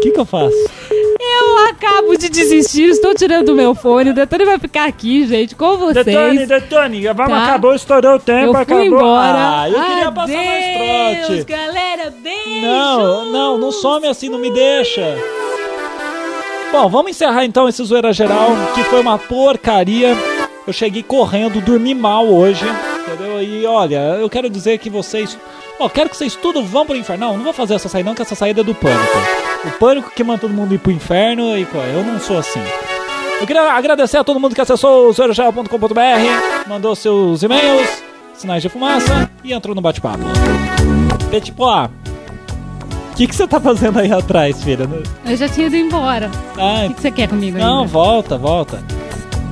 O 0.00 0.02
que 0.02 0.10
que 0.12 0.18
eu 0.20 0.24
faço? 0.24 0.56
Eu 0.90 1.58
acabo 1.68 2.16
de 2.16 2.30
desistir, 2.30 2.84
estou 2.88 3.14
tirando 3.14 3.50
o 3.50 3.54
meu 3.54 3.74
fone. 3.74 4.10
O 4.10 4.14
Detone 4.14 4.46
vai 4.46 4.58
ficar 4.58 4.86
aqui, 4.88 5.26
gente, 5.26 5.54
com 5.54 5.76
vocês. 5.76 6.06
Detone, 6.06 6.46
Detone, 6.46 7.06
vamos, 7.08 7.32
Tá. 7.34 7.44
acabou, 7.44 7.74
estourou 7.74 8.14
o 8.14 8.18
tempo, 8.18 8.46
Eu 8.46 8.52
fui 8.54 8.62
acabou. 8.62 8.84
embora. 8.84 9.38
Ah, 9.60 9.68
eu 9.68 9.84
queria 9.84 10.10
passar 10.12 10.32
mais 10.34 11.16
Adeus, 11.16 11.26
trote. 11.26 11.44
galera, 11.44 12.14
beijo. 12.22 12.62
Não, 12.66 13.24
não, 13.30 13.58
não 13.58 13.70
some 13.72 14.06
assim, 14.06 14.30
não 14.30 14.38
me 14.38 14.50
deixa. 14.50 15.18
Bom, 16.72 16.88
vamos 16.88 17.10
encerrar 17.10 17.44
então 17.44 17.68
esse 17.68 17.84
zoeira 17.84 18.12
geral, 18.12 18.48
que 18.74 18.82
foi 18.84 19.00
uma 19.00 19.18
porcaria. 19.18 20.16
Eu 20.66 20.72
cheguei 20.72 21.02
correndo, 21.02 21.60
dormi 21.60 21.94
mal 21.94 22.26
hoje, 22.26 22.64
entendeu? 23.06 23.42
E 23.42 23.66
olha, 23.66 24.16
eu 24.20 24.30
quero 24.30 24.48
dizer 24.48 24.78
que 24.78 24.88
vocês. 24.88 25.36
Ó, 25.80 25.88
quero 25.88 26.10
que 26.10 26.16
vocês 26.16 26.36
tudo 26.36 26.62
vão 26.62 26.84
pro 26.84 26.94
inferno. 26.96 27.26
Não, 27.28 27.36
não 27.38 27.44
vou 27.44 27.52
fazer 27.54 27.74
essa 27.74 27.88
saída, 27.88 28.08
não, 28.10 28.14
que 28.14 28.20
essa 28.22 28.34
saída 28.34 28.60
é 28.60 28.64
do 28.64 28.74
pânico. 28.74 29.18
O 29.64 29.70
pânico 29.78 30.10
que 30.10 30.22
manda 30.22 30.40
todo 30.40 30.52
mundo 30.52 30.74
ir 30.74 30.78
pro 30.78 30.92
inferno 30.92 31.56
e 31.56 31.64
pô, 31.64 31.78
eu 31.78 32.04
não 32.04 32.20
sou 32.20 32.38
assim. 32.38 32.60
Eu 33.40 33.46
queria 33.46 33.62
agradecer 33.72 34.18
a 34.18 34.24
todo 34.24 34.38
mundo 34.38 34.54
que 34.54 34.60
acessou 34.60 35.08
o 35.08 35.12
zoeirogel.com.br, 35.12 36.68
mandou 36.68 36.94
seus 36.94 37.42
e-mails, 37.42 37.88
sinais 38.34 38.60
de 38.62 38.68
fumaça 38.68 39.30
e 39.42 39.54
entrou 39.54 39.74
no 39.74 39.80
bate-papo. 39.80 40.24
Tipo, 41.42 41.64
ó, 41.64 41.86
o 41.86 43.14
que, 43.16 43.26
que 43.26 43.34
você 43.34 43.46
tá 43.46 43.58
fazendo 43.58 43.98
aí 43.98 44.12
atrás, 44.12 44.62
filha? 44.62 44.86
Eu 45.24 45.36
já 45.36 45.48
tinha 45.48 45.68
ido 45.68 45.76
embora. 45.76 46.30
Ah, 46.58 46.84
O 46.84 46.88
que 46.88 46.94
que 46.96 47.00
você 47.00 47.10
quer 47.10 47.28
comigo 47.28 47.56
não, 47.56 47.80
ainda? 47.80 47.88
volta, 47.90 48.36
volta. 48.36 48.84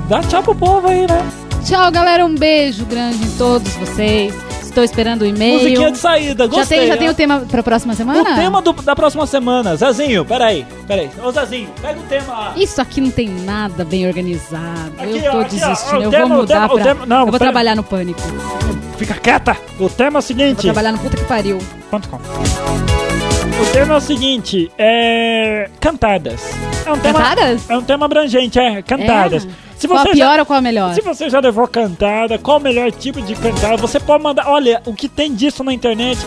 Dá 0.09 0.21
tchau 0.21 0.43
pro 0.43 0.55
povo 0.55 0.89
aí, 0.89 1.07
né? 1.07 1.27
Tchau, 1.65 1.91
galera. 1.91 2.25
Um 2.27 2.35
beijo 2.35 2.85
grande 2.85 3.25
em 3.25 3.31
todos 3.39 3.75
vocês. 3.77 4.35
Estou 4.69 4.85
esperando 4.85 5.23
o 5.23 5.27
e-mail. 5.27 5.55
Musiquinha 5.59 5.91
de 5.91 5.99
saída, 5.99 6.45
Já 6.45 6.51
gostei. 6.51 6.79
tem, 6.81 6.89
já 6.89 6.97
tem 6.97 7.09
o 7.09 7.15
tema 7.15 7.41
pra 7.51 7.63
próxima 7.63 7.95
semana? 7.95 8.21
O 8.21 8.35
tema 8.37 8.63
do- 8.63 8.73
da 8.75 8.95
próxima 8.95 9.27
semana. 9.27 9.75
Zezinho, 9.77 10.25
peraí, 10.25 10.65
peraí. 10.87 11.11
Ô 11.23 11.31
Zezinho, 11.33 11.69
pega 11.81 11.99
o 11.99 12.03
tema 12.05 12.33
lá. 12.33 12.53
Isso 12.57 12.81
aqui 12.81 13.01
não 13.01 13.11
tem 13.11 13.29
nada 13.29 13.85
bem 13.85 14.07
organizado. 14.07 14.93
Aqui, 14.99 15.25
eu 15.25 15.33
tô 15.33 15.39
ó, 15.39 15.41
aqui, 15.41 15.57
ó, 15.63 15.69
desistindo. 15.69 15.99
o 15.99 16.03
eu 16.05 16.11
tema- 16.11 16.27
vou 16.29 16.37
mudar 16.39 16.55
tema- 16.55 16.69
pra. 16.75 16.85
tema- 16.85 17.07
não, 17.07 17.17
eu 17.17 17.23
vou 17.25 17.33
pera- 17.33 17.45
trabalhar 17.45 17.75
no 17.75 17.83
pânico. 17.83 18.21
Fica 18.97 19.15
quieta. 19.15 19.57
O 19.79 19.89
tema 19.89 20.07
é 20.07 20.11
o 20.11 20.13
Vou 20.13 20.23
seguinte. 20.23 20.63
trabalhar 20.63 20.93
no 20.93 20.99
puta 20.99 21.17
que 21.17 21.25
pariu. 21.25 21.59
Ponto 21.91 22.09
com. 22.09 22.17
O 22.17 23.67
tema 23.73 23.95
é 23.95 23.97
o 23.97 24.01
seguinte, 24.01 24.71
é 24.79 25.69
cantadas. 25.81 26.41
É 26.87 26.93
um 26.93 26.99
tema, 26.99 27.19
Cantadas? 27.21 27.71
É 27.71 27.77
um 27.77 27.83
tema 27.83 28.07
abrangente, 28.07 28.59
é, 28.59 28.83
cantadas. 28.83 29.45
É. 29.47 29.68
Se 29.79 29.87
Qual 29.89 30.01
a 30.01 30.03
você 30.03 30.11
pior 30.13 30.35
já- 30.35 30.41
ou 30.41 30.47
qual 30.47 30.59
a 30.59 30.63
melhor? 30.63 30.93
Se 30.95 31.01
você 31.01 31.31
já 31.31 31.39
levou 31.41 31.67
cantada, 31.69 32.37
qual 32.39 32.59
o 32.59 32.61
melhor 32.61 32.91
tipo 32.93 33.23
de 33.23 33.35
cantada? 33.35 33.77
Você 33.77 33.99
pode 34.01 34.23
mandar. 34.23 34.47
Olha, 34.49 34.83
o 34.85 34.93
que 34.93 35.09
tem 35.09 35.33
disso 35.35 35.63
na 35.65 35.73
internet. 35.73 36.19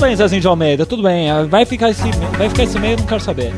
Tudo 0.00 0.08
bem, 0.08 0.16
Zezinho 0.16 0.40
de 0.40 0.46
Almeida, 0.48 0.86
tudo 0.86 1.02
bem. 1.02 1.30
ah, 1.30 1.42
Vai 1.42 1.66
ficar 1.66 1.90
esse, 1.90 2.10
vai 2.38 2.48
ficar 2.48 2.62
esse 2.62 2.78
e-mail, 2.78 2.96
não 2.96 3.04
quero 3.04 3.20
saber. 3.20 3.52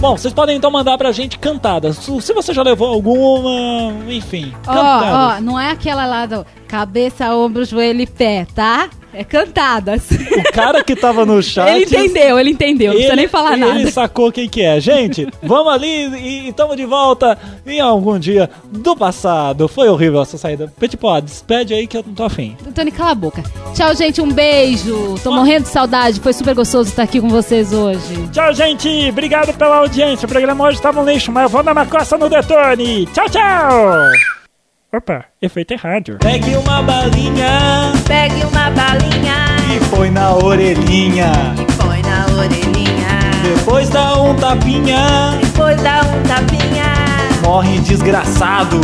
Bom, 0.00 0.16
vocês 0.16 0.32
podem 0.32 0.56
então 0.56 0.70
mandar 0.70 0.96
pra 0.96 1.12
gente 1.12 1.38
cantadas. 1.38 1.96
Se 1.96 2.32
você 2.32 2.54
já 2.54 2.62
levou 2.62 2.88
alguma, 2.88 3.92
enfim. 4.08 4.54
Ó, 4.66 4.72
cantadas. 4.72 5.38
ó, 5.38 5.40
não 5.42 5.60
é 5.60 5.70
aquela 5.72 6.06
lá 6.06 6.24
do 6.24 6.46
cabeça, 6.66 7.34
ombro, 7.34 7.66
joelho 7.66 8.00
e 8.00 8.06
pé, 8.06 8.46
tá? 8.54 8.88
É 9.12 9.24
cantadas. 9.24 10.02
O 10.10 10.52
cara 10.52 10.84
que 10.84 10.94
tava 10.94 11.24
no 11.24 11.40
chat. 11.42 11.68
Ele 11.70 11.84
entendeu, 11.84 12.38
ele 12.38 12.50
entendeu, 12.50 12.86
não 12.88 12.92
precisa 12.94 13.12
ele- 13.14 13.20
nem 13.22 13.28
falar 13.28 13.52
ele 13.54 13.60
nada. 13.66 13.90
sacou 13.90 14.30
quem 14.30 14.48
que 14.48 14.62
é. 14.62 14.78
Gente, 14.80 15.26
vamos 15.42 15.72
ali 15.72 15.86
e 16.16 16.48
estamos 16.50 16.76
de 16.76 16.84
volta 16.84 17.38
em 17.66 17.80
algum 17.80 18.18
dia 18.18 18.48
do 18.70 18.94
passado. 18.96 19.66
Foi 19.68 19.88
horrível 19.88 20.20
essa 20.22 20.36
saída. 20.36 20.72
Petipó, 20.78 21.18
despede 21.20 21.72
aí 21.74 21.86
que 21.86 21.96
eu 21.96 22.04
não 22.06 22.14
tô 22.14 22.24
afim. 22.24 22.56
Tony, 22.74 22.90
cala 22.90 23.10
a 23.12 23.14
boca. 23.14 23.42
Tchau, 23.74 23.94
gente, 23.94 24.20
um 24.20 24.30
beijo. 24.30 25.14
Tô 25.22 25.32
morrendo 25.32 25.62
de 25.64 25.68
saudade, 25.70 26.20
foi 26.20 26.32
super 26.32 26.54
gostoso 26.54 26.90
estar 26.90 27.02
aqui 27.04 27.20
com 27.20 27.28
vocês 27.28 27.72
hoje. 27.72 28.28
Tchau, 28.32 28.52
gente. 28.52 28.88
Obrigado 29.08 29.52
pela 29.54 29.76
audiência. 29.76 30.26
O 30.26 30.28
programa 30.28 30.64
hoje 30.66 30.80
tava 30.80 31.00
um 31.00 31.04
lixo, 31.04 31.32
mas 31.32 31.44
eu 31.44 31.48
vou 31.48 31.62
dar 31.62 31.72
uma 31.72 31.86
coça 31.86 32.16
no 32.18 32.28
Detone. 32.28 33.06
Tchau, 33.06 33.28
tchau. 33.28 34.37
Opa, 34.92 35.24
efeito 35.42 35.72
errado. 35.74 36.16
Pegue 36.20 36.56
uma 36.56 36.82
balinha 36.82 37.92
Pegue 38.06 38.42
uma 38.44 38.70
balinha 38.70 39.34
e 39.76 39.94
põe 39.94 40.10
na 40.10 40.34
orelhinha. 40.34 41.30
e 41.60 41.72
põe 41.82 42.00
na 42.02 42.24
orelhinha. 42.38 43.20
Depois 43.42 43.90
dá 43.90 44.20
um 44.22 44.34
tapinha, 44.36 45.38
Depois 45.42 45.76
dá 45.82 46.00
um 46.00 46.22
tapinha. 46.22 46.84
morre 47.42 47.78
desgraçado. 47.80 48.80